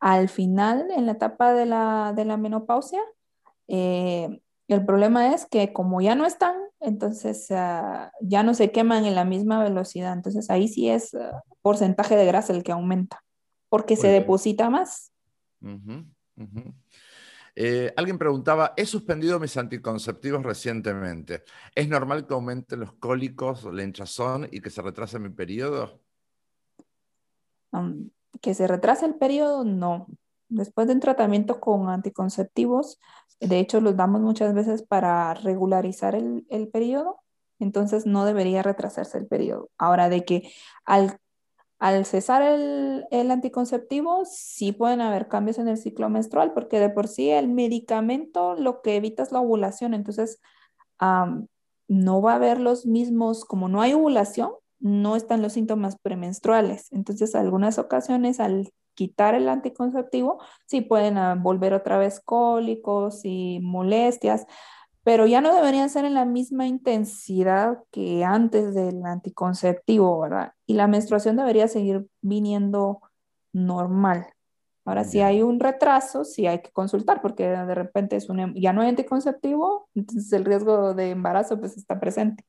Al 0.00 0.28
final, 0.28 0.90
en 0.90 1.06
la 1.06 1.12
etapa 1.12 1.54
de 1.54 1.66
la, 1.66 2.12
de 2.14 2.24
la 2.24 2.36
menopausia, 2.36 3.00
eh, 3.66 4.40
el 4.68 4.84
problema 4.84 5.34
es 5.34 5.46
que 5.46 5.72
como 5.72 6.00
ya 6.00 6.14
no 6.14 6.26
están, 6.26 6.54
entonces 6.80 7.48
uh, 7.50 8.10
ya 8.20 8.42
no 8.42 8.54
se 8.54 8.70
queman 8.70 9.06
en 9.06 9.14
la 9.14 9.24
misma 9.24 9.62
velocidad. 9.62 10.12
Entonces 10.12 10.50
ahí 10.50 10.68
sí 10.68 10.90
es 10.90 11.14
uh, 11.14 11.40
porcentaje 11.62 12.16
de 12.16 12.26
grasa 12.26 12.52
el 12.52 12.62
que 12.62 12.72
aumenta, 12.72 13.24
porque 13.70 13.94
Muy 13.94 14.02
se 14.02 14.08
bien. 14.10 14.22
deposita 14.22 14.70
más. 14.70 15.12
Uh 15.62 15.68
-huh, 15.68 16.74
eh, 17.56 17.92
alguien 17.96 18.18
preguntaba, 18.18 18.74
he 18.76 18.86
suspendido 18.86 19.40
mis 19.40 19.56
anticonceptivos 19.56 20.42
recientemente. 20.44 21.42
¿Es 21.74 21.88
normal 21.88 22.26
que 22.26 22.34
aumenten 22.34 22.80
los 22.80 22.92
cólicos, 22.92 23.64
la 23.64 23.82
hinchazón 23.82 24.48
y 24.52 24.60
que 24.60 24.70
se 24.70 24.80
retrase 24.82 25.18
mi 25.18 25.30
periodo? 25.30 26.00
Um, 27.72 28.10
que 28.40 28.54
se 28.54 28.66
retrase 28.66 29.06
el 29.06 29.14
periodo, 29.14 29.64
no. 29.64 30.06
Después 30.48 30.86
de 30.86 30.94
un 30.94 31.00
tratamiento 31.00 31.60
con 31.60 31.88
anticonceptivos, 31.88 32.98
de 33.40 33.58
hecho 33.58 33.80
los 33.80 33.96
damos 33.96 34.20
muchas 34.20 34.54
veces 34.54 34.82
para 34.82 35.34
regularizar 35.34 36.14
el, 36.14 36.46
el 36.48 36.68
periodo, 36.68 37.20
entonces 37.58 38.06
no 38.06 38.24
debería 38.24 38.62
retrasarse 38.62 39.18
el 39.18 39.26
periodo. 39.26 39.70
Ahora, 39.78 40.08
de 40.08 40.24
que 40.24 40.50
al, 40.84 41.18
al 41.78 42.06
cesar 42.06 42.42
el, 42.42 43.04
el, 43.10 43.30
anticonceptivo, 43.30 44.24
sí 44.24 44.72
pueden 44.72 45.00
haber 45.00 45.28
cambios 45.28 45.58
en 45.58 45.68
el 45.68 45.76
ciclo 45.76 46.08
menstrual, 46.08 46.52
porque 46.54 46.80
de 46.80 46.90
por 46.90 47.08
sí 47.08 47.30
el 47.30 47.48
medicamento 47.48 48.54
lo 48.54 48.80
que 48.82 48.96
evita 48.96 49.22
es 49.22 49.32
la 49.32 49.40
ovulación, 49.40 49.94
entonces 49.94 50.40
no 51.88 52.22
va 52.22 52.32
a 52.32 52.36
haber 52.36 52.60
los 52.60 52.86
mismos, 52.86 53.44
como 53.44 53.68
no 53.68 53.80
hay 53.80 53.94
ovulación, 53.94 54.52
no 54.80 55.16
están 55.16 55.42
los 55.42 55.54
síntomas 55.54 55.96
premenstruales. 56.00 56.88
Entonces, 56.92 57.34
algunas 57.34 57.78
ocasiones 57.78 58.40
al 58.40 58.72
quitar 58.94 59.34
el 59.34 59.48
anticonceptivo, 59.48 60.40
sí 60.66 60.80
pueden 60.80 61.18
ah, 61.18 61.36
volver 61.36 61.72
otra 61.72 61.98
vez 61.98 62.20
cólicos 62.20 63.20
y 63.24 63.60
molestias, 63.62 64.46
pero 65.04 65.26
ya 65.26 65.40
no 65.40 65.54
deberían 65.54 65.88
ser 65.88 66.04
en 66.04 66.14
la 66.14 66.24
misma 66.24 66.66
intensidad 66.66 67.78
que 67.92 68.24
antes 68.24 68.74
del 68.74 69.04
anticonceptivo, 69.06 70.20
¿verdad? 70.20 70.52
Y 70.66 70.74
la 70.74 70.88
menstruación 70.88 71.36
debería 71.36 71.68
seguir 71.68 72.08
viniendo 72.20 73.00
normal. 73.52 74.26
Ahora, 74.84 75.04
si 75.04 75.20
hay 75.20 75.42
un 75.42 75.60
retraso, 75.60 76.24
sí 76.24 76.46
hay 76.46 76.60
que 76.60 76.70
consultar, 76.70 77.20
porque 77.22 77.46
de 77.48 77.74
repente 77.74 78.16
es 78.16 78.28
un, 78.28 78.54
ya 78.54 78.72
no 78.72 78.80
hay 78.80 78.88
anticonceptivo, 78.88 79.88
entonces 79.94 80.32
el 80.32 80.44
riesgo 80.44 80.94
de 80.94 81.10
embarazo 81.10 81.60
pues 81.60 81.76
está 81.76 82.00
presente. 82.00 82.44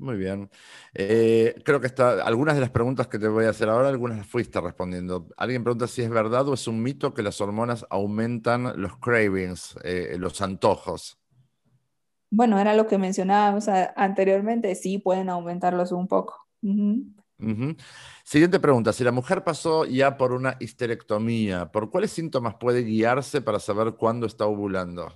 Muy 0.00 0.16
bien. 0.16 0.50
Eh, 0.94 1.60
creo 1.62 1.78
que 1.78 1.86
está, 1.86 2.24
algunas 2.24 2.54
de 2.54 2.62
las 2.62 2.70
preguntas 2.70 3.06
que 3.06 3.18
te 3.18 3.28
voy 3.28 3.44
a 3.44 3.50
hacer 3.50 3.68
ahora, 3.68 3.90
algunas 3.90 4.16
las 4.16 4.26
fuiste 4.26 4.58
respondiendo. 4.58 5.28
Alguien 5.36 5.62
pregunta 5.62 5.86
si 5.86 6.00
es 6.00 6.08
verdad 6.08 6.48
o 6.48 6.54
es 6.54 6.66
un 6.66 6.82
mito 6.82 7.12
que 7.12 7.22
las 7.22 7.38
hormonas 7.42 7.84
aumentan 7.90 8.80
los 8.80 8.96
cravings, 8.96 9.76
eh, 9.84 10.16
los 10.18 10.40
antojos. 10.40 11.18
Bueno, 12.30 12.58
era 12.58 12.74
lo 12.74 12.86
que 12.86 12.96
mencionábamos 12.96 13.68
anteriormente, 13.68 14.74
sí 14.74 14.96
pueden 14.96 15.28
aumentarlos 15.28 15.92
un 15.92 16.08
poco. 16.08 16.46
Uh 16.62 16.72
-huh. 16.72 17.14
Uh 17.38 17.46
-huh. 17.46 17.76
Siguiente 18.24 18.58
pregunta, 18.58 18.94
si 18.94 19.04
la 19.04 19.12
mujer 19.12 19.44
pasó 19.44 19.84
ya 19.84 20.16
por 20.16 20.32
una 20.32 20.56
histerectomía, 20.60 21.70
¿por 21.70 21.90
cuáles 21.90 22.10
síntomas 22.10 22.54
puede 22.54 22.84
guiarse 22.84 23.42
para 23.42 23.58
saber 23.58 23.96
cuándo 23.96 24.26
está 24.26 24.46
ovulando? 24.46 25.12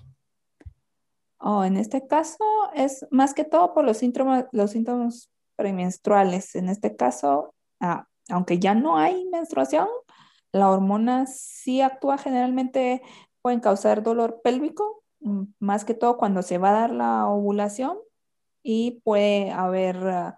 Oh, 1.39 1.65
en 1.65 1.77
este 1.77 2.07
caso 2.07 2.45
es 2.75 3.07
más 3.11 3.35
que 3.35 3.45
todo 3.45 3.75
por 3.75 3.85
los 3.85 3.99
síntomas, 3.99 4.47
los 4.53 4.73
síntomas 4.73 5.31
premenstruales. 5.57 6.55
En 6.55 6.69
este 6.69 6.97
caso, 6.97 7.55
ah, 7.81 8.07
aunque 8.29 8.59
ya 8.59 8.75
no 8.75 8.99
hay 8.99 9.27
menstruación, 9.27 9.89
la 10.53 10.71
hormona 10.71 11.27
sí 11.27 11.81
actúa 11.81 12.19
generalmente, 12.19 13.03
pueden 13.43 13.61
causar 13.61 14.03
dolor 14.03 14.41
pélvico, 14.43 15.03
mm, 15.21 15.45
más 15.59 15.85
que 15.85 15.95
todo 15.95 16.17
cuando 16.17 16.43
se 16.43 16.59
va 16.59 16.71
a 16.71 16.81
dar 16.81 16.91
la 16.91 17.27
ovulación 17.27 17.99
y 18.63 19.03
puede 19.05 19.51
haber 19.53 19.97
uh, 19.97 20.33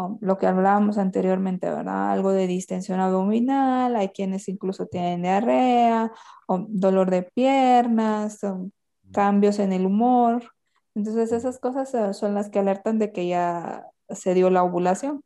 um, 0.00 0.18
lo 0.20 0.38
que 0.38 0.46
hablábamos 0.46 0.98
anteriormente, 0.98 1.68
¿verdad? 1.70 2.12
Algo 2.12 2.32
de 2.32 2.46
distensión 2.46 3.00
abdominal, 3.00 3.96
hay 3.96 4.10
quienes 4.10 4.48
incluso 4.48 4.86
tienen 4.86 5.22
diarrea, 5.22 6.12
o 6.46 6.64
dolor 6.68 7.10
de 7.10 7.22
piernas, 7.24 8.42
um, 8.44 8.70
cambios 9.12 9.58
en 9.58 9.72
el 9.72 9.86
humor. 9.86 10.55
Entonces 10.96 11.30
esas 11.30 11.58
cosas 11.58 11.92
eh, 11.94 12.14
son 12.14 12.34
las 12.34 12.48
que 12.48 12.58
alertan 12.58 12.98
de 12.98 13.12
que 13.12 13.28
ya 13.28 13.86
se 14.08 14.32
dio 14.32 14.48
la 14.48 14.64
ovulación. 14.64 15.20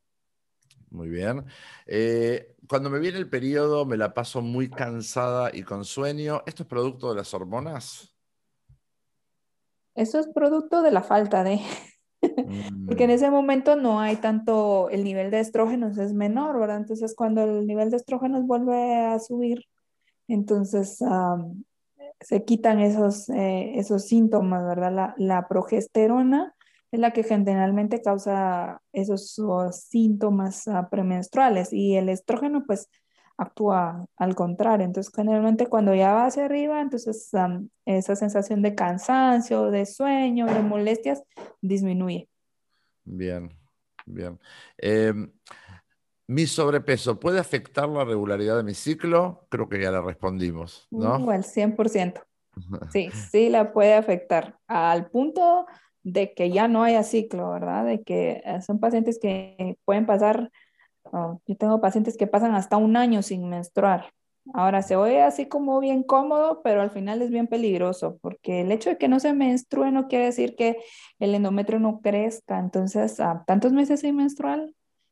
Muy 0.90 1.08
bien. 1.08 1.44
Eh, 1.86 2.56
cuando 2.68 2.90
me 2.90 2.98
viene 2.98 3.18
el 3.18 3.30
periodo 3.30 3.86
me 3.86 3.96
la 3.96 4.12
paso 4.12 4.42
muy 4.42 4.68
cansada 4.68 5.54
y 5.54 5.62
con 5.62 5.84
sueño. 5.84 6.42
¿Esto 6.44 6.64
es 6.64 6.68
producto 6.68 7.10
de 7.10 7.14
las 7.14 7.32
hormonas? 7.34 8.12
Eso 9.94 10.18
es 10.18 10.26
producto 10.26 10.82
de 10.82 10.90
la 10.90 11.04
falta 11.04 11.44
de... 11.44 11.60
Mm. 12.20 12.86
Porque 12.88 13.04
en 13.04 13.10
ese 13.10 13.30
momento 13.30 13.76
no 13.76 14.00
hay 14.00 14.16
tanto, 14.16 14.90
el 14.90 15.04
nivel 15.04 15.30
de 15.30 15.38
estrógenos 15.38 15.96
es 15.98 16.12
menor, 16.12 16.58
¿verdad? 16.58 16.78
Entonces 16.78 17.14
cuando 17.14 17.44
el 17.44 17.68
nivel 17.68 17.90
de 17.90 17.98
estrógenos 17.98 18.44
vuelve 18.44 19.06
a 19.06 19.20
subir, 19.20 19.66
entonces 20.26 21.00
um, 21.00 21.62
se 22.20 22.44
quitan 22.44 22.80
esos, 22.80 23.28
eh, 23.30 23.72
esos 23.76 24.06
síntomas, 24.06 24.64
¿verdad? 24.64 24.92
La, 24.92 25.14
la, 25.16 25.48
progesterona 25.48 26.54
es 26.92 27.00
la 27.00 27.12
que 27.12 27.22
generalmente 27.22 28.02
causa 28.02 28.82
esos 28.92 29.38
síntomas 29.72 30.66
uh, 30.66 30.88
premenstruales 30.90 31.72
y 31.72 31.96
el 31.96 32.08
estrógeno 32.08 32.64
pues 32.66 32.88
actúa 33.40 34.06
al 34.16 34.34
contrario. 34.34 34.84
Entonces 34.84 35.12
generalmente 35.14 35.66
cuando 35.66 35.94
ya 35.94 36.12
va 36.12 36.26
hacia 36.26 36.44
arriba, 36.44 36.80
entonces 36.80 37.30
esa 37.86 38.16
sensación 38.16 38.60
de 38.62 38.74
cansancio, 38.74 39.70
de 39.70 39.86
sueño, 39.86 40.46
de 40.46 40.60
molestias 40.62 41.22
disminuye. 41.62 42.28
Bien, 43.04 43.50
bien. 44.04 44.38
Eh, 44.78 45.14
¿Mi 46.30 46.46
sobrepeso 46.46 47.18
puede 47.18 47.40
afectar 47.40 47.88
la 47.88 48.04
regularidad 48.04 48.56
de 48.56 48.62
mi 48.62 48.72
ciclo? 48.72 49.48
Creo 49.48 49.68
que 49.68 49.80
ya 49.82 49.90
la 49.90 50.00
respondimos, 50.00 50.86
¿no? 50.92 51.18
Igual, 51.18 51.42
100%. 51.42 52.22
Sí, 52.92 53.10
sí 53.10 53.48
la 53.48 53.72
puede 53.72 53.94
afectar 53.94 54.58
al 54.68 55.10
punto 55.10 55.66
de 56.04 56.32
que 56.32 56.50
ya 56.50 56.68
no 56.68 56.84
haya 56.84 57.02
ciclo, 57.02 57.50
¿verdad? 57.50 57.84
De 57.84 58.02
que 58.02 58.42
eh, 58.44 58.62
son 58.62 58.78
pacientes 58.78 59.18
que 59.20 59.76
pueden 59.84 60.06
pasar, 60.06 60.52
oh, 61.04 61.40
yo 61.46 61.56
tengo 61.56 61.80
pacientes 61.80 62.16
que 62.16 62.28
pasan 62.28 62.54
hasta 62.54 62.76
un 62.76 62.96
año 62.96 63.22
sin 63.22 63.48
menstruar. 63.48 64.12
Ahora 64.54 64.82
se 64.82 64.94
oye 64.94 65.22
así 65.22 65.46
como 65.48 65.80
bien 65.80 66.04
cómodo, 66.04 66.60
pero 66.62 66.80
al 66.80 66.90
final 66.92 67.22
es 67.22 67.30
bien 67.30 67.48
peligroso, 67.48 68.18
porque 68.20 68.60
el 68.60 68.70
hecho 68.70 68.90
de 68.90 68.98
que 68.98 69.08
no 69.08 69.18
se 69.18 69.32
menstrue 69.32 69.90
no 69.90 70.06
quiere 70.06 70.26
decir 70.26 70.54
que 70.54 70.78
el 71.18 71.34
endometrio 71.34 71.80
no 71.80 72.00
crezca. 72.00 72.60
Entonces, 72.60 73.18
a 73.18 73.42
tantos 73.46 73.72
meses 73.72 74.00
sin 74.00 74.14
menstruar, 74.14 74.68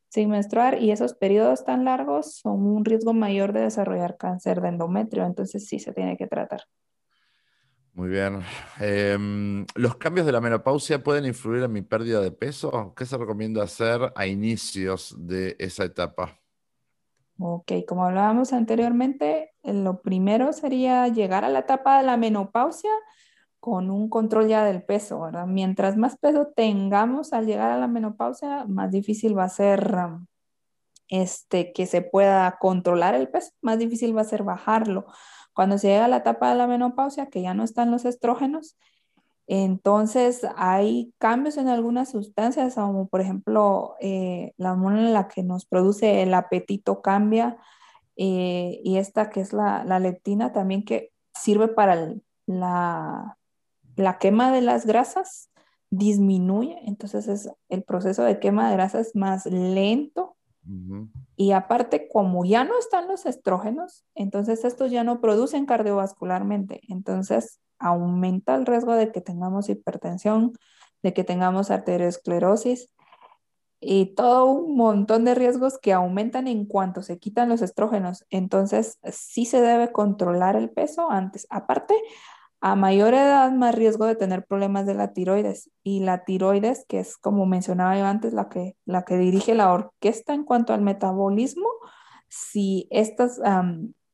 sin 0.09 0.29
menstruar 0.29 0.81
y 0.81 0.91
esos 0.91 1.13
periodos 1.13 1.63
tan 1.65 1.85
largos 1.85 2.35
son 2.35 2.65
un 2.65 2.83
riesgo 2.83 3.13
mayor 3.13 3.53
de 3.53 3.61
desarrollar 3.61 4.17
cáncer 4.17 4.61
de 4.61 4.69
endometrio, 4.69 5.25
entonces 5.25 5.67
sí 5.67 5.79
se 5.79 5.93
tiene 5.93 6.17
que 6.17 6.27
tratar. 6.27 6.63
Muy 7.93 8.09
bien. 8.09 8.41
Eh, 8.79 9.17
¿Los 9.75 9.95
cambios 9.97 10.25
de 10.25 10.31
la 10.31 10.41
menopausia 10.41 11.03
pueden 11.03 11.25
influir 11.25 11.63
en 11.63 11.73
mi 11.73 11.81
pérdida 11.81 12.21
de 12.21 12.31
peso? 12.31 12.93
¿Qué 12.95 13.05
se 13.05 13.17
recomienda 13.17 13.63
hacer 13.63 14.13
a 14.15 14.25
inicios 14.25 15.15
de 15.17 15.55
esa 15.59 15.83
etapa? 15.83 16.39
Ok, 17.39 17.71
como 17.87 18.05
hablábamos 18.05 18.51
anteriormente, 18.53 19.51
lo 19.63 20.01
primero 20.01 20.53
sería 20.53 21.07
llegar 21.07 21.45
a 21.45 21.49
la 21.49 21.59
etapa 21.59 21.97
de 21.97 22.05
la 22.05 22.17
menopausia 22.17 22.91
con 23.59 23.89
un 23.91 24.09
control 24.09 24.47
ya 24.47 24.63
del 24.63 24.83
peso, 24.83 25.21
¿verdad? 25.21 25.45
Mientras 25.47 25.97
más 25.97 26.17
peso 26.17 26.47
tengamos 26.55 27.33
al 27.33 27.45
llegar 27.45 27.71
a 27.71 27.77
la 27.79 27.87
menopausia, 27.87 28.65
más 28.65 28.91
difícil 28.91 29.37
va 29.37 29.45
a 29.45 29.49
ser 29.49 29.97
este, 31.09 31.73
que 31.73 31.85
se 31.85 32.01
pueda 32.01 32.57
controlar 32.59 33.15
el 33.15 33.29
peso, 33.29 33.51
más 33.61 33.79
difícil 33.79 34.15
va 34.15 34.21
a 34.21 34.25
ser 34.25 34.43
bajarlo. 34.43 35.05
Cuando 35.53 35.77
se 35.77 35.89
llega 35.89 36.05
a 36.05 36.07
la 36.07 36.17
etapa 36.17 36.49
de 36.51 36.55
la 36.57 36.67
menopausia, 36.67 37.27
que 37.27 37.41
ya 37.41 37.53
no 37.53 37.63
están 37.63 37.91
los 37.91 38.05
estrógenos, 38.05 38.77
Entonces, 39.51 40.45
hay 40.57 41.13
cambios 41.17 41.57
en 41.57 41.69
algunas 41.69 42.11
sustancias, 42.11 42.75
como 42.75 43.07
por 43.07 43.21
ejemplo, 43.21 43.95
eh, 43.99 44.53
la 44.57 44.73
hormona 44.73 44.99
en 45.07 45.13
la 45.13 45.27
que 45.27 45.43
nos 45.43 45.65
produce 45.65 46.21
el 46.23 46.33
apetito 46.35 47.01
cambia, 47.01 47.57
eh, 48.15 48.81
y 48.83 48.97
esta 48.97 49.29
que 49.31 49.41
es 49.41 49.53
la, 49.53 49.83
la, 49.85 49.99
leptina 49.99 50.51
también 50.53 50.83
que 50.85 51.13
sirve 51.33 51.69
para 51.69 52.13
la, 52.45 53.38
la 53.99 54.17
quema 54.17 54.51
de 54.51 54.61
las 54.61 54.85
grasas, 54.85 55.49
disminuye, 55.91 56.79
entonces 56.85 57.27
es, 57.27 57.49
el 57.67 57.83
proceso 57.83 58.23
de 58.23 58.39
quema 58.39 58.69
de 58.69 58.75
grasas 58.75 59.15
más 59.15 59.45
lento. 59.45 60.35
Y 61.35 61.53
aparte, 61.53 62.07
como 62.09 62.45
ya 62.45 62.63
no 62.63 62.77
están 62.77 63.07
los 63.07 63.25
estrógenos, 63.25 64.05
entonces 64.13 64.63
estos 64.65 64.91
ya 64.91 65.03
no 65.03 65.19
producen 65.19 65.65
cardiovascularmente. 65.65 66.81
Entonces, 66.89 67.59
aumenta 67.79 68.53
el 68.53 68.67
riesgo 68.67 68.93
de 68.93 69.11
que 69.11 69.19
tengamos 69.19 69.67
hipertensión, 69.67 70.53
de 71.01 71.13
que 71.13 71.23
tengamos 71.23 71.71
arteriosclerosis 71.71 72.93
y 73.79 74.13
todo 74.13 74.45
un 74.45 74.75
montón 74.75 75.25
de 75.25 75.33
riesgos 75.33 75.79
que 75.79 75.93
aumentan 75.93 76.47
en 76.47 76.65
cuanto 76.65 77.01
se 77.01 77.17
quitan 77.17 77.49
los 77.49 77.63
estrógenos. 77.63 78.25
Entonces, 78.29 78.99
sí 79.11 79.45
se 79.45 79.61
debe 79.61 79.91
controlar 79.91 80.55
el 80.55 80.69
peso 80.69 81.09
antes. 81.09 81.47
Aparte, 81.49 81.95
a 82.61 82.75
mayor 82.75 83.13
edad, 83.13 83.51
más 83.51 83.73
riesgo 83.73 84.05
de 84.05 84.15
tener 84.15 84.45
problemas 84.45 84.85
de 84.85 84.93
la 84.93 85.13
tiroides. 85.13 85.69
Y 85.83 86.01
la 86.01 86.25
tiroides, 86.25 86.85
que 86.87 86.99
es 86.99 87.17
como 87.17 87.45
mencionaba 87.45 87.97
yo 87.97 88.05
antes, 88.05 88.33
la 88.33 88.49
que, 88.49 88.75
la 88.85 89.03
que 89.03 89.17
dirige 89.17 89.55
la 89.55 89.71
orquesta 89.71 90.33
en 90.33 90.43
cuanto 90.43 90.73
al 90.73 90.81
metabolismo, 90.81 91.67
si 92.27 92.87
estas 92.91 93.39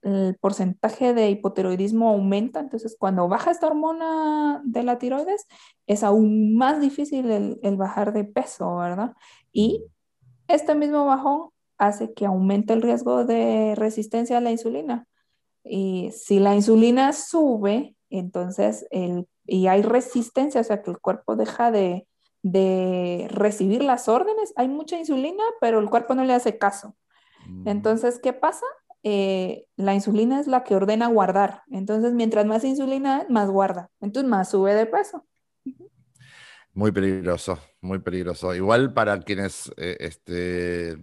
el 0.05 0.37
porcentaje 0.39 1.15
de 1.15 1.31
hipotiroidismo 1.31 2.09
aumenta, 2.09 2.59
entonces 2.59 2.95
cuando 2.97 3.27
baja 3.27 3.49
esta 3.49 3.65
hormona 3.65 4.61
de 4.63 4.83
la 4.83 4.99
tiroides 4.99 5.47
es 5.87 6.03
aún 6.03 6.55
más 6.55 6.79
difícil 6.79 7.31
el, 7.31 7.75
bajar 7.75 8.13
de 8.13 8.23
peso, 8.23 8.77
¿verdad? 8.77 9.13
Y 9.51 9.83
este 10.47 10.75
mismo 10.75 11.05
bajón 11.05 11.49
hace 11.79 12.13
que 12.13 12.27
aumente 12.27 12.73
el 12.73 12.83
riesgo 12.83 13.25
de 13.25 13.73
resistencia 13.75 14.37
a 14.37 14.41
la 14.41 14.51
insulina. 14.51 15.07
Y 15.63 16.11
si 16.11 16.39
la 16.39 16.53
insulina 16.53 17.11
sube, 17.11 17.94
entonces 18.09 18.87
el, 18.91 19.27
y 19.45 19.67
hay 19.67 19.81
resistencia, 19.81 20.61
o 20.61 20.63
sea 20.63 20.81
que 20.81 20.91
el 20.91 20.99
cuerpo 20.99 21.35
deja 21.35 21.71
de, 21.71 22.07
de 22.41 23.27
recibir 23.31 23.83
las 23.83 24.07
órdenes, 24.07 24.53
hay 24.55 24.67
mucha 24.67 24.97
insulina, 24.97 25.43
pero 25.61 25.79
el 25.79 25.89
cuerpo 25.89 26.15
no 26.15 26.23
le 26.23 26.33
hace 26.33 26.57
caso. 26.57 26.95
Mm. 27.47 27.67
Entonces, 27.67 28.19
¿qué 28.19 28.33
pasa? 28.33 28.65
Eh, 29.03 29.67
la 29.75 29.93
insulina 29.93 30.39
es 30.39 30.47
la 30.47 30.63
que 30.63 30.75
ordena 30.75 31.07
guardar. 31.07 31.61
Entonces, 31.69 32.13
mientras 32.13 32.45
más 32.45 32.63
insulina, 32.63 33.25
más 33.29 33.49
guarda. 33.49 33.89
Entonces, 33.99 34.29
más 34.29 34.49
sube 34.49 34.73
de 34.73 34.85
peso. 34.85 35.25
Muy 36.75 36.91
peligroso, 36.91 37.57
muy 37.81 37.99
peligroso. 37.99 38.53
Igual 38.53 38.93
para 38.93 39.19
quienes 39.21 39.71
eh, 39.77 39.97
este, 39.99 40.95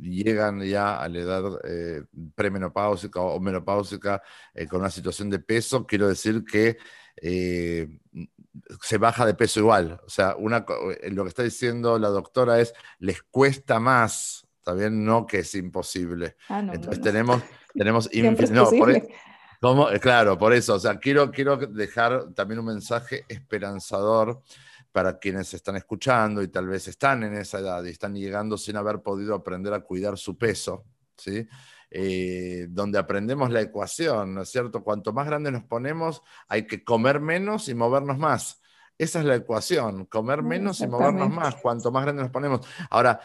llegan 0.00 0.62
ya 0.62 0.98
a 1.00 1.08
la 1.08 1.18
edad 1.18 1.42
eh, 1.64 2.04
premenopáusica 2.34 3.20
o 3.20 3.40
menopáusica 3.40 4.22
con 4.70 4.80
una 4.80 4.90
situación 4.90 5.28
de 5.30 5.40
peso, 5.40 5.86
quiero 5.86 6.06
decir 6.08 6.44
que 6.44 6.76
se 8.82 8.98
baja 8.98 9.26
de 9.26 9.34
peso 9.34 9.60
igual. 9.60 10.00
O 10.06 10.10
sea, 10.10 10.36
una, 10.36 10.64
lo 11.10 11.22
que 11.24 11.28
está 11.28 11.42
diciendo 11.42 11.98
la 11.98 12.08
doctora 12.08 12.60
es, 12.60 12.72
les 12.98 13.22
cuesta 13.22 13.80
más 13.80 14.46
bien, 14.74 15.04
no 15.04 15.26
que 15.26 15.40
es 15.40 15.54
imposible. 15.54 16.36
Ah, 16.48 16.60
Entonces 16.72 17.00
tenemos, 17.00 17.42
tenemos 17.74 18.10
no, 18.50 18.70
por 18.70 18.90
e-, 18.90 19.08
eh, 19.92 20.00
claro, 20.00 20.36
por 20.36 20.52
eso, 20.52 20.74
o 20.74 20.78
sea, 20.78 20.98
quiero, 20.98 21.30
quiero 21.30 21.56
dejar 21.56 22.32
también 22.34 22.60
un 22.60 22.66
mensaje 22.66 23.24
esperanzador 23.28 24.42
para 24.96 25.18
quienes 25.18 25.52
están 25.52 25.76
escuchando 25.76 26.42
y 26.42 26.48
tal 26.48 26.68
vez 26.68 26.88
están 26.88 27.22
en 27.22 27.34
esa 27.34 27.58
edad 27.58 27.84
y 27.84 27.90
están 27.90 28.14
llegando 28.14 28.56
sin 28.56 28.78
haber 28.78 29.02
podido 29.02 29.34
aprender 29.34 29.74
a 29.74 29.80
cuidar 29.80 30.16
su 30.16 30.38
peso, 30.38 30.86
¿sí? 31.18 31.46
Eh, 31.90 32.66
donde 32.70 32.98
aprendemos 32.98 33.50
la 33.50 33.60
ecuación, 33.60 34.32
¿no 34.32 34.40
es 34.40 34.48
cierto? 34.48 34.82
Cuanto 34.82 35.12
más 35.12 35.26
grande 35.26 35.52
nos 35.52 35.64
ponemos, 35.64 36.22
hay 36.48 36.66
que 36.66 36.82
comer 36.82 37.20
menos 37.20 37.68
y 37.68 37.74
movernos 37.74 38.16
más. 38.16 38.62
Esa 38.96 39.18
es 39.18 39.26
la 39.26 39.34
ecuación, 39.34 40.06
comer 40.06 40.42
menos 40.42 40.80
y 40.80 40.86
movernos 40.86 41.28
más, 41.28 41.56
cuanto 41.56 41.92
más 41.92 42.02
grande 42.02 42.22
nos 42.22 42.32
ponemos. 42.32 42.66
Ahora, 42.88 43.20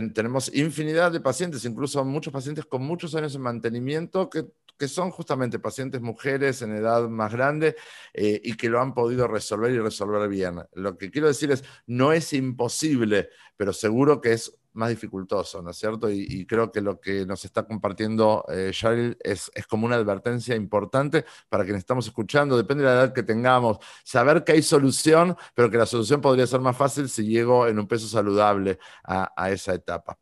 tenemos 0.00 0.54
infinidad 0.54 1.12
de 1.12 1.20
pacientes, 1.20 1.64
incluso 1.66 2.02
muchos 2.04 2.32
pacientes 2.32 2.64
con 2.64 2.82
muchos 2.82 3.14
años 3.14 3.34
en 3.34 3.42
mantenimiento 3.42 4.30
que, 4.30 4.46
que 4.78 4.88
son 4.88 5.10
justamente 5.10 5.58
pacientes 5.58 6.00
mujeres 6.00 6.62
en 6.62 6.74
edad 6.74 7.08
más 7.08 7.30
grande 7.30 7.76
eh, 8.14 8.40
y 8.42 8.56
que 8.56 8.70
lo 8.70 8.80
han 8.80 8.94
podido 8.94 9.28
resolver 9.28 9.70
y 9.70 9.78
resolver 9.78 10.28
bien. 10.28 10.62
Lo 10.72 10.96
que 10.96 11.10
quiero 11.10 11.28
decir 11.28 11.50
es, 11.50 11.62
no 11.86 12.12
es 12.12 12.32
imposible, 12.32 13.28
pero 13.56 13.72
seguro 13.72 14.20
que 14.20 14.32
es 14.32 14.58
más 14.74 14.90
dificultoso, 14.90 15.62
¿no 15.62 15.70
es 15.70 15.76
cierto? 15.76 16.10
Y, 16.10 16.46
creo 16.46 16.72
que 16.72 16.80
lo 16.80 17.00
que 17.00 17.26
nos 17.26 17.44
está 17.44 17.64
compartiendo 17.64 18.44
eh, 18.48 18.72
es, 19.20 19.50
como 19.68 19.86
una 19.86 19.96
advertencia 19.96 20.54
importante 20.54 21.24
para 21.48 21.64
quienes 21.64 21.80
estamos 21.80 22.06
escuchando, 22.06 22.56
depende 22.56 22.84
de 22.84 22.90
la 22.90 22.96
edad 22.96 23.12
que 23.12 23.22
tengamos, 23.22 23.78
saber 24.04 24.44
que 24.44 24.52
hay 24.52 24.62
solución, 24.62 25.36
pero 25.54 25.70
que 25.70 25.78
la 25.78 25.86
solución 25.86 26.20
podría 26.20 26.46
ser 26.46 26.60
más 26.60 26.76
fácil 26.76 27.08
si 27.08 27.26
llego 27.26 27.66
en 27.66 27.78
un 27.78 27.86
peso 27.86 28.06
saludable 28.08 28.78
a, 29.04 29.50
esa 29.50 29.74
etapa. 29.74 30.18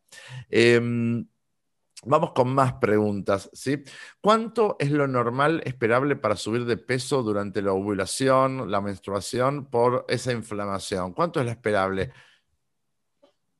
Em, 0.49 1.25
vamos 2.05 2.31
con 2.33 2.53
más 2.53 2.73
preguntas. 2.73 3.49
¿Cuánto 4.21 4.75
es 4.79 4.91
lo 4.91 5.07
normal 5.07 5.61
esperable 5.65 6.15
para 6.15 6.35
subir 6.35 6.65
de 6.65 6.77
peso 6.77 7.23
durante 7.23 7.61
la 7.61 7.73
ovulación, 7.73 8.69
la 8.71 8.81
menstruación, 8.81 9.65
por 9.69 10.05
esa 10.09 10.31
inflamación? 10.31 11.13
¿Cuánto 11.13 11.39
es 11.39 11.45
lo 11.45 11.51
esperable? 11.51 12.11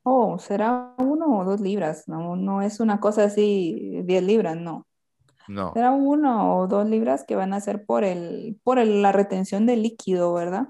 Oh, 0.04 0.38
será 0.38 0.94
uno 0.98 1.38
o 1.38 1.44
dos 1.44 1.60
libras, 1.60 2.08
no, 2.08 2.34
no 2.36 2.62
es 2.62 2.80
una 2.80 2.98
cosa 2.98 3.24
así, 3.24 4.02
10 4.04 4.22
libras, 4.22 4.56
no. 4.56 4.86
No. 5.48 5.72
Será 5.74 5.92
uno 5.92 6.56
o 6.56 6.66
dos 6.66 6.88
libras 6.88 7.24
que 7.26 7.36
van 7.36 7.52
a 7.52 7.60
ser 7.60 7.84
por 7.84 8.04
el, 8.04 8.58
por 8.62 8.84
la 8.84 9.12
retención 9.12 9.66
de 9.66 9.76
líquido, 9.76 10.32
¿verdad? 10.34 10.68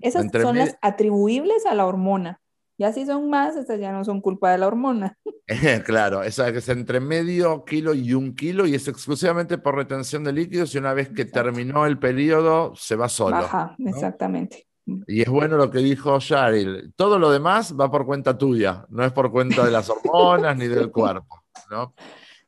Esas 0.00 0.30
son 0.30 0.58
las 0.58 0.76
atribuibles 0.82 1.66
a 1.66 1.74
la 1.74 1.86
hormona. 1.86 2.40
Ya 2.78 2.92
si 2.92 3.06
son 3.06 3.28
más, 3.28 3.56
esas 3.56 3.78
ya 3.78 3.92
no 3.92 4.04
son 4.04 4.20
culpa 4.20 4.50
de 4.50 4.58
la 4.58 4.66
hormona. 4.66 5.18
claro, 5.84 6.22
esa 6.22 6.48
es 6.48 6.68
entre 6.68 7.00
medio 7.00 7.64
kilo 7.64 7.94
y 7.94 8.14
un 8.14 8.34
kilo 8.34 8.66
y 8.66 8.74
es 8.74 8.88
exclusivamente 8.88 9.58
por 9.58 9.76
retención 9.76 10.24
de 10.24 10.32
líquidos 10.32 10.74
y 10.74 10.78
una 10.78 10.94
vez 10.94 11.10
que 11.10 11.24
terminó 11.24 11.86
el 11.86 11.98
periodo 11.98 12.74
se 12.74 12.96
va 12.96 13.08
solo. 13.08 13.36
Baja, 13.36 13.76
exactamente. 13.78 14.66
Y 15.06 15.22
es 15.22 15.28
bueno 15.28 15.56
lo 15.56 15.70
que 15.70 15.78
dijo 15.78 16.18
Sharil. 16.18 16.92
Todo 16.96 17.18
lo 17.18 17.30
demás 17.30 17.74
va 17.78 17.90
por 17.90 18.04
cuenta 18.04 18.36
tuya, 18.36 18.84
no 18.88 19.04
es 19.04 19.12
por 19.12 19.30
cuenta 19.30 19.64
de 19.64 19.70
las 19.70 19.88
hormonas 19.88 20.56
ni 20.56 20.66
del 20.66 20.90
cuerpo. 20.90 21.42
¿no? 21.70 21.94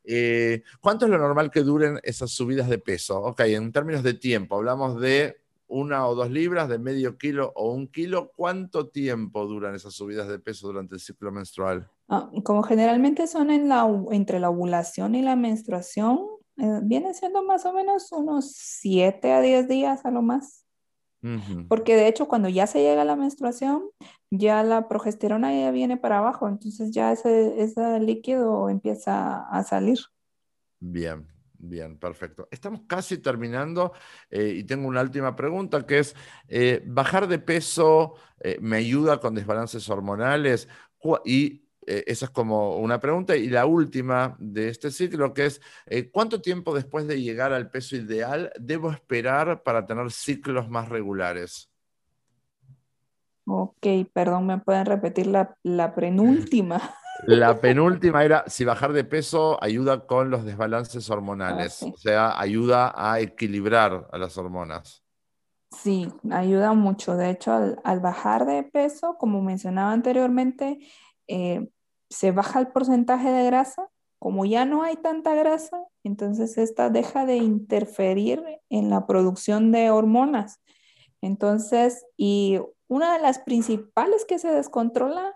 Eh, 0.03 0.63
¿Cuánto 0.81 1.05
es 1.05 1.11
lo 1.11 1.17
normal 1.17 1.49
que 1.49 1.61
duren 1.61 1.99
esas 2.03 2.31
subidas 2.31 2.69
de 2.69 2.77
peso? 2.77 3.21
Ok, 3.21 3.41
en 3.41 3.71
términos 3.71 4.03
de 4.03 4.13
tiempo, 4.13 4.55
hablamos 4.55 4.99
de 4.99 5.37
una 5.67 6.07
o 6.07 6.15
dos 6.15 6.29
libras, 6.29 6.69
de 6.69 6.77
medio 6.77 7.17
kilo 7.17 7.51
o 7.55 7.71
un 7.71 7.87
kilo. 7.87 8.31
¿Cuánto 8.35 8.87
tiempo 8.89 9.45
duran 9.45 9.73
esas 9.73 9.93
subidas 9.93 10.27
de 10.27 10.39
peso 10.39 10.67
durante 10.67 10.95
el 10.95 11.01
ciclo 11.01 11.31
menstrual? 11.31 11.89
Ah, 12.07 12.29
como 12.43 12.61
generalmente 12.63 13.25
son 13.27 13.49
entre 13.49 14.39
la 14.39 14.49
ovulación 14.49 15.15
y 15.15 15.23
la 15.23 15.35
menstruación, 15.35 16.19
eh, 16.57 16.79
viene 16.83 17.13
siendo 17.13 17.43
más 17.43 17.65
o 17.65 17.73
menos 17.73 18.11
unos 18.11 18.51
7 18.53 19.33
a 19.33 19.41
10 19.41 19.67
días 19.67 20.05
a 20.05 20.11
lo 20.11 20.21
más. 20.21 20.64
Porque 21.67 21.95
de 21.95 22.07
hecho 22.07 22.27
cuando 22.27 22.49
ya 22.49 22.67
se 22.67 22.81
llega 22.81 23.01
a 23.01 23.05
la 23.05 23.15
menstruación, 23.15 23.83
ya 24.31 24.63
la 24.63 24.87
progesterona 24.87 25.53
ya 25.53 25.71
viene 25.71 25.97
para 25.97 26.19
abajo, 26.19 26.47
entonces 26.47 26.91
ya 26.91 27.11
ese, 27.11 27.61
ese 27.61 27.99
líquido 27.99 28.69
empieza 28.69 29.47
a 29.49 29.63
salir. 29.63 29.99
Bien, 30.79 31.27
Bien, 31.57 31.97
perfecto. 31.97 32.47
Estamos 32.51 32.81
casi 32.87 33.17
terminando 33.17 33.93
eh, 34.29 34.53
y 34.57 34.63
tengo 34.63 34.87
una 34.87 35.01
última 35.01 35.35
pregunta 35.35 35.85
que 35.85 35.99
es, 35.99 36.15
eh, 36.47 36.83
¿bajar 36.85 37.27
de 37.27 37.39
peso 37.39 38.15
eh, 38.39 38.57
me 38.61 38.77
ayuda 38.77 39.19
con 39.19 39.35
desbalances 39.35 39.89
hormonales? 39.89 40.67
Y 41.23 41.64
eh, 41.87 42.03
esa 42.07 42.25
es 42.25 42.31
como 42.31 42.77
una 42.77 42.99
pregunta. 42.99 43.35
Y 43.35 43.49
la 43.49 43.65
última 43.65 44.35
de 44.39 44.69
este 44.69 44.91
ciclo, 44.91 45.33
que 45.33 45.47
es, 45.47 45.61
eh, 45.85 46.09
¿cuánto 46.09 46.41
tiempo 46.41 46.73
después 46.73 47.07
de 47.07 47.21
llegar 47.21 47.53
al 47.53 47.69
peso 47.69 47.95
ideal 47.95 48.51
debo 48.59 48.91
esperar 48.91 49.63
para 49.63 49.85
tener 49.85 50.11
ciclos 50.11 50.69
más 50.69 50.89
regulares? 50.89 51.69
Ok, 53.47 53.85
perdón, 54.11 54.47
¿me 54.47 54.57
pueden 54.57 54.85
repetir 54.85 55.27
la, 55.27 55.55
penúltima? 55.95 56.81
La 57.27 57.59
penúltima 57.61 58.23
era 58.25 58.43
si 58.47 58.65
bajar 58.65 58.91
de 58.91 59.03
peso 59.03 59.63
ayuda 59.63 60.05
con 60.05 60.29
los 60.29 60.43
desbalances 60.43 61.09
hormonales, 61.09 61.83
ah, 61.83 61.87
o 61.93 61.97
sea, 61.97 62.39
ayuda 62.39 62.93
a 62.95 63.19
equilibrar 63.19 64.07
a 64.11 64.17
las 64.17 64.37
hormonas. 64.37 65.05
Sí, 65.71 66.07
ayuda 66.31 66.73
mucho. 66.73 67.15
De 67.15 67.29
hecho, 67.29 67.51
al, 67.83 67.99
bajar 67.99 68.45
de 68.45 68.63
peso, 68.63 69.17
como 69.17 69.41
mencionaba 69.41 69.91
anteriormente, 69.91 70.79
eh, 71.27 71.67
se 72.09 72.31
baja 72.31 72.59
el 72.59 72.67
porcentaje 72.67 73.31
de 73.31 73.45
grasa, 73.45 73.89
como 74.19 74.45
ya 74.45 74.65
no 74.65 74.83
hay 74.83 74.95
tanta 74.95 75.35
grasa, 75.35 75.83
entonces 76.03 76.57
esta 76.57 76.89
deja 76.89 77.25
de 77.25 77.37
interferir 77.37 78.43
en 78.69 78.89
la 78.89 79.05
producción 79.05 79.71
de 79.71 79.91
hormonas. 79.91 80.61
Entonces, 81.21 82.05
y 82.17 82.59
una 82.87 83.13
de 83.13 83.21
las 83.21 83.39
principales 83.39 84.25
que 84.25 84.39
se 84.39 84.49
descontrola 84.51 85.33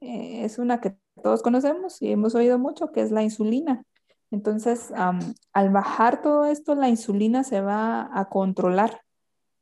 eh, 0.00 0.44
es 0.44 0.58
una 0.58 0.80
que 0.80 0.96
todos 1.22 1.42
conocemos 1.42 2.00
y 2.00 2.12
hemos 2.12 2.34
oído 2.34 2.58
mucho, 2.58 2.92
que 2.92 3.02
es 3.02 3.10
la 3.10 3.22
insulina. 3.22 3.84
Entonces, 4.30 4.92
al 5.52 5.70
bajar 5.70 6.22
todo 6.22 6.46
esto, 6.46 6.74
la 6.74 6.88
insulina 6.88 7.42
se 7.42 7.60
va 7.60 8.08
a 8.12 8.28
controlar. 8.28 9.02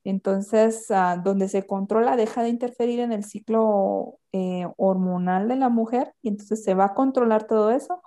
Entonces, 0.05 0.91
ah, 0.91 1.21
donde 1.23 1.49
se 1.49 1.67
controla, 1.67 2.17
deja 2.17 2.43
de 2.43 2.49
interferir 2.49 3.01
en 3.01 3.13
el 3.13 3.25
ciclo 3.25 4.19
eh, 4.33 4.67
hormonal 4.77 5.49
de 5.49 5.57
la 5.57 5.69
mujer 5.69 6.15
y 6.23 6.29
entonces 6.29 6.65
se 6.65 6.75
va 6.75 6.87
a 6.87 6.95
controlar 6.95 7.47
todo 7.47 7.71
eso. 7.71 8.03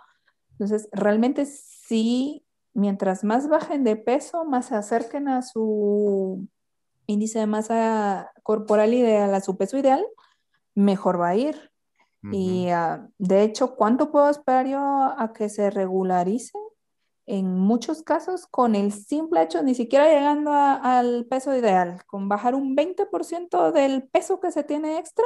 Entonces, 0.51 0.89
realmente 0.91 1.45
sí, 1.45 2.45
mientras 2.73 3.23
más 3.23 3.49
bajen 3.49 3.83
de 3.83 3.95
peso, 3.95 4.45
más 4.45 4.67
se 4.67 4.75
acerquen 4.75 5.27
a 5.27 5.41
su 5.41 6.47
índice 7.07 7.39
de 7.39 7.47
masa 7.47 8.31
corporal 8.43 8.93
ideal, 8.93 9.33
a 9.33 9.41
su 9.41 9.57
peso 9.57 9.77
ideal, 9.77 10.05
mejor 10.75 11.19
va 11.19 11.29
a 11.29 11.35
ir. 11.35 11.71
Y 12.31 12.69
ah, 12.69 13.09
de 13.17 13.41
hecho, 13.41 13.75
¿cuánto 13.75 14.11
puedo 14.11 14.29
esperar 14.29 14.67
yo 14.67 14.79
a 14.79 15.33
que 15.33 15.49
se 15.49 15.71
regularice? 15.71 16.57
En 17.33 17.57
muchos 17.57 18.03
casos, 18.03 18.45
con 18.45 18.75
el 18.75 18.91
simple 18.91 19.41
hecho, 19.41 19.63
ni 19.63 19.73
siquiera 19.73 20.09
llegando 20.09 20.51
al 20.51 21.25
peso 21.29 21.55
ideal, 21.55 22.03
con 22.05 22.27
bajar 22.27 22.55
un 22.55 22.75
20% 22.75 23.71
del 23.71 24.03
peso 24.09 24.41
que 24.41 24.51
se 24.51 24.65
tiene 24.65 24.99
extra, 24.99 25.23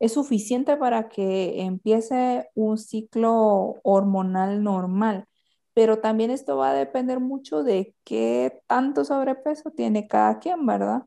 es 0.00 0.14
suficiente 0.14 0.76
para 0.76 1.08
que 1.08 1.62
empiece 1.62 2.50
un 2.56 2.78
ciclo 2.78 3.76
hormonal 3.84 4.64
normal. 4.64 5.26
Pero 5.72 6.00
también 6.00 6.32
esto 6.32 6.56
va 6.56 6.70
a 6.70 6.74
depender 6.74 7.20
mucho 7.20 7.62
de 7.62 7.94
qué 8.02 8.60
tanto 8.66 9.04
sobrepeso 9.04 9.70
tiene 9.70 10.08
cada 10.08 10.40
quien, 10.40 10.66
¿verdad? 10.66 11.04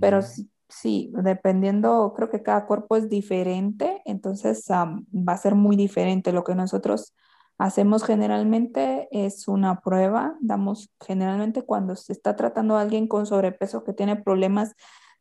Pero 0.00 0.22
Sí, 0.66 1.12
dependiendo, 1.22 2.14
creo 2.16 2.30
que 2.30 2.42
cada 2.42 2.66
cuerpo 2.66 2.96
es 2.96 3.10
diferente, 3.10 4.00
entonces 4.06 4.66
va 4.70 5.32
a 5.32 5.36
ser 5.36 5.54
muy 5.54 5.76
diferente. 5.76 6.32
Lo 6.32 6.42
que 6.42 6.54
nosotros 6.54 7.14
hacemos 7.58 8.04
generalmente 8.04 9.08
es 9.10 9.48
una 9.48 9.80
prueba, 9.80 10.36
damos 10.40 10.90
generalmente 11.04 11.62
cuando 11.62 11.96
se 11.96 12.12
está 12.12 12.36
tratando 12.36 12.76
a 12.76 12.80
alguien 12.80 13.08
con 13.08 13.26
sobrepeso 13.26 13.84
que 13.84 13.92
tiene 13.92 14.16
problemas 14.16 14.74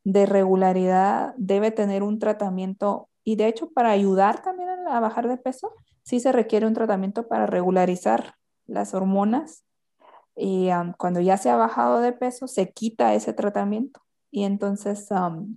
de 0.03 0.25
regularidad, 0.25 1.33
debe 1.37 1.71
tener 1.71 2.03
un 2.03 2.19
tratamiento 2.19 3.09
y 3.23 3.35
de 3.35 3.47
hecho 3.47 3.69
para 3.71 3.91
ayudar 3.91 4.41
también 4.41 4.69
a 4.87 4.99
bajar 4.99 5.27
de 5.27 5.37
peso, 5.37 5.71
sí 6.03 6.19
se 6.19 6.31
requiere 6.31 6.67
un 6.67 6.73
tratamiento 6.73 7.27
para 7.27 7.45
regularizar 7.45 8.35
las 8.65 8.93
hormonas 8.93 9.63
y 10.35 10.69
cuando 10.97 11.19
ya 11.21 11.37
se 11.37 11.49
ha 11.49 11.55
bajado 11.55 11.99
de 11.99 12.11
peso, 12.11 12.47
se 12.47 12.71
quita 12.71 13.13
ese 13.13 13.33
tratamiento 13.33 14.01
y 14.31 14.45
entonces 14.45 15.07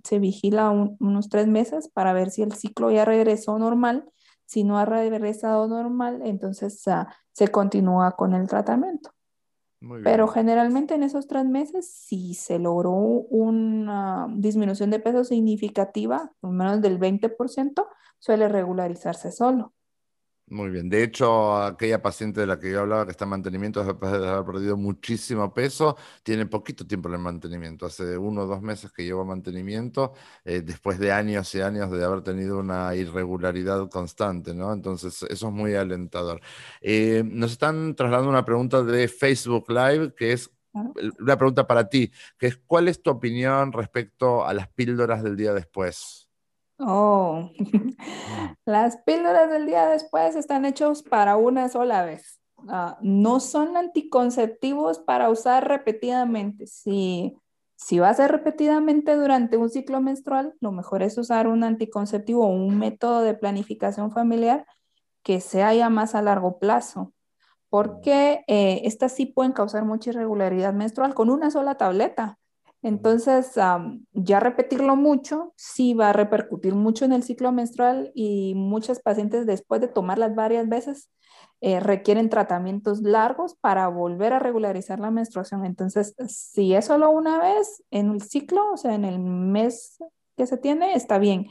se 0.03 0.19
vigila 0.19 0.69
unos 0.69 1.29
tres 1.29 1.47
meses 1.47 1.89
para 1.89 2.13
ver 2.13 2.29
si 2.29 2.43
el 2.43 2.53
ciclo 2.53 2.91
ya 2.91 3.05
regresó 3.05 3.57
normal. 3.57 4.07
Si 4.47 4.63
no 4.63 4.79
ha 4.79 4.85
regresado 4.85 5.67
normal, 5.67 6.21
entonces 6.23 6.87
ah, 6.87 7.13
se 7.31 7.49
continúa 7.49 8.15
con 8.15 8.33
el 8.33 8.47
tratamiento. 8.47 9.11
Pero 10.03 10.27
generalmente 10.27 10.95
en 10.95 11.03
esos 11.03 11.27
tres 11.27 11.45
meses, 11.45 11.87
si 11.87 12.33
se 12.33 12.57
logró 12.57 12.93
una 12.93 14.27
disminución 14.35 14.89
de 14.89 14.99
peso 14.99 15.23
significativa, 15.23 16.31
menos 16.41 16.81
del 16.81 16.99
20%, 16.99 17.87
suele 18.17 18.47
regularizarse 18.47 19.31
solo. 19.31 19.73
Muy 20.49 20.69
bien. 20.69 20.87
De 20.89 21.03
hecho, 21.03 21.57
aquella 21.61 22.01
paciente 22.01 22.39
de 22.39 22.47
la 22.47 22.57
que 22.57 22.71
yo 22.71 22.79
hablaba 22.79 23.03
que 23.03 23.11
está 23.11 23.25
en 23.25 23.31
mantenimiento 23.31 23.83
después 23.83 24.13
de 24.13 24.25
haber 24.29 24.45
perdido 24.45 24.77
muchísimo 24.77 25.53
peso, 25.53 25.97
tiene 26.23 26.45
poquito 26.45 26.87
tiempo 26.87 27.09
en 27.09 27.15
el 27.15 27.19
mantenimiento. 27.19 27.85
Hace 27.85 28.17
uno 28.17 28.43
o 28.43 28.45
dos 28.45 28.61
meses 28.61 28.89
que 28.93 29.03
lleva 29.03 29.25
mantenimiento, 29.25 30.13
eh, 30.45 30.61
después 30.61 30.99
de 30.99 31.11
años 31.11 31.53
y 31.53 31.59
años 31.59 31.91
de 31.91 32.01
haber 32.05 32.21
tenido 32.21 32.59
una 32.59 32.95
irregularidad 32.95 33.89
constante, 33.89 34.53
¿no? 34.53 34.71
Entonces, 34.71 35.21
eso 35.29 35.47
es 35.47 35.53
muy 35.53 35.75
alentador. 35.75 36.39
Eh, 36.79 37.23
nos 37.25 37.51
están 37.51 37.93
trasladando 37.95 38.29
una 38.29 38.45
pregunta 38.45 38.83
de 38.83 39.09
Facebook 39.09 39.65
Live, 39.69 40.13
que 40.15 40.31
es 40.31 40.49
una 40.71 41.37
pregunta 41.37 41.67
para 41.67 41.89
ti, 41.89 42.09
que 42.37 42.47
es, 42.47 42.57
¿cuál 42.65 42.87
es 42.87 43.01
tu 43.01 43.09
opinión 43.09 43.73
respecto 43.73 44.45
a 44.45 44.53
las 44.53 44.69
píldoras 44.69 45.23
del 45.23 45.35
día 45.35 45.53
después? 45.53 46.26
Oh, 46.79 47.49
las 48.65 48.97
píldoras 48.97 49.49
del 49.49 49.65
día 49.65 49.87
después 49.87 50.35
están 50.35 50.65
hechos 50.65 51.01
para 51.01 51.35
una 51.35 51.69
sola 51.69 52.05
vez. 52.05 52.39
Ah, 52.69 52.97
no 53.01 53.39
son 53.39 53.77
anticonceptivos 53.77 54.99
para 54.99 55.29
usar 55.29 55.67
repetidamente. 55.67 56.67
Si, 56.67 57.35
si 57.75 57.99
va 57.99 58.09
a 58.09 58.13
ser 58.13 58.31
repetidamente 58.31 59.15
durante 59.15 59.57
un 59.57 59.69
ciclo 59.69 60.01
menstrual, 60.01 60.55
lo 60.59 60.71
mejor 60.71 61.03
es 61.03 61.17
usar 61.17 61.47
un 61.47 61.63
anticonceptivo 61.63 62.45
o 62.45 62.49
un 62.49 62.77
método 62.77 63.21
de 63.21 63.33
planificación 63.33 64.11
familiar 64.11 64.65
que 65.23 65.41
sea 65.41 65.73
ya 65.73 65.89
más 65.89 66.15
a 66.15 66.21
largo 66.21 66.59
plazo, 66.59 67.13
porque 67.69 68.43
eh, 68.47 68.81
estas 68.85 69.13
sí 69.13 69.25
pueden 69.25 69.51
causar 69.51 69.83
mucha 69.85 70.11
irregularidad 70.11 70.73
menstrual 70.73 71.13
con 71.13 71.29
una 71.29 71.51
sola 71.51 71.75
tableta. 71.75 72.39
Entonces, 72.83 73.53
ya 74.13 74.39
repetirlo 74.39 74.95
mucho 74.95 75.53
sí 75.55 75.93
va 75.93 76.09
a 76.09 76.13
repercutir 76.13 76.75
mucho 76.75 77.05
en 77.05 77.13
el 77.13 77.23
ciclo 77.23 77.51
menstrual 77.51 78.11
y 78.13 78.53
muchas 78.55 79.01
pacientes 79.01 79.45
después 79.45 79.81
de 79.81 79.87
tomarlas 79.87 80.35
varias 80.35 80.69
veces 80.69 81.09
eh, 81.59 81.79
requieren 81.79 82.29
tratamientos 82.29 83.01
largos 83.01 83.55
para 83.55 83.87
volver 83.87 84.31
a 84.33 84.39
regularizar 84.39 84.99
la 84.99 85.09
menstruación. 85.09 85.65
Entonces, 85.65 86.15
si 86.27 86.75
es 86.75 86.85
solo 86.85 87.09
una 87.09 87.39
vez 87.39 87.83
en 87.89 88.11
el 88.11 88.21
ciclo, 88.21 88.71
o 88.71 88.77
sea, 88.77 88.93
en 88.93 89.05
el 89.05 89.19
mes 89.19 89.97
que 90.37 90.45
se 90.45 90.57
tiene, 90.57 90.93
está 90.93 91.17
bien. 91.17 91.47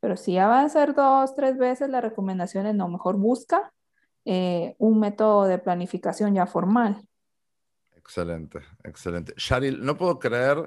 Pero 0.00 0.16
si 0.16 0.34
ya 0.34 0.46
va 0.46 0.60
a 0.60 0.68
ser 0.68 0.94
dos, 0.94 1.34
tres 1.34 1.56
veces, 1.56 1.88
la 1.88 2.02
recomendación 2.02 2.66
es 2.66 2.74
no, 2.74 2.88
mejor 2.88 3.16
busca 3.16 3.72
eh, 4.26 4.76
un 4.78 5.00
método 5.00 5.44
de 5.46 5.58
planificación 5.58 6.34
ya 6.34 6.46
formal. 6.46 7.08
Excelente, 8.06 8.60
excelente. 8.84 9.34
Sharil, 9.36 9.84
no 9.84 9.96
puedo 9.96 10.20
creer 10.20 10.64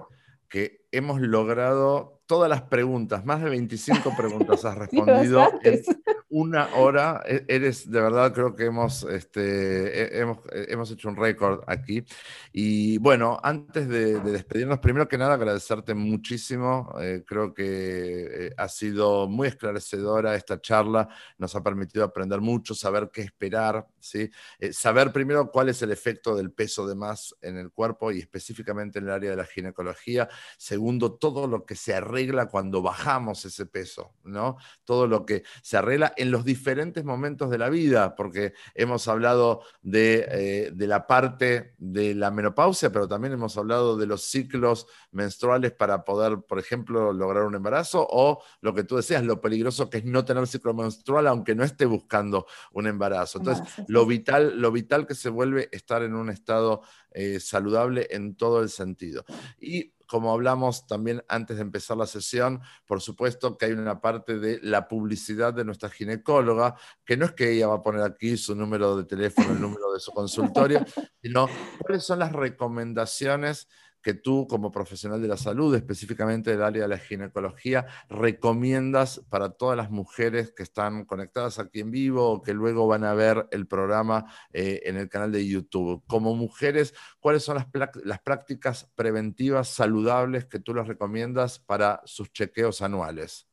que 0.50 0.86
hemos 0.92 1.22
logrado 1.22 2.19
todas 2.30 2.48
las 2.48 2.62
preguntas, 2.62 3.26
más 3.26 3.42
de 3.42 3.50
25 3.50 4.16
preguntas 4.16 4.64
has 4.64 4.78
respondido 4.78 5.50
en 5.64 5.82
una 6.30 6.76
hora. 6.76 7.24
E, 7.26 7.44
eres, 7.48 7.90
de 7.90 8.00
verdad, 8.00 8.32
creo 8.32 8.56
que 8.56 8.66
hemos, 8.66 9.04
este, 9.04 10.20
hemos, 10.20 10.38
hemos 10.52 10.92
hecho 10.92 11.10
un 11.10 11.16
récord 11.16 11.64
aquí. 11.66 12.06
Y 12.54 13.00
bueno, 13.00 13.40
antes 13.42 13.90
de, 13.90 14.20
despedirnos, 14.20 14.78
primero 14.78 15.08
que 15.08 15.18
nada, 15.18 15.34
agradecerte 15.34 15.96
muchísimo. 15.96 16.94
Eh, 17.02 17.24
creo 17.26 17.52
que 17.52 18.46
eh, 18.48 18.54
ha 18.58 18.68
sido 18.68 19.28
muy 19.28 19.48
esclarecedora 19.48 20.36
esta 20.36 20.62
charla, 20.62 21.10
nos 21.40 21.56
ha 21.56 21.64
permitido 21.64 22.06
aprender 22.06 22.42
mucho, 22.42 22.76
saber 22.76 23.10
qué 23.12 23.22
esperar, 23.22 23.88
¿sí? 24.00 24.30
Eh, 24.60 24.72
saber 24.72 25.12
primero 25.12 25.50
cuál 25.50 25.70
es 25.70 25.82
el 25.82 25.92
efecto 25.92 26.36
del 26.36 26.52
peso 26.52 26.88
de 26.88 26.94
más 26.94 27.36
en 27.42 27.58
el 27.58 27.72
cuerpo 27.72 28.12
y 28.12 28.20
específicamente 28.20 29.00
en 29.00 29.06
el 29.06 29.12
área 29.12 29.32
de 29.32 29.36
la 29.36 29.46
ginecología. 29.46 30.30
Segundo, 30.60 31.14
todo 31.14 31.48
lo 31.48 31.66
que 31.66 31.76
se 31.76 31.96
arregla 31.96 32.19
cuando 32.50 32.82
bajamos 32.82 33.46
ese 33.46 33.66
peso, 33.66 34.14
¿no? 34.24 34.58
Todo 34.84 35.08
lo 35.08 35.26
que 35.26 35.44
se 35.62 35.78
arregla 35.78 36.14
en 36.18 36.32
los 36.32 36.44
diferentes 36.44 37.04
momentos 37.04 37.50
de 37.50 37.58
la 37.58 37.70
vida, 37.70 38.16
porque 38.16 38.54
hemos 38.76 39.08
hablado 39.08 39.62
de, 39.82 40.28
eh, 40.30 40.72
de 40.74 40.88
la 40.88 41.08
parte 41.08 41.76
de 41.78 42.16
la 42.16 42.32
menopausia, 42.32 42.92
pero 42.92 43.08
también 43.08 43.34
hemos 43.34 43.58
hablado 43.58 43.98
de 43.98 44.06
los 44.06 44.24
ciclos 44.24 44.88
menstruales 45.12 45.72
para 45.72 46.04
poder, 46.04 46.40
por 46.48 46.60
ejemplo, 46.60 47.14
lograr 47.14 47.44
un 47.44 47.56
embarazo, 47.56 48.06
o 48.10 48.42
lo 48.62 48.74
que 48.74 48.84
tú 48.84 48.98
decías, 48.98 49.24
lo 49.24 49.42
peligroso 49.42 49.90
que 49.90 50.00
es 50.00 50.06
no 50.06 50.26
tener 50.26 50.48
ciclo 50.48 50.74
menstrual 50.74 51.28
aunque 51.28 51.56
no 51.56 51.64
esté 51.64 51.86
buscando 51.86 52.46
un 52.72 52.88
embarazo. 52.88 53.40
Entonces, 53.40 53.66
lo 53.88 54.06
vital, 54.06 54.60
lo 54.60 54.72
vital 54.72 55.08
que 55.08 55.16
se 55.16 55.30
vuelve 55.30 55.70
estar 55.72 56.04
en 56.04 56.16
un 56.16 56.30
estado 56.30 56.82
eh, 57.12 57.40
saludable 57.40 58.08
en 58.12 58.36
todo 58.36 58.62
el 58.62 58.70
sentido. 58.70 59.26
Y 59.60 59.94
como 60.10 60.34
hablamos 60.34 60.88
también 60.88 61.24
antes 61.28 61.58
de 61.58 61.62
empezar 61.62 61.96
la 61.96 62.08
sesión, 62.08 62.62
por 62.88 63.00
supuesto 63.00 63.58
que 63.58 63.68
hay 63.68 63.74
una 63.74 64.02
parte 64.02 64.40
de 64.40 64.60
la 64.64 64.88
publicidad 64.88 65.54
de 65.54 65.64
nuestra 65.64 65.90
ginecóloga, 65.90 66.76
que 67.06 67.16
no 67.16 67.26
es 67.26 67.34
que 67.34 67.52
ella 67.52 67.68
va 67.68 67.76
a 67.76 67.82
poner 67.84 68.02
aquí 68.02 68.36
su 68.36 68.56
número 68.56 68.98
de 68.98 69.06
teléfono, 69.06 69.52
el 69.52 69.62
número 69.62 69.94
de 69.94 70.00
su 70.00 70.12
consultorio, 70.12 70.84
sino 71.22 71.48
cuáles 71.80 72.04
son 72.04 72.20
las 72.20 72.32
recomendaciones 72.32 73.68
que 74.02 74.14
tú 74.14 74.48
como 74.48 74.72
profesional 74.72 75.22
de 75.22 75.28
la 75.28 75.38
salud, 75.38 75.76
específicamente 75.76 76.52
del 76.52 76.64
área 76.64 76.84
de 76.84 76.88
la 76.88 76.98
ginecología, 76.98 77.86
recomiendas 78.10 79.22
para 79.30 79.50
todas 79.50 79.76
las 79.76 79.92
mujeres 79.92 80.52
que 80.52 80.64
están 80.64 81.06
conectadas 81.06 81.60
aquí 81.60 81.82
en 81.82 81.92
vivo 81.92 82.30
o 82.30 82.42
que 82.42 82.54
luego 82.54 82.88
van 82.88 83.04
a 83.04 83.14
ver 83.14 83.48
el 83.52 83.68
programa 83.68 84.26
eh, 84.54 84.82
en 84.86 84.98
el 84.98 85.10
canal 85.10 85.32
de 85.32 85.48
YouTube? 85.48 86.04
Como 86.08 86.36
mujeres, 86.36 86.94
¿cuáles 87.20 87.44
son 87.44 87.58
las, 87.58 88.20
prácticas 88.22 88.90
preventivas 88.96 89.70
saludables 89.70 90.46
que 90.46 90.60
tú 90.60 90.74
les 90.74 90.88
recomiendas 90.88 91.60
para 91.60 92.02
sus 92.06 92.32
chequeos 92.32 92.82
anuales? 92.82 93.48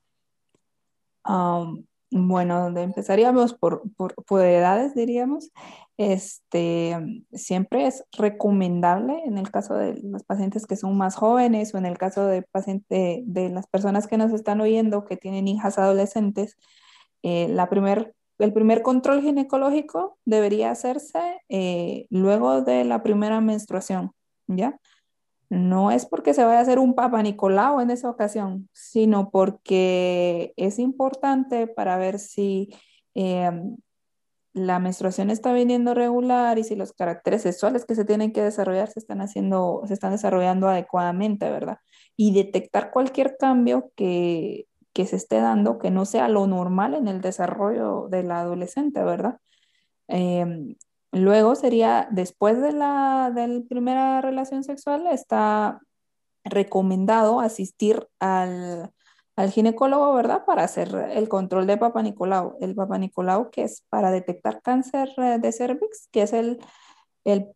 Um, 1.25 1.85
Bueno, 2.11 2.61
donde 2.61 2.83
empezaríamos 2.83 3.55
por, 3.55 3.83
por, 3.97 4.15
edades, 4.41 4.95
diríamos, 4.95 5.51
este, 5.97 7.25
siempre 7.33 7.87
es 7.87 8.05
recomendable 8.17 9.25
en 9.25 9.39
el 9.39 9.51
caso 9.51 9.75
de 9.75 10.01
los 10.05 10.23
pacientes 10.23 10.67
que 10.67 10.77
son 10.77 10.97
más 10.97 11.17
jóvenes 11.17 11.75
o 11.75 11.79
en 11.79 11.87
el 11.87 11.99
caso 11.99 12.25
de, 12.27 12.43
paciente, 12.43 13.25
de 13.27 13.51
las 13.51 13.67
personas 13.67 14.07
que 14.07 14.19
nos 14.19 14.33
están 14.33 14.61
oyendo 14.61 15.05
que 15.05 15.17
tienen 15.17 15.49
hijas 15.49 15.79
adolescentes, 15.79 16.57
eh, 17.25 17.49
la 17.49 17.69
primer, 17.69 18.15
el 18.39 18.53
primer 18.53 18.83
control 18.83 19.23
ginecológico 19.23 20.17
debería 20.25 20.71
hacerse 20.71 21.43
eh, 21.49 22.07
luego 22.11 22.63
de 22.63 22.85
la 22.85 23.03
primera 23.03 23.41
menstruación, 23.41 24.13
¿ya? 24.47 24.79
No 25.49 25.91
es 25.91 26.07
porque 26.07 26.35
se 26.35 26.45
vaya 26.45 26.59
a 26.59 26.63
hacer 26.63 26.79
un 26.79 26.95
Papa 26.95 27.23
Nicolau 27.23 27.81
en 27.81 27.91
esa 27.91 28.11
ocasión, 28.11 28.69
sino 28.73 29.31
porque 29.31 30.53
es 30.57 30.79
importante 30.79 31.67
para 31.67 31.97
ver 31.99 32.19
si 32.19 32.71
em, 33.15 33.77
la 34.53 34.79
menstruación 34.79 35.31
está 35.31 35.53
viniendo 35.53 35.95
regular 35.95 36.59
y 36.59 36.65
si 36.65 36.77
los 36.77 36.93
caracteres 36.93 37.43
sexuales 37.43 37.85
que 37.85 37.95
se 37.95 38.05
tienen 38.05 38.33
que 38.33 38.43
desarrollar 38.43 38.89
se 38.89 39.01
están 39.01 39.21
haciendo, 39.21 39.83
se 39.87 39.95
están 39.95 40.13
desarrollando 40.13 40.69
adecuadamente, 40.69 41.51
¿verdad? 41.51 41.79
Y 42.17 42.33
detectar 42.33 42.91
cualquier 42.91 43.37
cambio 43.39 43.93
que, 43.97 44.67
que 44.95 45.07
se 45.07 45.17
esté 45.17 45.41
dando 45.41 45.79
que 45.79 45.91
no 45.91 46.07
sea 46.07 46.29
lo 46.29 46.47
normal 46.47 46.95
en 46.95 47.07
el 47.09 47.21
desarrollo 47.21 48.09
de 48.09 48.23
la 48.23 48.41
adolescente, 48.41 49.03
¿verdad? 49.05 49.39
Em, 50.09 50.77
Luego 51.17 51.55
sería, 51.55 52.09
después 52.11 52.61
de 52.61 52.73
la 52.73 53.33
primera 53.69 54.21
relación 54.21 54.65
sexual, 54.65 55.07
está 55.07 55.81
recomendado 56.45 57.41
asistir 57.41 58.07
al, 58.21 58.93
ginecólogo, 59.51 60.15
¿verdad? 60.15 60.45
Para 60.47 60.65
hacer 60.65 60.95
el 61.13 61.29
control 61.29 61.67
de 61.67 61.79
Papa 61.79 62.03
Nicolau. 62.03 62.57
El 62.61 62.75
Papa 62.75 62.99
Nicolau, 62.99 63.51
que 63.51 63.65
es 63.65 63.83
para 63.89 64.11
detectar 64.11 64.61
cáncer 64.63 65.11
de 65.17 65.53
cervix, 65.53 66.09
que 66.11 66.23
es 66.23 66.33
el, 66.33 66.59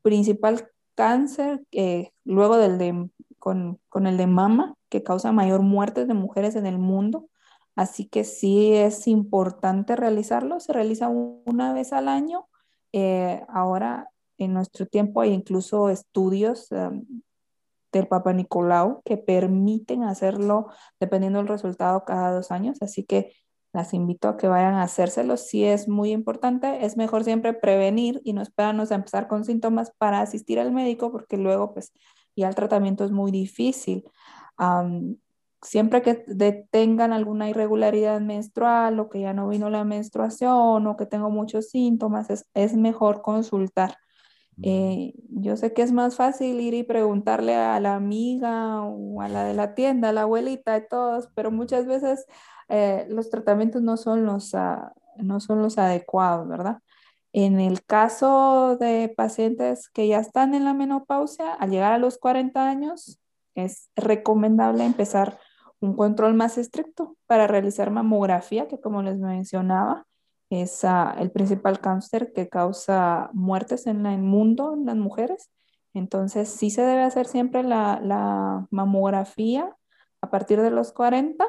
principal 0.03 0.69
cáncer, 0.95 1.63
eh, 1.73 2.11
luego 2.25 2.57
del 2.57 2.79
de, 2.79 3.11
con, 3.39 3.79
el 4.07 4.17
de 4.17 4.27
mama, 4.27 4.75
que 4.89 5.03
causa 5.03 5.33
mayor 5.33 5.63
muerte 5.63 6.07
de 6.07 6.15
mujeres 6.15 6.57
en 6.57 6.67
el 6.67 6.79
mundo. 6.79 7.29
Así 7.77 8.07
que 8.07 8.25
sí 8.25 8.75
es 8.75 9.07
importante 9.07 9.97
realizarlo. 9.97 10.61
Se 10.61 10.73
realiza 10.73 11.09
una 11.09 11.73
vez 11.73 11.93
al 11.93 12.09
año 12.09 12.50
eh, 12.93 13.43
ahora, 13.49 14.11
en 14.39 14.55
nuestro 14.55 14.87
tiempo, 14.87 15.21
hay 15.21 15.33
incluso 15.33 15.91
estudios 15.91 16.71
em, 16.73 17.05
del 17.93 18.09
Papa 18.09 18.33
Nicolau 18.33 19.03
que 19.05 19.17
permiten 19.17 20.05
hacerlo 20.05 20.69
dependiendo 20.99 21.39
del 21.39 21.49
resultado 21.49 22.05
cada 22.05 22.33
dos 22.33 22.51
años. 22.51 22.79
Así 22.81 23.05
que 23.05 23.33
las 23.73 23.95
invito 23.95 24.29
a 24.29 24.37
que 24.37 24.49
vayan 24.49 24.75
a 24.75 24.83
hacérselo. 24.83 25.37
Si 25.37 25.65
es 25.65 25.89
muy 25.89 26.11
importante, 26.11 26.85
es 26.85 26.97
mejor 26.97 27.25
siempre 27.25 27.53
prevenir 27.55 28.21
y 28.25 28.33
no 28.33 28.43
esperarnos 28.43 28.91
a 28.91 28.97
empezar 28.97 29.29
con 29.29 29.45
síntomas 29.45 29.93
para 29.99 30.21
asistir 30.21 30.59
al 30.59 30.73
médico 30.73 31.13
porque 31.13 31.37
luego 31.37 31.73
pues 31.75 31.93
ya 32.37 32.49
el 32.49 32.55
tratamiento 32.55 33.05
es 33.05 33.11
muy 33.11 33.31
difícil 33.31 34.05
siempre 35.63 36.03
que 36.03 36.25
detengan 36.27 37.13
alguna 37.13 37.49
irregularidad 37.51 38.21
menstrual 38.21 38.99
o 39.01 39.11
que 39.11 39.21
ya 39.21 39.33
no 39.35 39.49
vino 39.49 39.71
la 39.71 39.85
menstruación 39.85 40.87
o 40.87 40.97
que 40.97 41.07
tengo 41.07 41.31
muchos 41.31 41.69
síntomas, 41.71 42.29
es, 42.55 42.77
mejor 42.77 43.23
consultar. 43.23 43.97
Eh, 44.63 45.15
yo 45.31 45.57
sé 45.57 45.73
que 45.73 45.83
es 45.83 45.93
más 45.93 46.17
fácil 46.17 46.61
ir 46.61 46.75
y 46.75 46.83
preguntarle 46.83 47.55
a 47.57 47.81
la 47.81 47.95
amiga 47.95 48.83
o 48.83 49.23
a 49.23 49.29
la 49.29 49.45
de 49.45 49.55
la 49.55 49.75
tienda, 49.75 50.11
a 50.11 50.13
la 50.13 50.23
abuelita, 50.23 50.75
de 50.75 50.83
todos, 50.83 51.29
pero 51.35 51.51
muchas 51.51 51.87
veces 51.87 52.27
eh, 52.69 53.07
los 53.09 53.31
tratamientos 53.31 53.83
no 53.83 53.97
son 53.97 54.25
los, 54.27 54.55
ah, 54.55 54.93
no 55.17 55.41
son 55.41 55.63
los 55.63 55.79
adecuados, 55.79 56.49
¿verdad? 56.49 56.79
En 57.33 57.61
el 57.61 57.85
caso 57.85 58.77
de 58.79 59.13
pacientes 59.17 59.89
que 59.89 60.09
ya 60.09 60.19
están 60.19 60.55
en 60.55 60.65
la 60.65 60.75
menopausia, 60.75 61.55
al 61.55 61.71
llegar 61.71 61.93
a 61.93 61.99
los 61.99 62.19
40 62.19 62.69
años, 62.69 63.21
es 63.55 63.91
recomendable 63.97 64.85
empezar 64.85 65.39
un 65.81 65.97
control 65.97 66.35
más 66.35 66.59
estricto 66.59 67.17
para 67.27 67.47
realizar 67.47 67.91
mamografía, 67.91 68.69
que 68.69 68.81
como 68.81 69.03
les 69.03 69.19
mencionaba, 69.19 70.07
es 70.51 70.85
ah, 70.85 71.15
el 71.19 71.31
principal 71.31 71.81
cáncer 71.81 72.33
que 72.33 72.49
causa 72.49 73.31
muertes 73.33 73.87
en 73.87 74.05
el 74.07 74.21
mundo 74.21 74.75
en 74.75 74.87
las 74.87 74.97
mujeres. 74.97 75.51
Entonces, 75.95 76.49
sí 76.49 76.71
se 76.71 76.83
debe 76.83 77.03
hacer 77.03 77.27
siempre 77.27 77.63
la, 77.63 78.67
mamografía 78.71 79.77
a 80.21 80.31
partir 80.31 80.61
de 80.61 80.71
los 80.71 80.93
40 80.93 81.45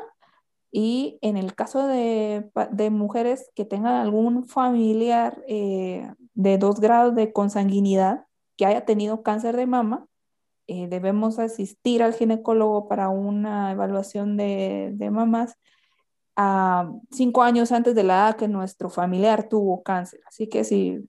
y 0.71 1.19
en 1.21 1.36
el 1.38 1.53
caso 1.55 1.88
de, 1.88 2.49
mujeres 2.91 3.51
que 3.55 3.65
tengan 3.65 3.95
algún 3.95 4.45
familiar 4.47 5.43
eh, 5.47 6.09
de 6.34 6.57
dos 6.57 6.79
grados 6.79 7.15
de 7.15 7.34
consanguinidad 7.34 8.25
que 8.55 8.65
haya 8.65 8.86
tenido 8.86 9.23
cáncer 9.23 9.57
de 9.57 9.65
mama, 9.65 10.05
eh, 10.72 10.88
debemos 10.88 11.39
asistir 11.39 12.03
al 12.03 12.13
ginecólogo 12.13 12.88
para 12.88 13.09
una 13.09 13.72
evaluación 13.72 14.38
de, 14.38 14.91
de 14.93 15.11
mamás 15.11 15.57
a 16.36 16.91
cinco 17.11 17.43
años 17.43 17.72
antes 17.72 17.95
de 17.95 18.03
la 18.03 18.15
edad 18.15 18.36
que 18.38 18.47
nuestro 18.47 18.89
familiar 18.89 19.49
tuvo 19.49 19.84
cáncer. 19.84 20.22
Así 20.28 20.47
que 20.47 20.63
si 20.63 20.99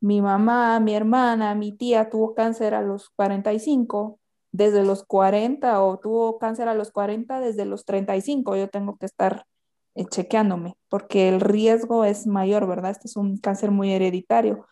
mi 0.00 0.20
mamá, 0.20 0.80
mi 0.80 0.94
hermana, 0.94 1.54
mi 1.54 1.72
tía 1.72 2.10
tuvo 2.10 2.34
cáncer 2.34 2.74
a 2.74 2.82
los 2.82 3.10
45, 3.10 4.18
desde 4.52 4.84
los 4.84 5.04
40 5.04 5.82
o 5.82 5.98
tuvo 5.98 6.38
cáncer 6.38 6.68
a 6.68 6.74
los 6.74 6.90
40 6.90 7.40
desde 7.40 7.64
los 7.64 7.84
35, 7.84 8.56
yo 8.56 8.68
tengo 8.68 8.96
que 8.96 9.06
estar 9.06 9.46
eh, 9.94 10.04
chequeándome 10.06 10.76
porque 10.88 11.28
el 11.28 11.40
riesgo 11.40 12.04
es 12.04 12.26
mayor, 12.26 12.66
¿verdad? 12.66 12.92
Este 12.92 13.08
es 13.08 13.16
un 13.16 13.38
cáncer 13.38 13.70
muy 13.70 13.92
hereditario. 13.92 14.66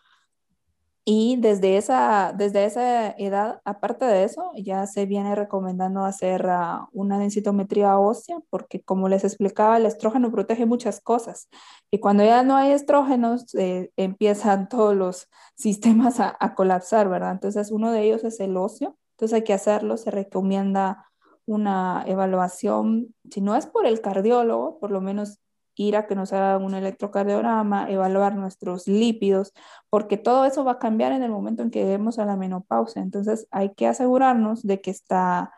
Y 1.03 1.37
desde 1.37 1.77
esa, 1.77 2.31
desde 2.37 2.65
esa 2.65 3.09
edad, 3.11 3.59
aparte 3.65 4.05
de 4.05 4.23
eso, 4.23 4.51
ya 4.55 4.85
se 4.85 5.07
viene 5.07 5.33
recomendando 5.33 6.05
hacer 6.05 6.45
ah, 6.47 6.89
una 6.91 7.17
densitometría 7.17 7.97
ósea, 7.97 8.37
porque 8.51 8.81
como 8.83 9.09
les 9.09 9.23
explicaba, 9.23 9.77
el 9.77 9.87
estrógeno 9.87 10.31
protege 10.31 10.67
muchas 10.67 11.01
cosas. 11.01 11.49
Y 11.89 11.99
cuando 11.99 12.23
ya 12.23 12.43
no 12.43 12.55
hay 12.55 12.71
estrógenos, 12.71 13.53
eh, 13.55 13.91
empiezan 13.97 14.69
todos 14.69 14.95
los 14.95 15.27
sistemas 15.55 16.19
a, 16.19 16.37
a, 16.39 16.53
colapsar, 16.53 17.09
¿verdad? 17.09 17.31
Entonces, 17.31 17.71
uno 17.71 17.91
de 17.91 18.03
ellos 18.03 18.23
es 18.23 18.39
el 18.39 18.55
óseo. 18.55 18.95
Entonces, 19.15 19.35
hay 19.35 19.43
que 19.43 19.53
hacerlo. 19.53 19.97
Se 19.97 20.11
recomienda 20.11 21.07
una 21.45 22.03
evaluación, 22.07 23.15
si 23.31 23.41
no 23.41 23.55
es 23.55 23.65
por 23.65 23.87
el 23.87 24.01
cardiólogo, 24.01 24.79
por 24.79 24.91
lo 24.91 25.01
menos 25.01 25.39
ir 25.87 25.95
a 25.95 26.07
que 26.07 26.15
nos 26.15 26.33
hagan 26.33 26.63
un 26.63 26.73
electrocardiograma, 26.75 27.89
evaluar 27.89 28.35
nuestros 28.35 28.87
lípidos, 28.87 29.53
porque 29.89 30.17
todo 30.17 30.45
eso 30.45 30.63
va 30.63 30.73
a 30.73 30.79
cambiar 30.79 31.11
en 31.11 31.23
el 31.23 31.31
momento 31.31 31.63
en 31.63 31.71
que 31.71 31.83
lleguemos 31.83 32.19
a 32.19 32.25
la 32.25 32.35
menopausia. 32.35 33.01
Entonces 33.01 33.47
hay 33.51 33.73
que 33.73 33.87
asegurarnos 33.87 34.63
de 34.63 34.81
que 34.81 34.91
está, 34.91 35.53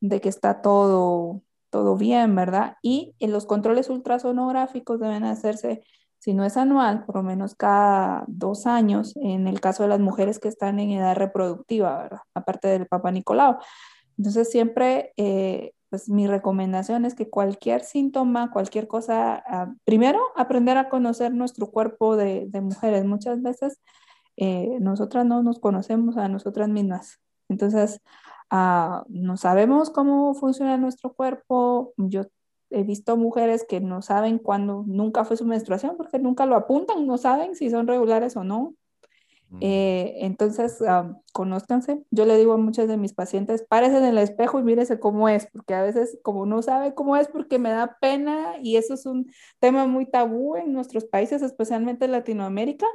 de 0.00 0.20
que 0.20 0.28
está 0.28 0.62
todo, 0.62 1.42
todo 1.70 1.96
bien, 1.96 2.34
¿verdad? 2.34 2.76
Y 2.82 3.14
en 3.18 3.32
los 3.32 3.46
controles 3.46 3.90
ultrasonográficos 3.90 5.00
deben 5.00 5.24
hacerse, 5.24 5.82
si 6.18 6.34
no 6.34 6.44
es 6.44 6.56
anual, 6.56 7.04
por 7.04 7.16
lo 7.16 7.22
menos 7.22 7.54
cada 7.54 8.24
dos 8.28 8.66
años, 8.66 9.14
en 9.16 9.48
el 9.48 9.60
caso 9.60 9.82
de 9.82 9.88
las 9.90 10.00
mujeres 10.00 10.38
que 10.38 10.48
están 10.48 10.78
en 10.78 10.92
edad 10.92 11.16
reproductiva, 11.16 11.98
¿verdad? 11.98 12.20
Aparte 12.34 12.68
del 12.68 12.86
Papa 12.86 13.10
Nicolau. 13.10 13.58
Entonces 14.16 14.50
siempre 14.50 15.12
eh, 15.16 15.72
pues 15.94 16.08
mi 16.08 16.26
recomendación 16.26 17.04
es 17.04 17.14
que 17.14 17.30
cualquier 17.30 17.84
síntoma, 17.84 18.50
cualquier 18.50 18.88
cosa, 18.88 19.44
ah, 19.46 19.72
primero 19.84 20.20
aprender 20.34 20.76
a 20.76 20.88
conocer 20.88 21.32
nuestro 21.32 21.70
cuerpo 21.70 22.16
de, 22.16 22.48
mujeres. 22.60 23.04
Muchas 23.04 23.40
veces 23.42 23.80
eh, 24.36 24.78
nosotras 24.80 25.24
no 25.24 25.44
nos 25.44 25.60
conocemos 25.60 26.16
a 26.16 26.26
nosotras 26.26 26.68
mismas. 26.68 27.20
Entonces, 27.48 28.00
ah, 28.50 29.04
no 29.06 29.36
sabemos 29.36 29.90
cómo 29.90 30.34
funciona 30.34 30.76
nuestro 30.78 31.12
cuerpo. 31.12 31.94
Yo 31.96 32.22
he 32.70 32.82
visto 32.82 33.16
mujeres 33.16 33.64
que 33.68 33.80
no 33.80 34.02
saben 34.02 34.38
cuándo, 34.38 34.82
nunca 34.88 35.24
fue 35.24 35.36
su 35.36 35.44
menstruación 35.44 35.96
porque 35.96 36.18
nunca 36.18 36.44
lo 36.44 36.56
apuntan, 36.56 37.06
no 37.06 37.18
saben 37.18 37.54
si 37.54 37.70
son 37.70 37.86
regulares 37.86 38.36
o 38.36 38.42
no. 38.42 38.74
Eh, 39.60 40.16
entonces, 40.20 40.80
uh, 40.80 41.14
conózcanse. 41.32 42.04
Yo 42.10 42.24
le 42.24 42.36
digo 42.36 42.54
a 42.54 42.56
muchas 42.56 42.88
de 42.88 42.96
mis 42.96 43.12
pacientes, 43.12 43.64
párese 43.68 43.98
en 43.98 44.04
el 44.04 44.18
espejo 44.18 44.58
y 44.58 44.64
mírese 44.64 44.98
cómo 44.98 45.28
es, 45.28 45.46
porque 45.52 45.74
a 45.74 45.82
veces 45.82 46.18
como 46.22 46.44
no 46.44 46.60
sabe 46.62 46.94
cómo 46.94 47.16
es, 47.16 47.28
porque 47.28 47.58
me 47.58 47.70
da 47.70 47.96
pena 48.00 48.54
y 48.62 48.76
eso 48.76 48.94
es 48.94 49.06
un 49.06 49.30
tema 49.60 49.86
muy 49.86 50.06
tabú 50.06 50.56
en 50.56 50.72
nuestros 50.72 51.04
países, 51.04 51.42
especialmente 51.42 52.06
en 52.06 52.12
Latinoamérica. 52.12 52.86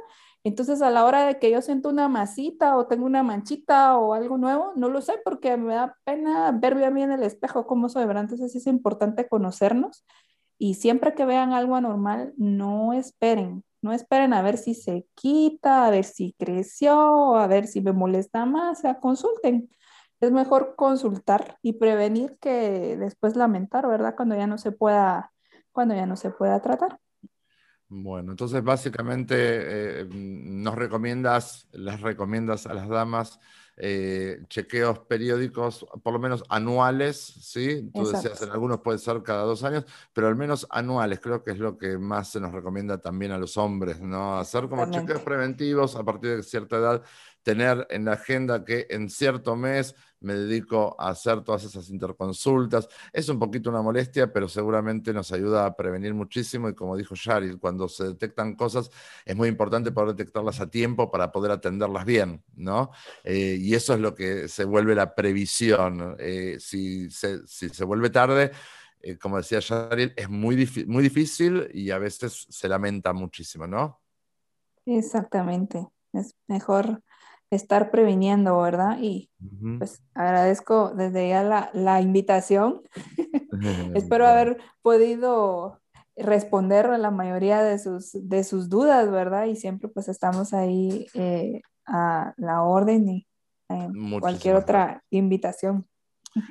Entonces, 0.44 0.80
a 0.82 0.90
la 0.90 1.04
hora 1.04 1.26
de 1.26 1.38
que 1.38 1.50
yo 1.50 1.60
siento 1.62 1.90
una 1.90 2.08
masita 2.08 2.76
o 2.76 2.86
tengo 2.86 3.04
una 3.06 3.22
manchita 3.22 3.98
o 3.98 4.14
algo 4.14 4.38
nuevo, 4.38 4.72
no 4.76 4.88
lo 4.88 5.02
sé 5.02 5.14
porque 5.24 5.56
me 5.56 5.74
da 5.74 5.96
pena 6.04 6.52
verme 6.52 6.86
a 6.86 6.90
mí 6.90 7.02
en 7.02 7.12
el 7.12 7.22
espejo 7.22 7.66
cómo 7.66 7.88
soy, 7.88 8.06
¿verdad? 8.06 8.24
Entonces, 8.24 8.54
es 8.54 8.66
importante 8.66 9.28
conocernos 9.28 10.04
y 10.58 10.74
siempre 10.74 11.14
que 11.14 11.24
vean 11.24 11.52
algo 11.52 11.74
anormal, 11.76 12.34
no 12.36 12.92
esperen, 12.92 13.64
no 13.82 13.92
esperen 13.92 14.32
a 14.32 14.42
ver 14.42 14.58
si 14.58 14.74
se 14.74 15.06
quita, 15.14 15.86
a 15.86 15.90
ver 15.90 16.04
si 16.04 16.34
creció, 16.38 17.36
a 17.36 17.46
ver 17.46 17.66
si 17.66 17.80
me 17.80 17.92
molesta 17.92 18.46
más, 18.46 18.78
o 18.78 18.80
sea, 18.82 19.00
consulten. 19.00 19.70
Es 20.20 20.30
mejor 20.30 20.74
consultar 20.76 21.56
y 21.62 21.74
prevenir 21.74 22.36
que 22.40 22.96
después 22.98 23.36
lamentar, 23.36 23.86
¿verdad? 23.88 24.14
Cuando 24.16 24.36
ya 24.36 24.46
no 24.46 24.58
se 24.58 24.72
pueda, 24.72 25.32
cuando 25.72 25.94
ya 25.94 26.06
no 26.06 26.16
se 26.16 26.30
pueda 26.30 26.60
tratar. 26.60 26.98
Bueno, 27.88 28.32
entonces 28.32 28.62
básicamente 28.62 29.34
eh, 29.36 30.06
nos 30.10 30.76
recomiendas, 30.76 31.66
les 31.72 32.00
recomiendas 32.00 32.66
a 32.66 32.74
las 32.74 32.88
damas 32.88 33.40
eh, 33.76 34.42
chequeos 34.48 35.00
periódicos, 35.00 35.86
por 36.02 36.12
lo 36.12 36.18
menos 36.18 36.44
anuales, 36.48 37.16
¿sí? 37.18 37.90
Tú 37.94 38.06
decías, 38.06 38.42
en 38.42 38.50
algunos 38.50 38.80
puede 38.80 38.98
ser 38.98 39.22
cada 39.22 39.42
dos 39.42 39.64
años, 39.64 39.84
pero 40.12 40.28
al 40.28 40.36
menos 40.36 40.66
anuales, 40.70 41.20
creo 41.20 41.42
que 41.42 41.52
es 41.52 41.58
lo 41.58 41.78
que 41.78 41.98
más 41.98 42.30
se 42.30 42.40
nos 42.40 42.52
recomienda 42.52 42.98
también 42.98 43.32
a 43.32 43.38
los 43.38 43.56
hombres, 43.56 44.00
¿no? 44.00 44.38
Hacer 44.38 44.68
como 44.68 44.90
chequeos 44.90 45.22
preventivos 45.22 45.96
a 45.96 46.04
partir 46.04 46.36
de 46.36 46.42
cierta 46.42 46.76
edad 46.76 47.02
tener 47.42 47.86
en 47.90 48.04
la 48.04 48.12
agenda 48.12 48.64
que 48.64 48.86
en 48.90 49.08
cierto 49.08 49.56
mes 49.56 49.94
me 50.20 50.34
dedico 50.34 50.94
a 50.98 51.10
hacer 51.10 51.42
todas 51.42 51.64
esas 51.64 51.88
interconsultas. 51.88 52.88
Es 53.12 53.28
un 53.28 53.38
poquito 53.38 53.70
una 53.70 53.82
molestia, 53.82 54.32
pero 54.32 54.48
seguramente 54.48 55.12
nos 55.12 55.32
ayuda 55.32 55.64
a 55.64 55.74
prevenir 55.74 56.14
muchísimo 56.14 56.68
y 56.68 56.74
como 56.74 56.96
dijo 56.96 57.14
Shari, 57.14 57.56
cuando 57.58 57.88
se 57.88 58.04
detectan 58.04 58.54
cosas 58.54 58.90
es 59.24 59.34
muy 59.34 59.48
importante 59.48 59.92
poder 59.92 60.14
detectarlas 60.14 60.60
a 60.60 60.70
tiempo 60.70 61.10
para 61.10 61.32
poder 61.32 61.52
atenderlas 61.52 62.04
bien, 62.04 62.44
¿no? 62.54 62.90
Eh, 63.24 63.56
y 63.58 63.74
eso 63.74 63.94
es 63.94 64.00
lo 64.00 64.14
que 64.14 64.48
se 64.48 64.64
vuelve 64.64 64.94
la 64.94 65.14
previsión. 65.14 66.16
Eh, 66.18 66.56
si, 66.60 67.10
se, 67.10 67.46
si, 67.46 67.70
se, 67.70 67.84
vuelve 67.84 68.10
tarde, 68.10 68.50
eh, 69.00 69.16
como 69.16 69.38
decía 69.38 69.60
Shari, 69.60 70.12
es 70.14 70.28
muy, 70.28 70.68
muy 70.86 71.02
difícil 71.02 71.68
y 71.72 71.90
a 71.90 71.98
veces 71.98 72.46
se 72.50 72.68
lamenta 72.68 73.12
muchísimo, 73.14 73.66
¿no? 73.66 74.00
Exactamente. 74.84 75.88
Es 76.12 76.34
mejor 76.48 77.02
estar 77.50 77.90
previniendo, 77.90 78.60
¿verdad? 78.60 78.98
Y 79.00 79.30
pues 79.78 80.02
agradezco 80.14 80.92
desde 80.94 81.28
ya 81.28 81.70
la, 81.72 82.00
invitación. 82.00 82.82
Espero 83.94 84.26
haber 84.26 84.58
podido 84.82 85.80
responder 86.16 86.86
a 86.86 86.98
la 86.98 87.10
mayoría 87.10 87.62
de 87.62 87.78
sus, 87.78 88.10
de 88.12 88.44
sus 88.44 88.68
dudas, 88.68 89.10
¿verdad? 89.10 89.46
Y 89.46 89.56
siempre 89.56 89.88
pues 89.88 90.08
estamos 90.08 90.52
ahí 90.52 91.06
eh, 91.14 91.62
a 91.86 92.34
la 92.36 92.62
orden 92.62 93.08
y 93.08 93.26
cualquier 94.20 94.56
otra 94.56 95.02
invitación. 95.10 95.86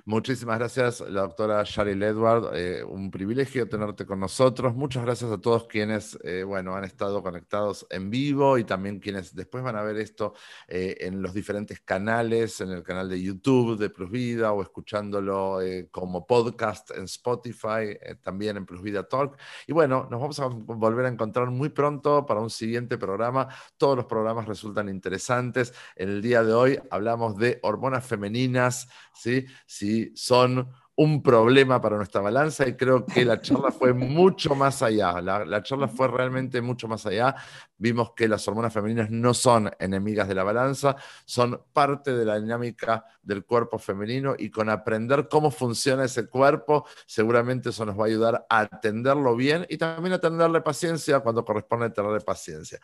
Muchísimas 0.04 0.60
gracias, 0.60 1.00
la 1.00 1.22
doctora 1.22 1.64
Cheryl 1.64 2.04
Edward. 2.04 2.54
Eh, 2.54 2.84
un 2.84 3.10
privilegio 3.10 3.68
tenerte 3.70 4.06
con 4.06 4.20
nosotros. 4.20 4.76
Muchas 4.76 5.06
gracias 5.06 5.32
a 5.32 5.38
todos 5.38 5.68
quienes, 5.68 6.20
eh, 6.24 6.44
bueno, 6.44 6.76
han 6.76 6.84
estado 6.84 7.24
conectados 7.24 7.88
en 7.90 8.10
vivo 8.10 8.58
y 8.58 8.66
también 8.66 9.00
quienes 9.00 9.34
después 9.34 9.64
van 9.64 9.78
a 9.78 9.82
ver 9.82 9.98
esto 9.98 10.34
eh, 10.68 10.98
en 11.00 11.22
los 11.22 11.34
diferentes 11.34 11.80
canales, 11.80 12.60
en 12.60 12.72
el 12.72 12.84
canal 12.84 13.08
de 13.08 13.22
YouTube 13.22 13.78
de 13.78 13.90
Plus 13.90 14.12
Vida 14.12 14.52
o 14.52 14.62
escuchándolo 14.62 15.60
como 15.92 16.28
podcast 16.28 16.92
en 16.92 17.04
Spotify, 17.04 17.98
también 18.22 18.58
en 18.58 18.66
Plus 18.66 18.82
Vida 18.82 19.08
Talk. 19.08 19.38
Y 19.66 19.72
bueno, 19.72 20.08
nos 20.12 20.20
vamos 20.20 20.40
a 20.40 20.48
volver 20.48 21.06
a 21.06 21.10
encontrar 21.10 21.52
muy 21.52 21.70
pronto 21.70 22.26
para 22.26 22.42
un 22.42 22.50
siguiente 22.50 22.98
programa. 22.98 23.48
Todos 23.78 23.96
los 23.96 24.06
programas 24.06 24.46
resultan 24.46 24.90
interesantes. 24.90 25.74
En 25.96 26.10
el 26.10 26.22
día 26.22 26.44
de 26.44 26.54
hoy 26.54 26.80
hablamos 26.92 27.38
de 27.38 27.60
hormonas 27.62 28.06
femeninas, 28.06 28.90
¿sí? 29.14 29.46
Si 29.70 30.12
son 30.16 30.68
un 30.96 31.22
problema 31.22 31.80
para 31.80 31.96
nuestra 31.96 32.22
balanza 32.22 32.68
y 32.68 32.76
creo 32.76 33.06
que 33.06 33.24
la 33.24 33.40
charla 33.40 33.72
fue 33.72 33.94
mucho 33.94 34.56
más 34.56 34.82
allá. 34.82 35.22
La, 35.22 35.62
charla 35.62 35.88
fue 35.88 36.08
realmente 36.08 36.60
mucho 36.60 36.88
más 36.88 37.06
allá. 37.06 37.36
Vimos 37.78 38.14
que 38.16 38.28
las 38.28 38.48
hormonas 38.48 38.74
femeninas 38.74 39.12
no 39.12 39.36
son 39.36 39.70
enemigas 39.78 40.28
de 40.28 40.34
la 40.34 40.44
balanza, 40.44 40.96
son 41.24 41.62
parte 41.72 42.16
de 42.16 42.26
la 42.26 42.40
dinámica 42.40 43.06
del 43.22 43.46
cuerpo 43.46 43.78
femenino 43.78 44.34
y 44.38 44.50
con 44.50 44.70
aprender 44.70 45.28
cómo 45.30 45.52
funciona 45.52 46.06
ese 46.06 46.28
cuerpo, 46.28 46.88
seguramente 47.06 47.70
eso 47.70 47.86
nos 47.86 47.98
va 47.98 48.06
a 48.06 48.08
ayudar 48.08 48.48
a 48.50 48.62
atenderlo 48.62 49.36
bien 49.36 49.68
y 49.70 49.78
también 49.78 50.14
a 50.14 50.20
tenerle 50.20 50.62
paciencia 50.62 51.20
cuando 51.20 51.46
corresponde 51.46 51.92
tenerle 51.92 52.22
paciencia. 52.22 52.80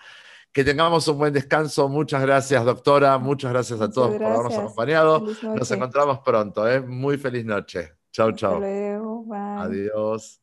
Que 0.55 0.63
tengamos 0.63 1.05
un 1.09 1.17
buen 1.17 1.33
descanso. 1.33 1.89
Muchas 1.89 2.21
gracias, 2.21 2.63
doctora. 2.63 3.17
Muchas 3.17 3.51
gracias 3.51 3.81
a 3.81 3.91
todos 3.91 4.11
por 4.15 4.23
habernos 4.23 4.57
acompañado. 4.57 5.21
Nos 5.53 5.69
encontramos 5.69 6.19
pronto. 6.19 6.65
¿eh? 6.65 6.79
Muy 6.79 7.17
feliz 7.17 7.43
noche. 7.43 7.91
Chao, 8.09 8.31
chao. 8.31 8.61
Adiós. 9.59 10.41